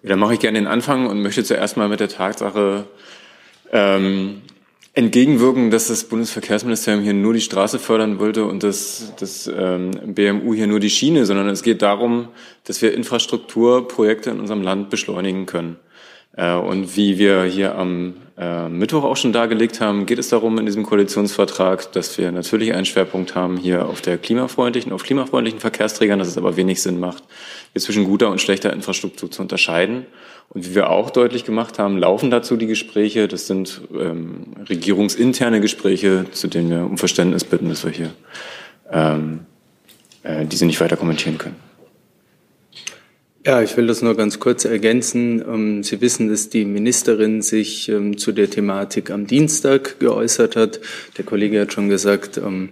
Dann 0.03 0.19
mache 0.19 0.35
ich 0.35 0.41
gerne 0.41 0.59
den 0.59 0.69
Anfang 0.69 1.07
und 1.07 1.23
möchte 1.23 1.43
zuerst 1.43 1.77
mal 1.77 1.89
mit 1.89 2.01
der 2.01 2.09
Tatsache 2.09 2.87
ähm, 3.73 4.43
entgegenwirken, 4.95 5.71
dass 5.71 5.89
das 5.89 6.05
Bundesverkehrsministerium 6.05 7.03
hier 7.03 7.15
nur 7.15 7.33
die 7.33 7.41
Straße 7.41 7.79
fördern 7.79 8.19
wollte 8.19 8.45
und 8.45 8.63
das, 8.63 9.13
das 9.19 9.51
ähm, 9.55 9.91
BMU 10.15 10.55
hier 10.55 10.67
nur 10.67 10.81
die 10.81 10.91
Schiene, 10.91 11.27
sondern 11.27 11.49
es 11.49 11.63
geht 11.63 11.83
darum, 11.83 12.29
dass 12.65 12.81
wir 12.81 12.95
Infrastrukturprojekte 12.95 14.31
in 14.31 14.41
unserem 14.41 14.63
Land 14.63 14.91
beschleunigen 14.91 15.47
können. 15.47 15.77
Äh, 16.37 16.55
und 16.55 16.97
wie 16.97 17.19
wir 17.19 17.45
hier 17.45 17.75
am 17.77 18.15
äh, 18.39 18.69
Mittwoch 18.69 19.05
auch 19.05 19.17
schon 19.17 19.33
dargelegt 19.33 19.81
haben, 19.81 20.07
geht 20.07 20.19
es 20.19 20.29
darum 20.29 20.59
in 20.59 20.67
diesem 20.67 20.85
Koalitionsvertrag, 20.85 21.91
dass 21.93 22.17
wir 22.19 22.31
natürlich 22.31 22.73
einen 22.73 22.85
Schwerpunkt 22.85 23.35
haben 23.35 23.57
hier 23.57 23.87
auf 23.87 24.01
der 24.01 24.17
klimafreundlichen, 24.17 24.93
auf 24.93 25.03
klimafreundlichen 25.03 25.61
Verkehrsträgern, 25.61 26.19
dass 26.19 26.29
es 26.29 26.39
aber 26.39 26.57
wenig 26.57 26.81
Sinn 26.81 27.01
macht, 27.01 27.25
hier 27.73 27.83
zwischen 27.83 28.05
guter 28.05 28.31
und 28.31 28.41
schlechter 28.41 28.73
Infrastruktur 28.73 29.31
zu 29.31 29.43
unterscheiden. 29.43 30.07
Und 30.51 30.67
wie 30.67 30.75
wir 30.75 30.91
auch 30.91 31.11
deutlich 31.11 31.45
gemacht 31.45 31.79
haben, 31.79 31.99
laufen 31.99 32.31
dazu 32.31 32.57
die 32.57 32.67
Gespräche. 32.67 33.29
Das 33.29 33.47
sind 33.47 33.83
ähm, 33.93 34.55
regierungsinterne 34.69 35.61
Gespräche, 35.61 36.27
zu 36.31 36.47
denen 36.47 36.71
wir 36.71 36.85
um 36.85 36.97
Verständnis 36.97 37.45
bitten, 37.45 37.69
dass 37.69 37.85
wir 37.85 37.91
hier 37.91 38.11
ähm, 38.91 39.41
äh, 40.23 40.47
diese 40.47 40.65
nicht 40.65 40.81
weiter 40.81 40.97
kommentieren 40.97 41.37
können. 41.37 41.68
Ja, 43.47 43.63
ich 43.63 43.77
will 43.77 43.87
das 43.87 44.03
nur 44.03 44.17
ganz 44.17 44.41
kurz 44.41 44.65
ergänzen. 44.65 45.43
Ähm, 45.47 45.83
Sie 45.85 46.01
wissen, 46.01 46.29
dass 46.29 46.49
die 46.49 46.65
Ministerin 46.65 47.41
sich 47.41 47.89
ähm, 47.89 48.19
zu 48.19 48.33
der 48.33 48.51
Thematik 48.51 49.11
am 49.11 49.29
Dienstag 49.29 50.01
geäußert 50.01 50.57
hat. 50.57 50.81
Der 51.17 51.25
Kollege 51.25 51.61
hat 51.61 51.73
schon 51.73 51.89
gesagt, 51.89 52.37
ähm, 52.37 52.71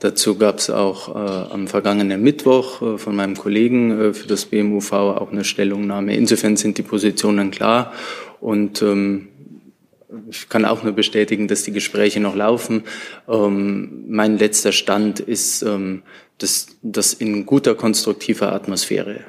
dazu 0.00 0.36
gab 0.36 0.58
es 0.58 0.68
auch 0.68 1.14
äh, 1.14 1.52
am 1.52 1.68
vergangenen 1.68 2.22
Mittwoch 2.22 2.82
äh, 2.82 2.98
von 2.98 3.14
meinem 3.14 3.36
Kollegen 3.36 3.98
äh, 4.00 4.12
für 4.12 4.26
das 4.26 4.46
BMUV 4.46 4.92
auch 4.92 5.30
eine 5.30 5.44
Stellungnahme. 5.44 6.16
Insofern 6.16 6.56
sind 6.56 6.76
die 6.78 6.82
Positionen 6.82 7.52
klar 7.52 7.92
und 8.40 8.82
ich 10.30 10.48
kann 10.48 10.64
auch 10.64 10.82
nur 10.82 10.94
bestätigen, 10.94 11.46
dass 11.46 11.62
die 11.62 11.72
Gespräche 11.72 12.20
noch 12.20 12.34
laufen. 12.34 12.84
mein 13.26 14.38
letzter 14.38 14.72
Stand 14.72 15.20
ist, 15.20 15.62
dass 16.38 16.66
das 16.82 17.12
in 17.12 17.44
guter 17.44 17.74
konstruktiver 17.74 18.52
Atmosphäre 18.54 19.20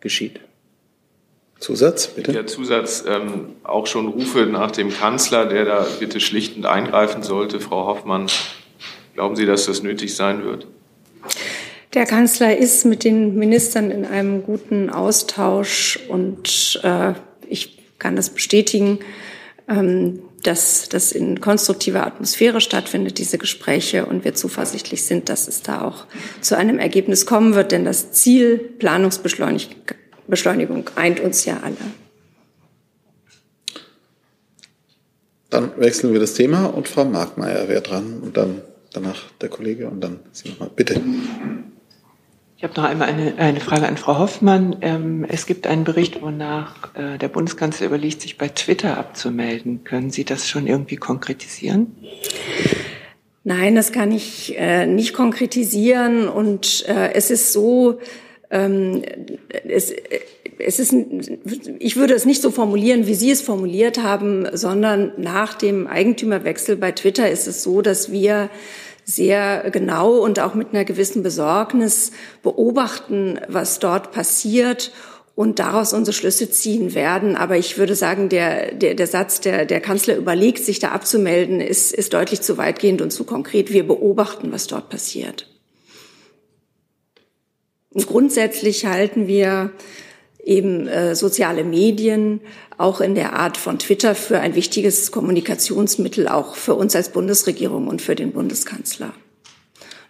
geschieht. 0.00 0.40
Zusatz, 1.58 2.08
bitte. 2.08 2.32
Der 2.32 2.46
Zusatz, 2.46 3.04
ähm, 3.08 3.50
auch 3.64 3.86
schon 3.86 4.08
Rufe 4.08 4.46
nach 4.46 4.70
dem 4.70 4.90
Kanzler, 4.90 5.46
der 5.46 5.64
da 5.64 5.86
bitte 5.98 6.20
schlichtend 6.20 6.66
eingreifen 6.66 7.22
sollte. 7.22 7.60
Frau 7.60 7.86
Hoffmann, 7.86 8.26
glauben 9.14 9.36
Sie, 9.36 9.46
dass 9.46 9.66
das 9.66 9.82
nötig 9.82 10.14
sein 10.14 10.44
wird? 10.44 10.66
Der 11.94 12.04
Kanzler 12.04 12.58
ist 12.58 12.84
mit 12.84 13.04
den 13.04 13.36
Ministern 13.36 13.90
in 13.90 14.04
einem 14.04 14.42
guten 14.42 14.90
Austausch 14.90 15.98
und 16.08 16.78
äh, 16.82 17.14
ich 17.48 17.78
kann 17.98 18.16
das 18.16 18.28
bestätigen, 18.30 18.98
ähm, 19.66 20.20
dass 20.46 20.88
das 20.88 21.12
in 21.12 21.40
konstruktiver 21.40 22.06
Atmosphäre 22.06 22.60
stattfindet, 22.60 23.18
diese 23.18 23.38
Gespräche, 23.38 24.06
und 24.06 24.24
wir 24.24 24.34
zuversichtlich 24.34 25.04
sind, 25.04 25.28
dass 25.28 25.48
es 25.48 25.62
da 25.62 25.82
auch 25.82 26.06
zu 26.40 26.56
einem 26.56 26.78
Ergebnis 26.78 27.26
kommen 27.26 27.54
wird, 27.54 27.72
denn 27.72 27.84
das 27.84 28.12
Ziel 28.12 28.58
Planungsbeschleunigung 28.58 30.90
eint 30.94 31.20
uns 31.20 31.44
ja 31.44 31.60
alle. 31.62 31.76
Dann 35.50 35.72
wechseln 35.78 36.12
wir 36.12 36.20
das 36.20 36.34
Thema 36.34 36.66
und 36.66 36.88
Frau 36.88 37.04
Markmeier 37.04 37.68
wäre 37.68 37.82
dran 37.82 38.20
und 38.22 38.36
dann 38.36 38.62
danach 38.92 39.30
der 39.40 39.48
Kollege 39.48 39.88
und 39.88 40.00
dann 40.00 40.20
Sie 40.32 40.48
nochmal. 40.48 40.70
Bitte. 40.74 41.00
Ich 42.58 42.64
habe 42.64 42.72
noch 42.80 42.88
einmal 42.88 43.08
eine, 43.08 43.36
eine 43.36 43.60
Frage 43.60 43.86
an 43.86 43.98
Frau 43.98 44.18
Hoffmann. 44.18 44.76
Ähm, 44.80 45.26
es 45.28 45.44
gibt 45.44 45.66
einen 45.66 45.84
Bericht, 45.84 46.22
wonach 46.22 46.94
äh, 46.94 47.18
der 47.18 47.28
Bundeskanzler 47.28 47.86
überlegt, 47.86 48.22
sich 48.22 48.38
bei 48.38 48.48
Twitter 48.48 48.96
abzumelden. 48.96 49.84
Können 49.84 50.10
Sie 50.10 50.24
das 50.24 50.48
schon 50.48 50.66
irgendwie 50.66 50.96
konkretisieren? 50.96 51.94
Nein, 53.44 53.74
das 53.74 53.92
kann 53.92 54.10
ich 54.10 54.58
äh, 54.58 54.86
nicht 54.86 55.12
konkretisieren. 55.12 56.28
Und 56.28 56.86
äh, 56.88 57.12
es 57.12 57.30
ist 57.30 57.52
so, 57.52 58.00
ähm, 58.50 59.02
es, 59.68 59.92
es 60.58 60.78
ist, 60.78 60.94
ich 61.78 61.96
würde 61.96 62.14
es 62.14 62.24
nicht 62.24 62.40
so 62.40 62.50
formulieren, 62.50 63.06
wie 63.06 63.14
Sie 63.14 63.30
es 63.30 63.42
formuliert 63.42 64.02
haben, 64.02 64.48
sondern 64.54 65.12
nach 65.18 65.52
dem 65.52 65.86
Eigentümerwechsel 65.86 66.76
bei 66.76 66.92
Twitter 66.92 67.30
ist 67.30 67.46
es 67.48 67.62
so, 67.62 67.82
dass 67.82 68.10
wir 68.10 68.48
sehr 69.08 69.70
genau 69.70 70.16
und 70.16 70.40
auch 70.40 70.54
mit 70.54 70.74
einer 70.74 70.84
gewissen 70.84 71.22
Besorgnis 71.22 72.10
beobachten, 72.42 73.38
was 73.46 73.78
dort 73.78 74.10
passiert 74.10 74.92
und 75.36 75.60
daraus 75.60 75.92
unsere 75.92 76.12
Schlüsse 76.12 76.50
ziehen 76.50 76.92
werden. 76.94 77.36
Aber 77.36 77.56
ich 77.56 77.78
würde 77.78 77.94
sagen, 77.94 78.28
der, 78.28 78.74
der, 78.74 78.94
der 78.94 79.06
Satz, 79.06 79.40
der, 79.40 79.64
der 79.64 79.80
Kanzler 79.80 80.16
überlegt, 80.16 80.64
sich 80.64 80.80
da 80.80 80.88
abzumelden, 80.88 81.60
ist, 81.60 81.94
ist 81.94 82.14
deutlich 82.14 82.40
zu 82.40 82.58
weitgehend 82.58 83.00
und 83.00 83.12
zu 83.12 83.22
konkret. 83.22 83.72
Wir 83.72 83.86
beobachten, 83.86 84.50
was 84.50 84.66
dort 84.66 84.88
passiert. 84.88 85.48
Und 87.90 88.08
grundsätzlich 88.08 88.86
halten 88.86 89.28
wir 89.28 89.70
eben 90.46 90.86
äh, 90.86 91.14
soziale 91.14 91.64
Medien 91.64 92.40
auch 92.78 93.00
in 93.00 93.14
der 93.14 93.34
Art 93.34 93.56
von 93.56 93.78
Twitter 93.78 94.14
für 94.14 94.38
ein 94.38 94.54
wichtiges 94.54 95.10
Kommunikationsmittel, 95.10 96.28
auch 96.28 96.54
für 96.54 96.74
uns 96.74 96.94
als 96.94 97.10
Bundesregierung 97.10 97.88
und 97.88 98.00
für 98.00 98.14
den 98.14 98.32
Bundeskanzler. 98.32 99.12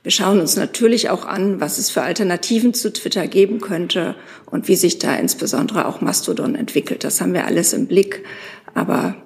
Wir 0.03 0.13
schauen 0.13 0.39
uns 0.39 0.55
natürlich 0.55 1.11
auch 1.11 1.25
an, 1.25 1.61
was 1.61 1.79
es 1.79 1.91
für 1.91 2.03
Alternativen 2.03 2.75
zu 2.75 2.93
Twitter 2.93 3.27
geben 3.27 3.61
könnte 3.61 4.15
und 4.49 4.69
wie 4.69 4.77
sich 4.77 5.01
da 5.01 5.17
insbesondere 5.17 5.87
auch 5.87 6.01
Mastodon 6.01 6.55
entwickelt. 6.55 7.03
Das 7.03 7.21
haben 7.21 7.33
wir 7.33 7.47
alles 7.47 7.73
im 7.73 7.87
Blick, 7.87 8.23
aber 8.75 9.17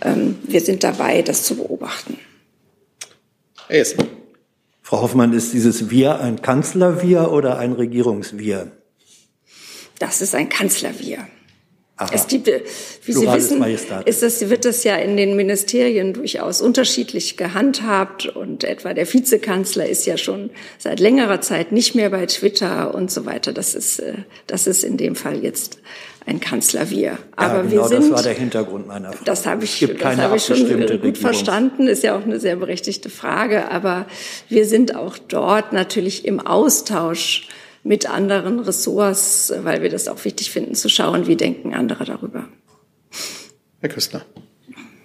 ähm, 0.00 0.38
wir 0.44 0.60
sind 0.60 0.84
dabei, 0.84 1.22
das 1.22 1.42
zu 1.42 1.56
beobachten. 1.56 2.18
Frau 4.80 5.02
Hoffmann, 5.02 5.32
ist 5.32 5.52
dieses 5.52 5.90
Wir 5.90 6.20
ein 6.20 6.40
Kanzler-Wir 6.40 7.30
oder 7.30 7.58
ein 7.58 7.72
Regierungs-Wir? 7.72 8.72
Das 10.02 10.20
ist 10.20 10.34
ein 10.34 10.48
Kanzler-Wir. 10.48 11.28
Es 12.12 12.26
gibt, 12.26 12.48
äh, 12.48 12.62
wie 13.04 13.12
Sie 13.12 13.24
wissen, 13.24 13.62
ist 14.04 14.22
das, 14.22 14.50
wird 14.50 14.64
das 14.64 14.82
ja 14.82 14.96
in 14.96 15.16
den 15.16 15.36
Ministerien 15.36 16.12
durchaus 16.12 16.60
unterschiedlich 16.60 17.36
gehandhabt 17.36 18.26
und 18.26 18.64
etwa 18.64 18.94
der 18.94 19.06
Vizekanzler 19.06 19.86
ist 19.86 20.04
ja 20.04 20.16
schon 20.16 20.50
seit 20.78 20.98
längerer 20.98 21.40
Zeit 21.40 21.70
nicht 21.70 21.94
mehr 21.94 22.10
bei 22.10 22.26
Twitter 22.26 22.92
und 22.92 23.12
so 23.12 23.26
weiter. 23.26 23.52
Das 23.52 23.76
ist, 23.76 24.00
äh, 24.00 24.14
das 24.48 24.66
ist 24.66 24.82
in 24.82 24.96
dem 24.96 25.14
Fall 25.14 25.44
jetzt 25.44 25.78
ein 26.26 26.40
Kanzler 26.40 26.90
wir. 26.90 27.18
Aber 27.36 27.58
ja, 27.58 27.62
genau, 27.62 27.70
wir 27.70 27.84
sind, 27.84 28.02
das 28.02 28.10
war 28.10 28.22
der 28.24 28.34
Hintergrund 28.34 28.88
meiner 28.88 29.12
Frage. 29.12 29.24
Das 29.24 29.46
habe 29.46 29.62
ich, 29.62 29.88
das 30.00 30.16
habe 30.16 30.36
ich 30.36 30.44
schon 30.44 30.68
gut 30.68 30.90
Regierungs 30.90 31.20
verstanden. 31.20 31.86
Ist 31.86 32.02
ja 32.02 32.18
auch 32.18 32.24
eine 32.24 32.40
sehr 32.40 32.56
berechtigte 32.56 33.08
Frage. 33.08 33.70
Aber 33.70 34.06
wir 34.48 34.66
sind 34.66 34.96
auch 34.96 35.16
dort 35.16 35.72
natürlich 35.72 36.24
im 36.24 36.40
Austausch 36.40 37.46
mit 37.84 38.08
anderen 38.08 38.60
Ressorts, 38.60 39.52
weil 39.62 39.82
wir 39.82 39.90
das 39.90 40.08
auch 40.08 40.24
wichtig 40.24 40.50
finden, 40.50 40.74
zu 40.74 40.88
schauen, 40.88 41.26
wie 41.26 41.36
denken 41.36 41.74
andere 41.74 42.04
darüber. 42.04 42.44
Herr 43.80 43.88
Küstner. 43.88 44.22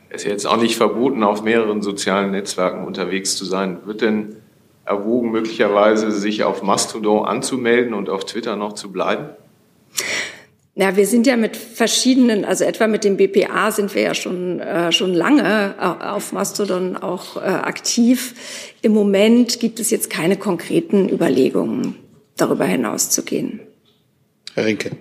Es 0.09 0.23
ist 0.23 0.29
jetzt 0.29 0.47
auch 0.47 0.57
nicht 0.57 0.77
verboten, 0.77 1.23
auf 1.23 1.43
mehreren 1.43 1.81
sozialen 1.81 2.31
Netzwerken 2.31 2.85
unterwegs 2.85 3.35
zu 3.35 3.45
sein. 3.45 3.79
Wird 3.85 4.01
denn 4.01 4.37
erwogen, 4.85 5.31
möglicherweise 5.31 6.11
sich 6.11 6.43
auf 6.43 6.63
Mastodon 6.63 7.25
anzumelden 7.25 7.93
und 7.93 8.09
auf 8.09 8.25
Twitter 8.25 8.55
noch 8.55 8.73
zu 8.73 8.91
bleiben? 8.91 9.29
Ja, 10.75 10.95
wir 10.95 11.07
sind 11.07 11.25
ja 11.25 11.35
mit 11.35 11.57
verschiedenen, 11.57 12.45
also 12.45 12.63
etwa 12.63 12.85
mit 12.85 13.03
dem 13.03 13.17
BPA 13.17 13.71
sind 13.71 13.95
wir 13.95 14.03
ja 14.03 14.13
schon, 14.13 14.59
äh, 14.59 14.91
schon 14.91 15.13
lange 15.13 15.73
äh, 15.79 16.05
auf 16.05 16.31
Mastodon 16.33 16.95
auch 16.95 17.35
äh, 17.35 17.39
aktiv. 17.39 18.35
Im 18.83 18.93
Moment 18.93 19.59
gibt 19.59 19.79
es 19.79 19.89
jetzt 19.89 20.11
keine 20.11 20.37
konkreten 20.37 21.09
Überlegungen 21.09 21.95
darüber 22.37 22.65
hinaus 22.65 23.09
zu 23.09 23.23
gehen. 23.23 23.59
Herr 24.53 24.65
Rinke. 24.65 24.97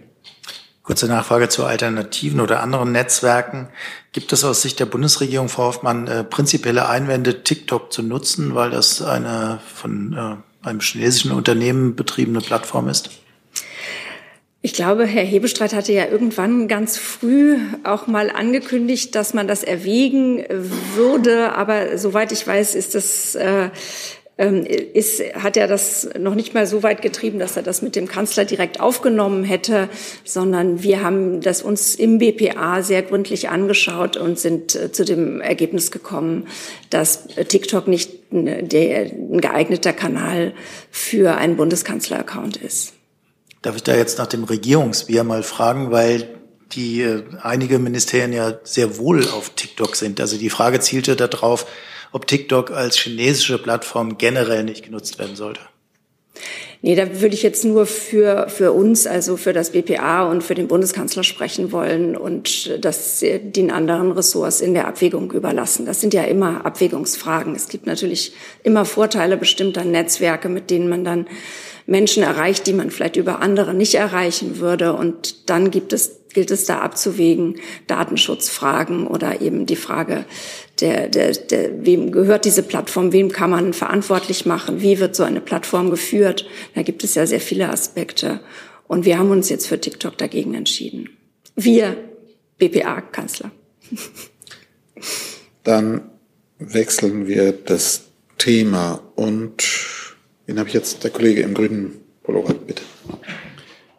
Kurze 0.83 1.09
Nachfrage 1.09 1.49
zu 1.49 1.65
Alternativen 1.65 2.41
oder 2.41 2.61
anderen 2.61 2.93
Netzwerken. 2.93 3.69
Gibt 4.13 4.33
es 4.33 4.45
aus 4.45 4.63
Sicht 4.63 4.79
der 4.79 4.87
Bundesregierung, 4.87 5.49
Frau 5.49 5.65
Hoffmann, 5.65 6.07
äh, 6.07 6.23
prinzipielle 6.23 6.89
Einwände, 6.89 7.43
TikTok 7.43 7.93
zu 7.93 8.05
nutzen, 8.05 8.55
weil 8.55 8.71
das 8.71 9.03
eine 9.03 9.59
von 9.75 10.13
äh, 10.13 10.67
einem 10.67 10.81
chinesischen 10.81 11.33
Unternehmen 11.33 11.97
betriebene 11.97 12.41
Plattform 12.41 12.89
ist? 12.89 13.11
Ich 14.63 14.73
glaube, 14.73 15.07
Herr 15.07 15.25
Hebestreit 15.25 15.75
hatte 15.75 15.93
ja 15.93 16.07
irgendwann 16.07 16.67
ganz 16.67 16.99
früh 16.99 17.57
auch 17.85 18.09
mal 18.09 18.31
angekündigt, 18.31 19.15
dass 19.15 19.33
man 19.33 19.47
das 19.47 19.63
erwägen 19.63 20.45
würde. 20.95 21.53
Aber 21.53 21.99
soweit 21.99 22.33
ich 22.33 22.45
weiß, 22.45 22.75
ist 22.75 22.97
das 22.97 23.37
äh, 23.37 23.71
ist, 24.39 25.23
hat 25.35 25.57
er 25.57 25.67
das 25.67 26.11
noch 26.19 26.35
nicht 26.35 26.53
mal 26.53 26.67
so 26.67 26.83
weit 26.83 27.01
getrieben, 27.01 27.39
dass 27.39 27.57
er 27.57 27.63
das 27.63 27.81
mit 27.81 27.97
dem 27.97 28.07
Kanzler 28.07 28.45
direkt 28.45 28.81
aufgenommen 28.81 29.45
hätte, 29.45 29.89
sondern 30.25 30.83
wir 30.83 31.03
haben 31.03 31.41
das 31.41 31.63
uns 31.63 31.95
im 31.95 32.19
BPA 32.19 32.83
sehr 32.83 33.01
gründlich 33.01 33.49
angeschaut 33.49 34.19
und 34.19 34.39
sind 34.39 34.75
äh, 34.75 34.93
zu 34.93 35.07
dem 35.07 35.41
Ergebnis 35.41 35.91
gekommen, 35.91 36.49
dass 36.91 37.29
TikTok 37.29 37.89
nicht 37.89 38.13
der, 38.31 39.07
ein 39.07 39.41
geeigneter 39.41 39.95
Kanal 39.95 40.53
für 40.91 41.37
einen 41.37 41.57
Bundeskanzler-Account 41.57 42.59
ist. 42.59 42.93
Darf 43.63 43.77
ich 43.77 43.85
da 43.85 43.97
jetzt 43.97 44.19
nach 44.19 44.27
dem 44.27 44.45
Regierungsbier 44.45 45.25
mal 45.25 45.43
fragen, 45.43 45.91
weil 45.91 46.29
die 46.73 47.01
äh, 47.01 47.23
einige 47.41 47.79
Ministerien 47.79 48.35
ja 48.35 48.59
sehr 48.65 48.99
wohl 48.99 49.27
auf 49.29 49.51
TikTok 49.57 49.97
sind. 49.97 50.21
Also 50.21 50.37
die 50.37 50.51
Frage 50.51 50.81
zielte 50.81 51.17
darauf, 51.17 51.67
ob 52.13 52.27
TikTok 52.27 52.71
als 52.71 52.97
chinesische 52.97 53.59
Plattform 53.59 54.19
generell 54.19 54.65
nicht 54.65 54.85
genutzt 54.85 55.19
werden 55.19 55.37
sollte. 55.37 55.61
Nee, 56.83 56.95
da 56.95 57.21
würde 57.21 57.35
ich 57.35 57.43
jetzt 57.43 57.65
nur 57.65 57.87
für, 57.87 58.49
für 58.49 58.73
uns, 58.73 59.07
also 59.07 59.37
für 59.37 59.53
das 59.53 59.71
BPA 59.71 60.31
und 60.31 60.43
für 60.43 60.55
den 60.55 60.69
Bundeskanzler 60.69 61.25
sprechen 61.25 61.73
wollen 61.73 62.17
und 62.17 62.85
das 62.85 63.21
den 63.21 63.71
anderen 63.71 64.13
Ressorts 64.13 64.61
in 64.61 64.75
der 64.75 64.87
Abwägung 64.87 65.33
überlassen. 65.33 65.87
Das 65.87 66.01
sind 66.01 66.13
ja 66.13 66.25
immer 66.25 66.67
Abwägungsfragen. 66.67 67.55
Es 67.55 67.69
gibt 67.69 67.87
natürlich 67.87 68.35
immer 68.63 68.85
Vorteile 68.85 69.37
bestimmter 69.37 69.85
Netzwerke, 69.85 70.49
mit 70.49 70.71
denen 70.71 70.89
man 70.89 71.05
dann 71.05 71.27
Menschen 71.87 72.23
erreicht, 72.23 72.67
die 72.67 72.73
man 72.73 72.91
vielleicht 72.91 73.17
über 73.17 73.41
andere 73.41 73.73
nicht 73.73 73.95
erreichen 73.95 74.59
würde. 74.59 74.93
Und 74.93 75.49
dann 75.49 75.71
gibt 75.71 75.93
es, 75.93 76.21
gilt 76.35 76.51
es 76.51 76.65
da 76.65 76.81
abzuwägen, 76.81 77.61
Datenschutzfragen 77.87 79.07
oder 79.07 79.41
eben 79.41 79.67
die 79.67 79.77
Frage, 79.77 80.25
der, 80.81 81.09
der, 81.09 81.33
der, 81.33 81.87
wem 81.87 82.13
gehört 82.13 82.45
diese 82.45 82.63
Plattform, 82.63 83.13
wem 83.13 83.31
kann 83.31 83.51
man 83.51 83.73
verantwortlich 83.73 84.45
machen, 84.47 84.83
wie 84.83 84.99
wird 84.99 85.17
so 85.17 85.23
eine 85.23 85.41
Plattform 85.41 85.91
geführt. 85.91 86.47
Da 86.75 86.83
gibt 86.83 87.05
es 87.05 87.15
ja 87.15 87.27
sehr 87.27 87.41
viele 87.41 87.71
Aspekte. 87.71 88.41
Und 88.89 89.05
wir 89.05 89.19
haben 89.19 89.31
uns 89.31 89.49
jetzt 89.49 89.67
für 89.67 89.81
TikTok 89.81 90.19
dagegen 90.19 90.55
entschieden. 90.55 91.09
Wir, 91.55 91.97
BPA-Kanzler. 92.59 93.51
Dann 95.65 96.11
wechseln 96.59 97.27
wir 97.27 97.53
das 97.53 98.03
Thema 98.39 99.03
und 99.15 99.63
Wen 100.47 100.59
habe 100.59 100.69
ich 100.69 100.75
jetzt? 100.75 101.03
Der 101.03 101.11
Kollege 101.11 101.43
im 101.43 101.55
grünen 101.55 101.93
Pullover, 102.23 102.55
bitte. 102.55 102.83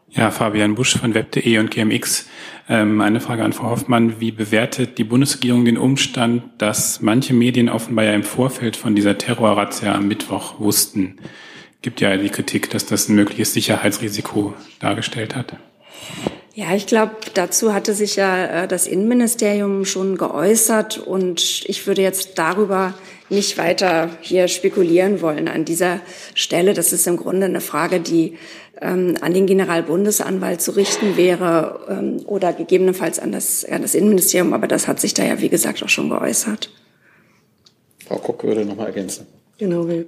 Ja, 0.10 0.32
Fabian 0.32 0.76
Busch 0.76 0.98
von 0.98 1.14
web.de 1.14 1.60
und 1.60 1.70
GMX. 1.70 2.28
Ähm, 2.70 3.02
eine 3.02 3.20
Frage 3.20 3.44
an 3.44 3.54
Frau 3.54 3.70
Hoffmann. 3.70 4.20
Wie 4.20 4.32
bewertet 4.32 4.98
die 4.98 5.04
Bundesregierung 5.04 5.66
den 5.66 5.78
Umstand, 5.78 6.44
dass 6.58 7.02
manche 7.02 7.34
Medien 7.34 7.70
offenbar 7.70 8.06
ja 8.06 8.14
im 8.14 8.24
Vorfeld 8.24 8.78
von 8.78 8.96
dieser 8.96 9.18
Terrorrazzia 9.18 9.94
am 9.94 10.08
Mittwoch 10.08 10.60
wussten? 10.60 11.18
Gibt 11.82 12.02
ja 12.02 12.18
die 12.18 12.30
Kritik, 12.30 12.70
dass 12.70 12.86
das 12.86 13.10
ein 13.10 13.16
mögliches 13.16 13.54
Sicherheitsrisiko 13.54 14.56
dargestellt 14.80 15.36
hat. 15.36 15.56
Ja, 16.56 16.74
ich 16.74 16.88
glaube, 16.88 17.16
dazu 17.36 17.74
hatte 17.74 17.94
sich 17.94 18.16
ja 18.16 18.64
äh, 18.64 18.68
das 18.68 18.88
Innenministerium 18.88 19.86
schon 19.86 20.18
geäußert 20.18 20.98
und 20.98 21.64
ich 21.68 21.86
würde 21.86 22.02
jetzt 22.02 22.40
darüber 22.40 22.96
nicht 23.30 23.58
weiter 23.58 24.10
hier 24.22 24.48
spekulieren 24.48 25.22
wollen 25.22 25.48
an 25.48 25.66
dieser 25.66 26.00
Stelle. 26.34 26.74
Das 26.74 26.94
ist 26.94 27.08
im 27.08 27.18
Grunde 27.18 27.46
eine 27.46 27.62
Frage, 27.62 28.00
die 28.00 28.38
ähm, 28.82 29.18
an 29.22 29.34
den 29.34 29.48
Generalbundesanwalt 29.48 30.62
zu 30.62 30.72
richten 30.72 31.18
wäre 31.18 31.80
ähm, 31.90 32.22
oder 32.26 32.54
gegebenenfalls 32.54 33.20
an 33.20 33.32
das, 33.32 33.66
an 33.66 33.82
das 33.82 33.96
Innenministerium. 33.96 34.54
Aber 34.54 34.68
das 34.68 34.88
hat 34.88 35.00
sich 35.00 35.14
da 35.14 35.24
ja, 35.24 35.42
wie 35.42 35.50
gesagt, 35.50 35.84
auch 35.84 35.90
schon 35.90 36.10
geäußert. 36.10 36.72
Frau 38.08 38.18
Kock 38.18 38.44
würde 38.44 38.66
noch 38.66 38.76
mal 38.76 38.86
ergänzen. 38.86 39.28
Genau, 39.60 39.88
wir 39.88 40.06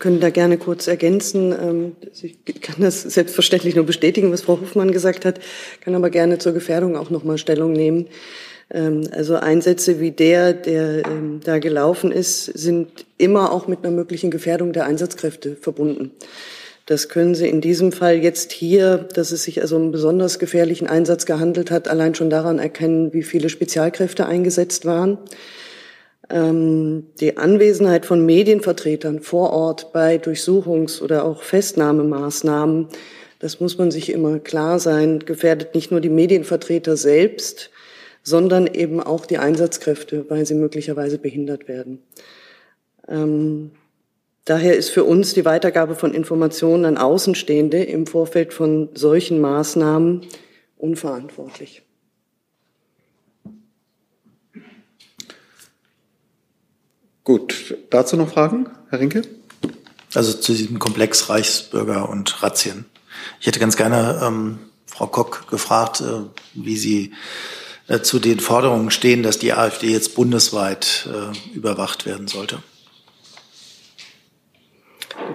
können 0.00 0.18
da 0.18 0.30
gerne 0.30 0.58
kurz 0.58 0.88
ergänzen. 0.88 1.52
Ähm, 1.52 1.96
ich 2.22 2.60
kann 2.60 2.76
das 2.80 3.02
selbstverständlich 3.02 3.76
nur 3.76 3.86
bestätigen, 3.86 4.32
was 4.32 4.42
Frau 4.42 4.60
Hofmann 4.60 4.90
gesagt 4.90 5.24
hat, 5.24 5.40
kann 5.80 5.94
aber 5.94 6.10
gerne 6.10 6.38
zur 6.38 6.52
Gefährdung 6.52 6.96
auch 6.96 7.08
noch 7.08 7.22
mal 7.22 7.38
Stellung 7.38 7.72
nehmen. 7.72 8.08
Ähm, 8.70 9.08
also 9.12 9.36
Einsätze 9.36 10.00
wie 10.00 10.10
der, 10.10 10.52
der 10.52 11.06
ähm, 11.06 11.40
da 11.44 11.58
gelaufen 11.58 12.12
ist, 12.12 12.44
sind 12.44 13.06
immer 13.18 13.52
auch 13.52 13.66
mit 13.66 13.80
einer 13.80 13.90
möglichen 13.90 14.30
Gefährdung 14.30 14.72
der 14.72 14.86
Einsatzkräfte 14.86 15.56
verbunden. 15.56 16.12
Das 16.86 17.08
können 17.08 17.36
Sie 17.36 17.48
in 17.48 17.60
diesem 17.60 17.92
Fall 17.92 18.16
jetzt 18.16 18.50
hier, 18.50 19.08
dass 19.14 19.30
es 19.30 19.44
sich 19.44 19.60
also 19.60 19.76
um 19.76 19.82
einen 19.82 19.92
besonders 19.92 20.38
gefährlichen 20.38 20.88
Einsatz 20.88 21.24
gehandelt 21.24 21.70
hat, 21.70 21.86
allein 21.86 22.14
schon 22.14 22.30
daran 22.30 22.58
erkennen, 22.58 23.12
wie 23.12 23.22
viele 23.22 23.48
Spezialkräfte 23.48 24.26
eingesetzt 24.26 24.86
waren. 24.86 25.18
Ähm, 26.28 27.06
die 27.20 27.36
Anwesenheit 27.36 28.06
von 28.06 28.24
Medienvertretern 28.24 29.20
vor 29.20 29.50
Ort 29.52 29.92
bei 29.92 30.16
Durchsuchungs- 30.16 31.00
oder 31.00 31.24
auch 31.24 31.42
Festnahmemaßnahmen, 31.42 32.88
das 33.38 33.60
muss 33.60 33.78
man 33.78 33.90
sich 33.90 34.12
immer 34.12 34.38
klar 34.38 34.78
sein, 34.80 35.20
gefährdet 35.20 35.74
nicht 35.74 35.90
nur 35.90 36.00
die 36.00 36.10
Medienvertreter 36.10 36.96
selbst, 36.96 37.70
sondern 38.22 38.66
eben 38.66 39.00
auch 39.00 39.26
die 39.26 39.38
Einsatzkräfte, 39.38 40.28
weil 40.28 40.46
sie 40.46 40.54
möglicherweise 40.54 41.18
behindert 41.18 41.68
werden. 41.68 42.02
Ähm, 43.08 43.72
daher 44.44 44.76
ist 44.76 44.90
für 44.90 45.04
uns 45.04 45.34
die 45.34 45.44
Weitergabe 45.44 45.94
von 45.94 46.14
Informationen 46.14 46.84
an 46.84 46.98
Außenstehende 46.98 47.82
im 47.82 48.06
Vorfeld 48.06 48.52
von 48.52 48.90
solchen 48.94 49.40
Maßnahmen 49.40 50.22
unverantwortlich. 50.76 51.82
Gut, 57.24 57.76
dazu 57.90 58.16
noch 58.16 58.32
Fragen, 58.32 58.68
Herr 58.88 58.98
Rinke? 58.98 59.22
Also 60.14 60.32
zu 60.32 60.52
diesem 60.52 60.78
Komplex 60.78 61.28
Reichsbürger 61.28 62.08
und 62.08 62.42
Razzien. 62.42 62.86
Ich 63.40 63.46
hätte 63.46 63.60
ganz 63.60 63.76
gerne 63.76 64.20
ähm, 64.22 64.58
Frau 64.86 65.06
Kock 65.06 65.48
gefragt, 65.48 66.00
äh, 66.00 66.24
wie 66.54 66.76
sie 66.76 67.12
zu 68.02 68.18
den 68.18 68.40
Forderungen 68.40 68.90
stehen, 68.90 69.22
dass 69.22 69.38
die 69.38 69.52
AfD 69.52 69.88
jetzt 69.88 70.14
bundesweit 70.14 71.08
äh, 71.12 71.56
überwacht 71.56 72.06
werden 72.06 72.28
sollte? 72.28 72.62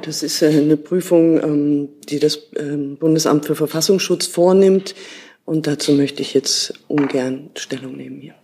Das 0.02 0.24
ist 0.24 0.42
eine 0.44 0.78
Prüfung, 0.78 1.42
ähm, 1.42 1.90
die 2.10 2.20
das 2.20 2.40
ähm, 2.56 2.98
Bundesamt 2.98 3.46
für 3.46 3.56
Verfassungsschutz 3.56 4.28
vornimmt. 4.28 4.96
Und 5.46 5.68
dazu 5.68 5.92
möchte 5.94 6.22
ich 6.22 6.34
jetzt 6.34 6.74
ungern 6.88 7.52
Stellung 7.56 7.96
nehmen 7.96 8.20
hier. 8.20 8.36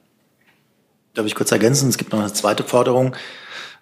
Darf 1.13 1.25
ich 1.25 1.35
kurz 1.35 1.51
ergänzen? 1.51 1.89
Es 1.89 1.97
gibt 1.97 2.13
noch 2.13 2.19
eine 2.19 2.33
zweite 2.33 2.63
Forderung, 2.63 3.15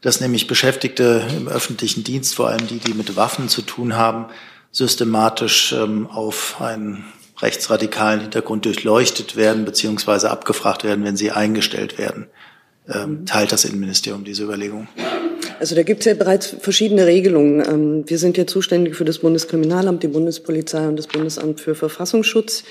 dass 0.02 0.22
nämlich 0.22 0.48
Beschäftigte 0.48 1.28
im 1.38 1.48
öffentlichen 1.48 2.04
Dienst, 2.04 2.36
vor 2.36 2.48
allem 2.48 2.66
die, 2.68 2.80
die 2.80 2.94
mit 2.94 3.16
Waffen 3.16 3.50
zu 3.50 3.62
tun 3.62 3.96
haben, 3.96 4.28
systematisch 4.72 5.74
ähm, 5.74 6.08
auf 6.08 6.60
einen 6.60 7.06
rechtsradikalen 7.42 8.22
Hintergrund 8.22 8.66
durchleuchtet 8.66 9.36
werden 9.36 9.66
beziehungsweise 9.66 10.30
abgefragt 10.30 10.84
werden, 10.84 11.04
wenn 11.04 11.18
sie 11.18 11.32
eingestellt 11.32 11.98
werden. 11.98 12.28
Ähm, 12.92 13.26
teilt 13.26 13.52
das 13.52 13.66
Innenministerium 13.66 14.24
diese 14.24 14.44
Überlegung? 14.44 14.88
Also 15.60 15.76
da 15.76 15.84
gibt 15.84 16.00
es 16.02 16.06
ja 16.06 16.14
bereits 16.14 16.56
verschiedene 16.60 17.06
Regelungen. 17.06 17.64
Ähm, 17.68 18.04
wir 18.08 18.18
sind 18.18 18.38
ja 18.38 18.48
zuständig 18.48 18.96
für 18.96 19.06
das 19.06 19.20
Bundeskriminalamt, 19.20 20.02
die 20.04 20.08
Bundespolizei 20.08 20.88
und 20.88 20.96
das 20.96 21.08
Bundesamt 21.08 21.60
für 21.60 21.76
Verfassungsschutz. 21.76 22.64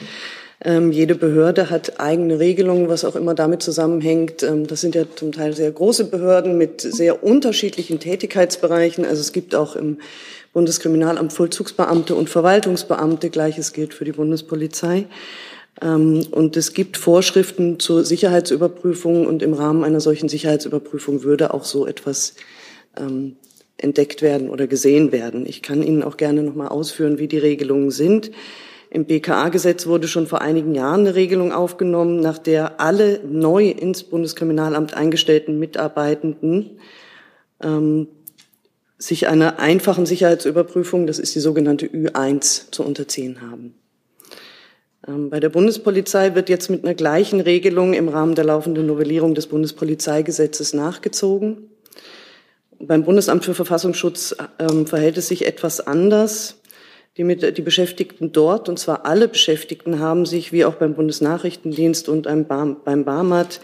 Ähm, 0.64 0.90
jede 0.90 1.14
Behörde 1.14 1.70
hat 1.70 2.00
eigene 2.00 2.40
Regelungen, 2.40 2.88
was 2.88 3.04
auch 3.04 3.14
immer 3.14 3.34
damit 3.34 3.62
zusammenhängt. 3.62 4.42
Ähm, 4.42 4.66
das 4.66 4.80
sind 4.80 4.96
ja 4.96 5.04
zum 5.14 5.30
Teil 5.30 5.54
sehr 5.54 5.70
große 5.70 6.06
Behörden 6.06 6.58
mit 6.58 6.80
sehr 6.80 7.22
unterschiedlichen 7.22 8.00
Tätigkeitsbereichen. 8.00 9.04
Also 9.04 9.20
es 9.20 9.32
gibt 9.32 9.54
auch 9.54 9.76
im 9.76 9.98
Bundeskriminalamt 10.58 11.32
Vollzugsbeamte 11.32 12.16
und 12.16 12.28
Verwaltungsbeamte. 12.28 13.30
Gleiches 13.30 13.72
gilt 13.72 13.94
für 13.94 14.04
die 14.04 14.10
Bundespolizei. 14.10 15.06
Ähm, 15.80 16.26
und 16.32 16.56
es 16.56 16.72
gibt 16.72 16.96
Vorschriften 16.96 17.78
zur 17.78 18.04
Sicherheitsüberprüfung 18.04 19.28
und 19.28 19.44
im 19.44 19.54
Rahmen 19.54 19.84
einer 19.84 20.00
solchen 20.00 20.28
Sicherheitsüberprüfung 20.28 21.22
würde 21.22 21.54
auch 21.54 21.62
so 21.62 21.86
etwas 21.86 22.34
ähm, 22.96 23.36
entdeckt 23.76 24.20
werden 24.20 24.50
oder 24.50 24.66
gesehen 24.66 25.12
werden. 25.12 25.46
Ich 25.46 25.62
kann 25.62 25.80
Ihnen 25.80 26.02
auch 26.02 26.16
gerne 26.16 26.42
noch 26.42 26.56
mal 26.56 26.66
ausführen, 26.66 27.18
wie 27.18 27.28
die 27.28 27.38
Regelungen 27.38 27.92
sind. 27.92 28.32
Im 28.90 29.04
BKA-Gesetz 29.04 29.86
wurde 29.86 30.08
schon 30.08 30.26
vor 30.26 30.40
einigen 30.40 30.74
Jahren 30.74 31.02
eine 31.02 31.14
Regelung 31.14 31.52
aufgenommen, 31.52 32.18
nach 32.18 32.38
der 32.38 32.80
alle 32.80 33.20
neu 33.24 33.68
ins 33.68 34.02
Bundeskriminalamt 34.02 34.92
eingestellten 34.92 35.60
Mitarbeitenden 35.60 36.80
ähm, 37.62 38.08
sich 38.98 39.28
einer 39.28 39.60
einfachen 39.60 40.06
Sicherheitsüberprüfung, 40.06 41.06
das 41.06 41.18
ist 41.18 41.34
die 41.34 41.40
sogenannte 41.40 41.86
Ü1, 41.86 42.72
zu 42.72 42.84
unterziehen 42.84 43.40
haben. 43.40 43.74
Ähm, 45.06 45.30
bei 45.30 45.40
der 45.40 45.48
Bundespolizei 45.48 46.34
wird 46.34 46.48
jetzt 46.48 46.68
mit 46.68 46.84
einer 46.84 46.94
gleichen 46.94 47.40
Regelung 47.40 47.94
im 47.94 48.08
Rahmen 48.08 48.34
der 48.34 48.44
laufenden 48.44 48.86
Novellierung 48.86 49.34
des 49.34 49.46
Bundespolizeigesetzes 49.46 50.74
nachgezogen. 50.74 51.70
Beim 52.80 53.04
Bundesamt 53.04 53.44
für 53.44 53.54
Verfassungsschutz 53.54 54.36
ähm, 54.58 54.86
verhält 54.86 55.16
es 55.16 55.28
sich 55.28 55.46
etwas 55.46 55.80
anders. 55.80 56.56
Die, 57.16 57.24
mit, 57.24 57.56
die 57.56 57.62
Beschäftigten 57.62 58.30
dort, 58.30 58.68
und 58.68 58.78
zwar 58.78 59.04
alle 59.04 59.26
Beschäftigten, 59.26 59.98
haben 59.98 60.24
sich 60.24 60.52
wie 60.52 60.64
auch 60.64 60.74
beim 60.74 60.94
Bundesnachrichtendienst 60.94 62.08
und 62.08 62.22
beim, 62.22 63.04
BAMAT 63.04 63.60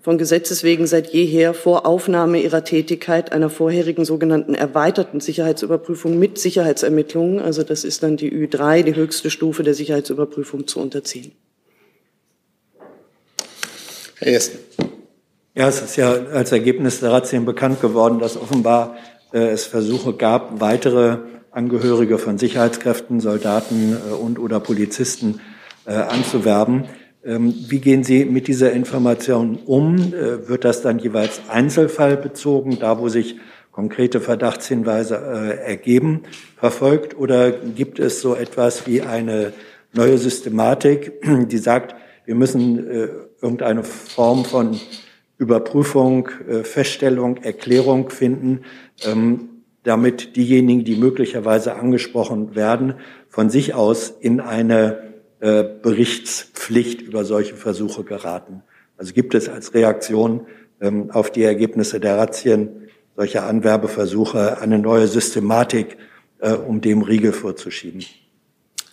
von 0.00 0.18
Gesetzes 0.18 0.62
wegen 0.62 0.86
seit 0.86 1.12
jeher 1.12 1.52
vor 1.52 1.86
Aufnahme 1.86 2.40
ihrer 2.40 2.64
Tätigkeit 2.64 3.32
einer 3.32 3.50
vorherigen 3.50 4.04
sogenannten 4.04 4.54
erweiterten 4.54 5.20
Sicherheitsüberprüfung 5.20 6.18
mit 6.18 6.38
Sicherheitsermittlungen, 6.38 7.38
also 7.38 7.62
das 7.62 7.84
ist 7.84 8.02
dann 8.02 8.16
die 8.16 8.32
Ü3, 8.32 8.82
die 8.82 8.94
höchste 8.94 9.30
Stufe 9.30 9.62
der 9.62 9.74
Sicherheitsüberprüfung, 9.74 10.66
zu 10.66 10.80
unterziehen. 10.80 11.32
Herr 14.18 14.32
Jessen. 14.32 14.58
Ja, 15.54 15.68
es 15.68 15.82
ist 15.82 15.96
ja 15.96 16.12
als 16.12 16.52
Ergebnis 16.52 17.00
der 17.00 17.10
Razzien 17.10 17.44
bekannt 17.44 17.80
geworden, 17.80 18.18
dass 18.18 18.36
offenbar 18.36 18.96
äh, 19.32 19.48
es 19.48 19.64
Versuche 19.64 20.14
gab, 20.14 20.60
weitere 20.60 21.18
Angehörige 21.50 22.18
von 22.18 22.38
Sicherheitskräften, 22.38 23.20
Soldaten 23.20 23.94
äh, 23.94 24.14
und 24.14 24.38
oder 24.38 24.60
Polizisten 24.60 25.40
äh, 25.86 25.92
anzuwerben. 25.92 26.84
Ähm, 27.24 27.54
wie 27.68 27.80
gehen 27.80 28.02
Sie 28.02 28.24
mit 28.24 28.48
dieser 28.48 28.72
Information 28.72 29.58
um? 29.66 29.96
Äh, 30.14 30.48
wird 30.48 30.64
das 30.64 30.80
dann 30.80 30.98
jeweils 30.98 31.42
einzelfallbezogen, 31.48 32.78
da 32.78 32.98
wo 32.98 33.08
sich 33.08 33.36
konkrete 33.72 34.20
Verdachtshinweise 34.20 35.16
äh, 35.16 35.70
ergeben, 35.70 36.22
verfolgt? 36.56 37.16
Oder 37.18 37.50
gibt 37.52 37.98
es 37.98 38.22
so 38.22 38.34
etwas 38.34 38.86
wie 38.86 39.02
eine 39.02 39.52
neue 39.92 40.16
Systematik, 40.16 41.12
die 41.48 41.58
sagt, 41.58 41.94
wir 42.24 42.34
müssen 42.34 42.88
äh, 42.88 43.08
irgendeine 43.42 43.84
Form 43.84 44.44
von 44.44 44.78
Überprüfung, 45.36 46.28
Feststellung, 46.64 47.38
Erklärung 47.38 48.10
finden, 48.10 48.60
ähm, 49.06 49.48
damit 49.84 50.36
diejenigen, 50.36 50.84
die 50.84 50.96
möglicherweise 50.96 51.76
angesprochen 51.76 52.54
werden, 52.54 52.94
von 53.30 53.48
sich 53.48 53.72
aus 53.72 54.10
in 54.20 54.40
eine 54.40 55.09
äh, 55.40 55.64
Berichtspflicht 55.82 57.02
über 57.02 57.24
solche 57.24 57.54
Versuche 57.54 58.04
geraten. 58.04 58.62
Also 58.96 59.14
gibt 59.14 59.34
es 59.34 59.48
als 59.48 59.74
Reaktion 59.74 60.46
ähm, 60.80 61.10
auf 61.10 61.30
die 61.30 61.42
Ergebnisse 61.42 62.00
der 62.00 62.18
Razzien 62.18 62.88
solcher 63.16 63.46
Anwerbeversuche 63.46 64.58
eine 64.60 64.78
neue 64.78 65.06
Systematik, 65.06 65.96
äh, 66.38 66.52
um 66.52 66.80
dem 66.80 67.02
Riegel 67.02 67.32
vorzuschieben. 67.32 68.04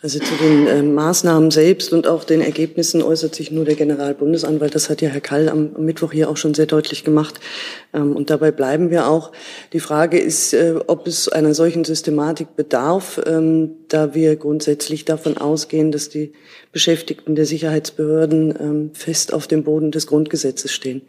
Also 0.04 0.20
zu 0.20 0.36
den 0.36 0.68
äh, 0.68 0.84
Maßnahmen 0.84 1.50
selbst 1.50 1.92
und 1.92 2.06
auch 2.06 2.24
den 2.24 2.40
Ergebnissen 2.40 3.02
äußert 3.02 3.34
sich 3.34 3.50
nur 3.50 3.66
der 3.66 3.74
Generalbundesanwalt. 3.74 4.76
Das 4.76 4.92
hat 4.92 5.02
ja 5.02 5.10
Herr 5.10 5.22
Kall 5.22 5.50
am, 5.50 5.72
am 5.74 5.86
Mittwoch 5.86 6.12
hier 6.12 6.30
auch 6.30 6.38
schon 6.38 6.54
sehr 6.54 6.68
deutlich 6.68 7.04
gemacht. 7.04 7.40
Ähm, 7.96 8.16
und 8.16 8.30
dabei 8.30 8.52
bleiben 8.52 8.92
wir 8.92 9.08
auch. 9.08 9.32
Die 9.74 9.80
Frage 9.80 10.20
ist, 10.20 10.54
äh, 10.54 10.76
ob 10.86 11.08
es 11.08 11.30
einer 11.30 11.56
solchen 11.56 11.84
Systematik 11.84 12.56
bedarf, 12.56 13.20
ähm, 13.26 13.72
da 13.88 14.14
wir 14.14 14.36
grundsätzlich 14.36 15.04
davon 15.04 15.36
ausgehen, 15.36 15.92
dass 15.92 16.10
die 16.10 16.32
Beschäftigten 16.72 17.34
der 17.34 17.48
Sicherheitsbehörden 17.48 18.56
ähm, 18.60 18.90
fest 18.94 19.34
auf 19.34 19.48
dem 19.48 19.64
Boden 19.64 19.90
des 19.90 20.06
Grundgesetzes 20.06 20.72
stehen. 20.72 21.02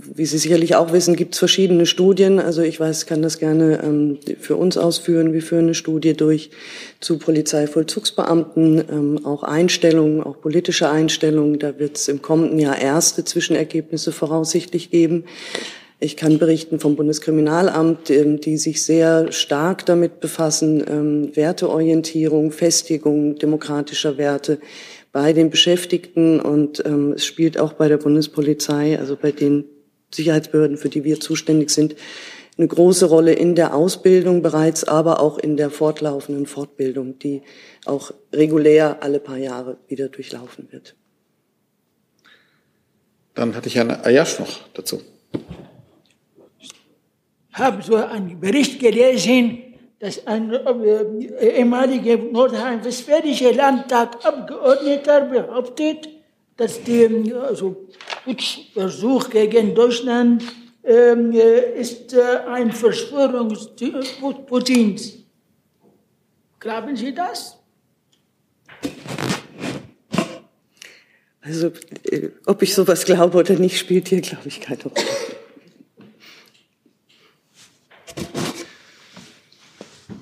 Wie 0.00 0.26
Sie 0.26 0.38
sicherlich 0.38 0.76
auch 0.76 0.92
wissen, 0.92 1.16
gibt 1.16 1.34
es 1.34 1.40
verschiedene 1.40 1.84
Studien. 1.84 2.38
Also 2.38 2.62
ich 2.62 2.78
weiß, 2.78 3.06
kann 3.06 3.20
das 3.20 3.38
gerne 3.38 3.80
ähm, 3.82 4.18
für 4.38 4.54
uns 4.54 4.76
ausführen. 4.76 5.32
Wir 5.32 5.42
führen 5.42 5.64
eine 5.64 5.74
Studie 5.74 6.14
durch 6.14 6.50
zu 7.00 7.18
Polizeivollzugsbeamten, 7.18 8.84
ähm, 8.90 9.26
auch 9.26 9.42
Einstellungen, 9.42 10.22
auch 10.22 10.40
politische 10.40 10.88
Einstellungen. 10.88 11.58
Da 11.58 11.80
wird 11.80 11.96
es 11.96 12.06
im 12.06 12.22
kommenden 12.22 12.60
Jahr 12.60 12.78
erste 12.80 13.24
Zwischenergebnisse 13.24 14.12
voraussichtlich 14.12 14.90
geben. 14.90 15.24
Ich 15.98 16.16
kann 16.16 16.38
berichten 16.38 16.78
vom 16.78 16.94
Bundeskriminalamt, 16.94 18.10
ähm, 18.10 18.40
die 18.40 18.56
sich 18.56 18.84
sehr 18.84 19.32
stark 19.32 19.84
damit 19.84 20.20
befassen, 20.20 20.84
ähm, 20.88 21.30
Werteorientierung, 21.34 22.52
Festigung 22.52 23.34
demokratischer 23.34 24.16
Werte 24.16 24.60
bei 25.10 25.32
den 25.32 25.50
Beschäftigten 25.50 26.38
und 26.38 26.84
ähm, 26.86 27.14
es 27.14 27.26
spielt 27.26 27.58
auch 27.58 27.72
bei 27.72 27.88
der 27.88 27.96
Bundespolizei, 27.96 28.96
also 28.96 29.16
bei 29.16 29.32
den 29.32 29.64
Sicherheitsbehörden, 30.10 30.76
für 30.76 30.88
die 30.88 31.04
wir 31.04 31.20
zuständig 31.20 31.70
sind, 31.70 31.96
eine 32.56 32.66
große 32.66 33.06
Rolle 33.06 33.32
in 33.32 33.54
der 33.54 33.74
Ausbildung 33.74 34.42
bereits, 34.42 34.82
aber 34.84 35.20
auch 35.20 35.38
in 35.38 35.56
der 35.56 35.70
fortlaufenden 35.70 36.46
Fortbildung, 36.46 37.18
die 37.18 37.42
auch 37.84 38.12
regulär 38.32 38.98
alle 39.00 39.20
paar 39.20 39.36
Jahre 39.36 39.78
wieder 39.86 40.08
durchlaufen 40.08 40.68
wird. 40.72 40.96
Dann 43.34 43.54
hatte 43.54 43.68
ich 43.68 43.76
Herrn 43.76 43.90
Ayash 43.90 44.40
noch 44.40 44.68
dazu. 44.74 45.00
Ich 46.60 46.70
habe 47.52 47.82
so 47.82 47.94
einen 47.94 48.40
Bericht 48.40 48.80
gelesen, 48.80 49.62
dass 50.00 50.26
ein 50.26 50.52
äh, 50.52 51.58
ehemaliger 51.58 52.16
nordrhein-westfälischer 52.16 53.52
Landtagabgeordneter 53.52 55.22
behauptet, 55.22 56.08
dass 56.58 56.82
der 56.82 57.08
also 57.42 57.88
Putschversuch 58.24 59.30
gegen 59.30 59.74
Deutschland 59.74 60.42
ähm, 60.84 61.32
äh, 61.32 61.80
ist 61.80 62.12
äh, 62.12 62.40
ein 62.48 62.72
Verschwörung 62.72 63.56
Putins. 64.46 65.14
Glauben 66.58 66.96
Sie 66.96 67.14
das? 67.14 67.56
Also, 71.40 71.70
äh, 72.10 72.30
ob 72.44 72.60
ich 72.62 72.74
sowas 72.74 73.04
glaube 73.04 73.38
oder 73.38 73.54
nicht, 73.54 73.78
spielt 73.78 74.08
hier, 74.08 74.20
glaube 74.20 74.48
ich, 74.48 74.60
keine 74.60 74.82
Rolle. 74.82 75.06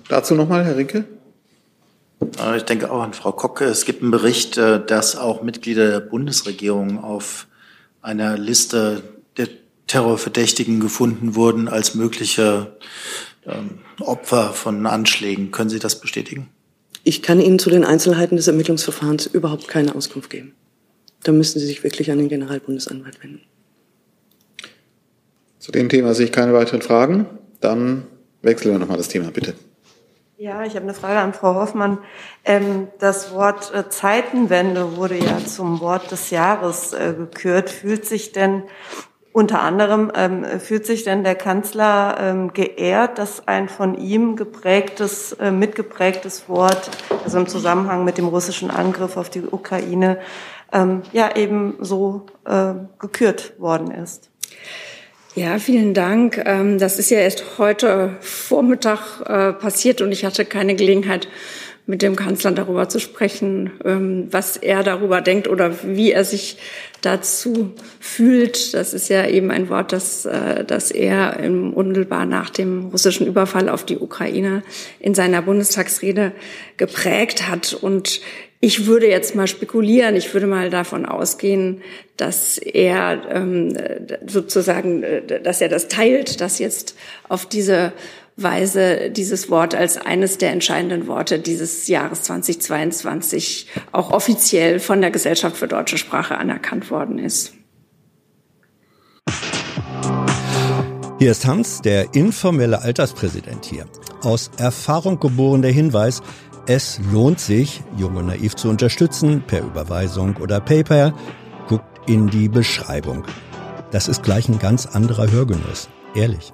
Dazu 0.08 0.34
nochmal, 0.34 0.64
Herr 0.64 0.76
Rinke. 0.76 1.06
Äh, 2.38 2.56
ich 2.58 2.64
denke 2.64 2.90
auch 2.90 3.02
an 3.02 3.12
Frau 3.12 3.32
Kocke. 3.32 3.64
Es 3.64 3.84
gibt 3.84 4.02
einen 4.02 4.10
Bericht, 4.10 4.56
äh, 4.56 4.84
dass 4.84 5.16
auch 5.16 5.42
Mitglieder 5.42 5.90
der 5.90 6.00
Bundesregierung 6.00 7.02
auf 7.02 7.46
einer 8.02 8.38
Liste 8.38 9.02
der 9.36 9.48
Terrorverdächtigen 9.86 10.80
gefunden 10.80 11.34
wurden 11.34 11.68
als 11.68 11.94
mögliche 11.94 12.76
ähm, 13.46 13.78
Opfer 14.00 14.52
von 14.52 14.86
Anschlägen. 14.86 15.50
Können 15.50 15.70
Sie 15.70 15.78
das 15.78 16.00
bestätigen? 16.00 16.48
Ich 17.04 17.22
kann 17.22 17.40
Ihnen 17.40 17.58
zu 17.58 17.70
den 17.70 17.84
Einzelheiten 17.84 18.36
des 18.36 18.48
Ermittlungsverfahrens 18.48 19.26
überhaupt 19.26 19.68
keine 19.68 19.94
Auskunft 19.94 20.30
geben. 20.30 20.54
Da 21.22 21.32
müssen 21.32 21.60
Sie 21.60 21.66
sich 21.66 21.84
wirklich 21.84 22.10
an 22.10 22.18
den 22.18 22.28
Generalbundesanwalt 22.28 23.22
wenden. 23.22 23.42
Zu 25.60 25.72
dem 25.72 25.88
Thema 25.88 26.14
sehe 26.14 26.26
ich 26.26 26.32
keine 26.32 26.52
weiteren 26.52 26.82
Fragen. 26.82 27.26
Dann 27.60 28.06
wechseln 28.42 28.72
wir 28.72 28.78
nochmal 28.78 28.98
das 28.98 29.08
Thema, 29.08 29.30
bitte. 29.30 29.54
Ja, 30.38 30.64
ich 30.64 30.74
habe 30.74 30.82
eine 30.82 30.92
Frage 30.92 31.18
an 31.20 31.32
Frau 31.32 31.54
Hoffmann. 31.54 31.96
Ähm, 32.44 32.88
das 32.98 33.32
Wort 33.32 33.72
äh, 33.72 33.88
Zeitenwende 33.88 34.98
wurde 34.98 35.16
ja 35.16 35.38
zum 35.38 35.80
Wort 35.80 36.10
des 36.10 36.28
Jahres 36.28 36.92
äh, 36.92 37.14
gekürt. 37.16 37.70
Fühlt 37.70 38.04
sich 38.04 38.32
denn 38.32 38.64
unter 39.32 39.62
anderem 39.62 40.12
ähm, 40.14 40.44
fühlt 40.60 40.84
sich 40.84 41.04
denn 41.04 41.24
der 41.24 41.36
Kanzler 41.36 42.18
ähm, 42.20 42.52
geehrt, 42.52 43.16
dass 43.16 43.48
ein 43.48 43.70
von 43.70 43.96
ihm 43.96 44.36
geprägtes, 44.36 45.32
äh, 45.32 45.50
mitgeprägtes 45.50 46.50
Wort, 46.50 46.90
also 47.24 47.38
im 47.38 47.46
Zusammenhang 47.46 48.04
mit 48.04 48.18
dem 48.18 48.28
russischen 48.28 48.70
Angriff 48.70 49.16
auf 49.16 49.30
die 49.30 49.42
Ukraine, 49.42 50.18
ähm, 50.70 51.00
ja 51.12 51.34
eben 51.34 51.78
so 51.80 52.26
äh, 52.44 52.74
gekürt 52.98 53.58
worden 53.58 53.90
ist? 53.90 54.30
Ja, 55.36 55.58
vielen 55.58 55.92
Dank. 55.92 56.42
Ähm, 56.46 56.78
das 56.78 56.98
ist 56.98 57.10
ja 57.10 57.18
erst 57.18 57.58
heute 57.58 58.16
Vormittag 58.20 59.20
äh, 59.26 59.52
passiert 59.52 60.00
und 60.00 60.10
ich 60.10 60.24
hatte 60.24 60.46
keine 60.46 60.74
Gelegenheit, 60.76 61.28
mit 61.88 62.02
dem 62.02 62.16
Kanzler 62.16 62.50
darüber 62.50 62.88
zu 62.88 62.98
sprechen, 62.98 63.70
ähm, 63.84 64.26
was 64.30 64.56
er 64.56 64.82
darüber 64.82 65.20
denkt 65.20 65.46
oder 65.46 65.72
wie 65.84 66.10
er 66.10 66.24
sich 66.24 66.58
dazu 67.00 67.72
fühlt. 68.00 68.74
Das 68.74 68.92
ist 68.92 69.08
ja 69.08 69.26
eben 69.26 69.52
ein 69.52 69.68
Wort, 69.68 69.92
das, 69.92 70.26
äh, 70.26 70.64
das 70.64 70.90
er 70.90 71.38
unmittelbar 71.40 72.26
nach 72.26 72.50
dem 72.50 72.86
russischen 72.86 73.26
Überfall 73.26 73.68
auf 73.68 73.84
die 73.84 73.98
Ukraine 73.98 74.64
in 74.98 75.14
seiner 75.14 75.42
Bundestagsrede 75.42 76.32
geprägt 76.76 77.48
hat. 77.48 77.72
Und 77.72 78.20
ich 78.58 78.86
würde 78.86 79.08
jetzt 79.08 79.36
mal 79.36 79.46
spekulieren, 79.46 80.16
ich 80.16 80.34
würde 80.34 80.48
mal 80.48 80.70
davon 80.70 81.06
ausgehen, 81.06 81.82
dass 82.16 82.58
er 82.58 83.22
ähm, 83.30 83.76
sozusagen, 84.26 85.04
äh, 85.04 85.40
dass 85.40 85.60
er 85.60 85.68
das 85.68 85.86
teilt, 85.86 86.40
dass 86.40 86.58
jetzt 86.58 86.96
auf 87.28 87.46
diese 87.46 87.92
Weise 88.36 89.10
dieses 89.10 89.50
Wort 89.50 89.74
als 89.74 89.96
eines 89.96 90.36
der 90.36 90.52
entscheidenden 90.52 91.06
Worte 91.06 91.38
dieses 91.38 91.88
Jahres 91.88 92.22
2022 92.22 93.66
auch 93.92 94.10
offiziell 94.10 94.78
von 94.78 95.00
der 95.00 95.10
Gesellschaft 95.10 95.56
für 95.56 95.68
deutsche 95.68 95.96
Sprache 95.96 96.36
anerkannt 96.36 96.90
worden 96.90 97.18
ist. 97.18 97.54
Hier 101.18 101.30
ist 101.30 101.46
Hans, 101.46 101.80
der 101.80 102.14
informelle 102.14 102.82
Alterspräsident 102.82 103.64
hier. 103.64 103.86
Aus 104.22 104.50
Erfahrung 104.58 105.18
geboren 105.18 105.62
der 105.62 105.72
Hinweis, 105.72 106.20
es 106.66 107.00
lohnt 107.10 107.40
sich, 107.40 107.82
Jung 107.96 108.16
und 108.16 108.26
Naiv 108.26 108.54
zu 108.54 108.68
unterstützen, 108.68 109.42
per 109.46 109.60
Überweisung 109.62 110.36
oder 110.36 110.60
PayPal. 110.60 111.14
Guckt 111.68 111.84
in 112.06 112.28
die 112.28 112.48
Beschreibung. 112.48 113.24
Das 113.92 114.08
ist 114.08 114.22
gleich 114.22 114.48
ein 114.48 114.58
ganz 114.58 114.84
anderer 114.84 115.30
Hörgenuss. 115.30 115.88
Ehrlich. 116.14 116.52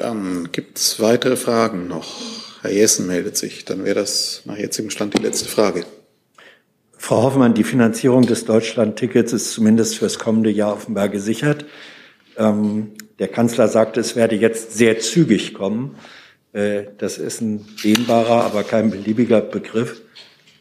Dann 0.00 0.48
gibt 0.50 0.78
es 0.78 0.98
weitere 0.98 1.36
Fragen 1.36 1.86
noch. 1.86 2.08
Herr 2.62 2.72
Jessen 2.72 3.06
meldet 3.06 3.36
sich. 3.36 3.66
Dann 3.66 3.84
wäre 3.84 3.96
das 3.96 4.40
nach 4.46 4.56
jetzigem 4.56 4.90
Stand 4.90 5.12
die 5.12 5.22
letzte 5.22 5.46
Frage. 5.46 5.84
Frau 6.96 7.22
Hoffmann, 7.22 7.52
die 7.52 7.64
Finanzierung 7.64 8.22
des 8.22 8.46
Deutschland-Tickets 8.46 9.34
ist 9.34 9.52
zumindest 9.52 9.98
fürs 9.98 10.18
kommende 10.18 10.48
Jahr 10.50 10.72
offenbar 10.72 11.10
gesichert. 11.10 11.66
Ähm, 12.38 12.92
der 13.18 13.28
Kanzler 13.28 13.68
sagte, 13.68 14.00
es 14.00 14.16
werde 14.16 14.36
jetzt 14.36 14.72
sehr 14.72 15.00
zügig 15.00 15.52
kommen. 15.52 15.96
Äh, 16.54 16.84
das 16.96 17.18
ist 17.18 17.42
ein 17.42 17.66
dehnbarer, 17.84 18.44
aber 18.44 18.62
kein 18.62 18.90
beliebiger 18.90 19.42
Begriff. 19.42 20.00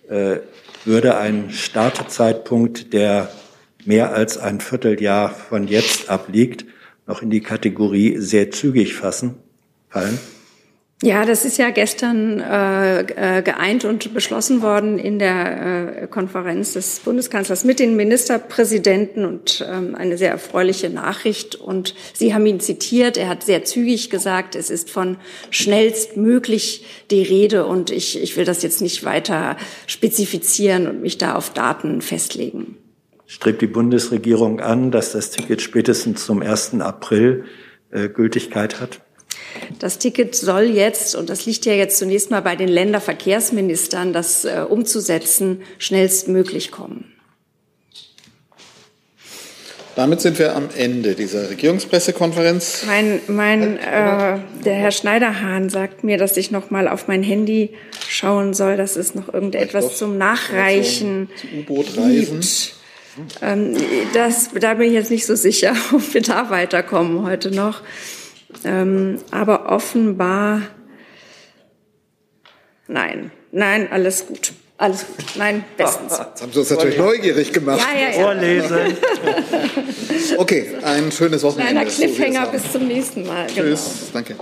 Äh, 0.09 0.39
würde 0.83 1.17
ein 1.17 1.49
Startzeitpunkt, 1.49 2.91
der 2.91 3.31
mehr 3.85 4.11
als 4.11 4.37
ein 4.37 4.59
Vierteljahr 4.59 5.29
von 5.29 5.65
jetzt 5.69 6.09
abliegt, 6.09 6.65
noch 7.09 7.21
in 7.23 7.29
die 7.29 7.41
Kategorie 7.41 8.17
sehr 8.19 8.51
zügig 8.51 8.93
fassen, 8.93 9.35
fallen? 9.89 10.17
Ja, 11.01 11.25
das 11.25 11.45
ist 11.45 11.57
ja 11.57 11.69
gestern 11.69 12.41
äh, 12.41 13.37
äh, 13.37 13.41
geeint 13.41 13.85
und 13.85 14.13
beschlossen 14.13 14.61
worden 14.61 14.99
in 14.99 15.17
der 15.17 16.01
äh, 16.03 16.07
Konferenz 16.07 16.73
des 16.73 16.99
Bundeskanzlers 16.99 17.63
mit 17.63 17.79
den 17.79 17.95
Ministerpräsidenten 17.95 19.25
und 19.25 19.65
ähm, 19.67 19.95
eine 19.95 20.17
sehr 20.17 20.31
erfreuliche 20.31 20.89
Nachricht. 20.89 21.55
Und 21.55 21.95
Sie 22.13 22.33
haben 22.33 22.45
ihn 22.45 22.59
zitiert. 22.59 23.15
Er 23.15 23.29
hat 23.29 23.43
sehr 23.43 23.63
zügig 23.63 24.09
gesagt, 24.09 24.55
es 24.55 24.69
ist 24.69 24.89
von 24.89 25.15
schnellstmöglich 25.51 26.85
die 27.11 27.23
Rede. 27.23 27.65
Und 27.65 27.91
ich, 27.91 28.21
ich 28.21 28.35
will 28.35 28.43
das 28.43 28.61
jetzt 28.61 28.81
nicht 28.81 29.05
weiter 29.05 29.55
spezifizieren 29.87 30.85
und 30.85 31.01
mich 31.01 31.17
da 31.17 31.35
auf 31.35 31.51
Daten 31.51 32.01
festlegen. 32.01 32.78
Strebt 33.31 33.61
die 33.61 33.67
Bundesregierung 33.67 34.59
an, 34.59 34.89
dass 34.89 35.11
das 35.11 35.29
Ticket 35.29 35.61
spätestens 35.61 36.25
zum 36.25 36.41
1. 36.41 36.81
April 36.81 37.45
äh, 37.91 38.09
Gültigkeit 38.09 38.81
hat? 38.81 39.01
Das 39.77 39.99
Ticket 39.99 40.33
soll 40.33 40.63
jetzt, 40.63 41.15
und 41.15 41.29
das 41.29 41.45
liegt 41.45 41.63
ja 41.67 41.73
jetzt 41.73 41.99
zunächst 41.99 42.31
mal 42.31 42.41
bei 42.41 42.55
den 42.55 42.69
Länderverkehrsministern, 42.69 44.13
das 44.13 44.45
äh, 44.45 44.65
umzusetzen, 44.67 45.61
schnellstmöglich 45.77 46.71
kommen. 46.71 47.13
Damit 49.95 50.21
sind 50.21 50.39
wir 50.39 50.55
am 50.55 50.69
Ende 50.75 51.13
dieser 51.13 51.51
Regierungspressekonferenz. 51.51 52.85
Mein, 52.87 53.21
mein, 53.27 53.77
äh, 53.77 54.39
der 54.65 54.73
Herr 54.73 54.91
Schneiderhahn 54.91 55.69
sagt 55.69 56.03
mir, 56.03 56.17
dass 56.17 56.35
ich 56.35 56.49
noch 56.49 56.71
mal 56.71 56.87
auf 56.87 57.07
mein 57.07 57.21
Handy 57.21 57.75
schauen 58.07 58.55
soll, 58.55 58.75
dass 58.75 58.95
es 58.95 59.13
noch 59.13 59.31
irgendetwas 59.31 59.97
zum 59.97 60.17
Nachreichen 60.17 61.29
gibt. 61.51 62.78
Ähm, 63.41 63.75
das, 64.13 64.49
da 64.53 64.73
bin 64.75 64.87
ich 64.87 64.93
jetzt 64.93 65.11
nicht 65.11 65.25
so 65.25 65.35
sicher, 65.35 65.75
ob 65.93 66.13
wir 66.13 66.21
da 66.21 66.49
weiterkommen 66.49 67.23
heute 67.23 67.51
noch. 67.51 67.81
Ähm, 68.63 69.19
aber 69.31 69.69
offenbar, 69.71 70.61
nein, 72.87 73.31
nein, 73.51 73.91
alles 73.91 74.27
gut. 74.27 74.53
Alles 74.79 75.05
gut. 75.05 75.25
Nein, 75.35 75.65
bestens. 75.75 76.17
Jetzt 76.17 76.41
haben 76.41 76.53
Sie 76.53 76.59
uns 76.59 76.69
natürlich 76.69 76.97
neugierig 76.97 77.51
gemacht. 77.51 77.81
Ja, 77.81 77.99
ja, 77.99 78.09
ja. 78.11 78.23
Vorlesen. 78.23 78.97
okay, 80.37 80.77
ein 80.83 81.11
schönes 81.11 81.43
Wochenende. 81.43 81.73
Kleiner 81.73 81.89
Cliffhanger 81.89 82.47
bis 82.47 82.71
zum 82.71 82.87
nächsten 82.87 83.27
Mal. 83.27 83.47
Tschüss, 83.47 84.07
genau. 84.13 84.13
danke. 84.13 84.35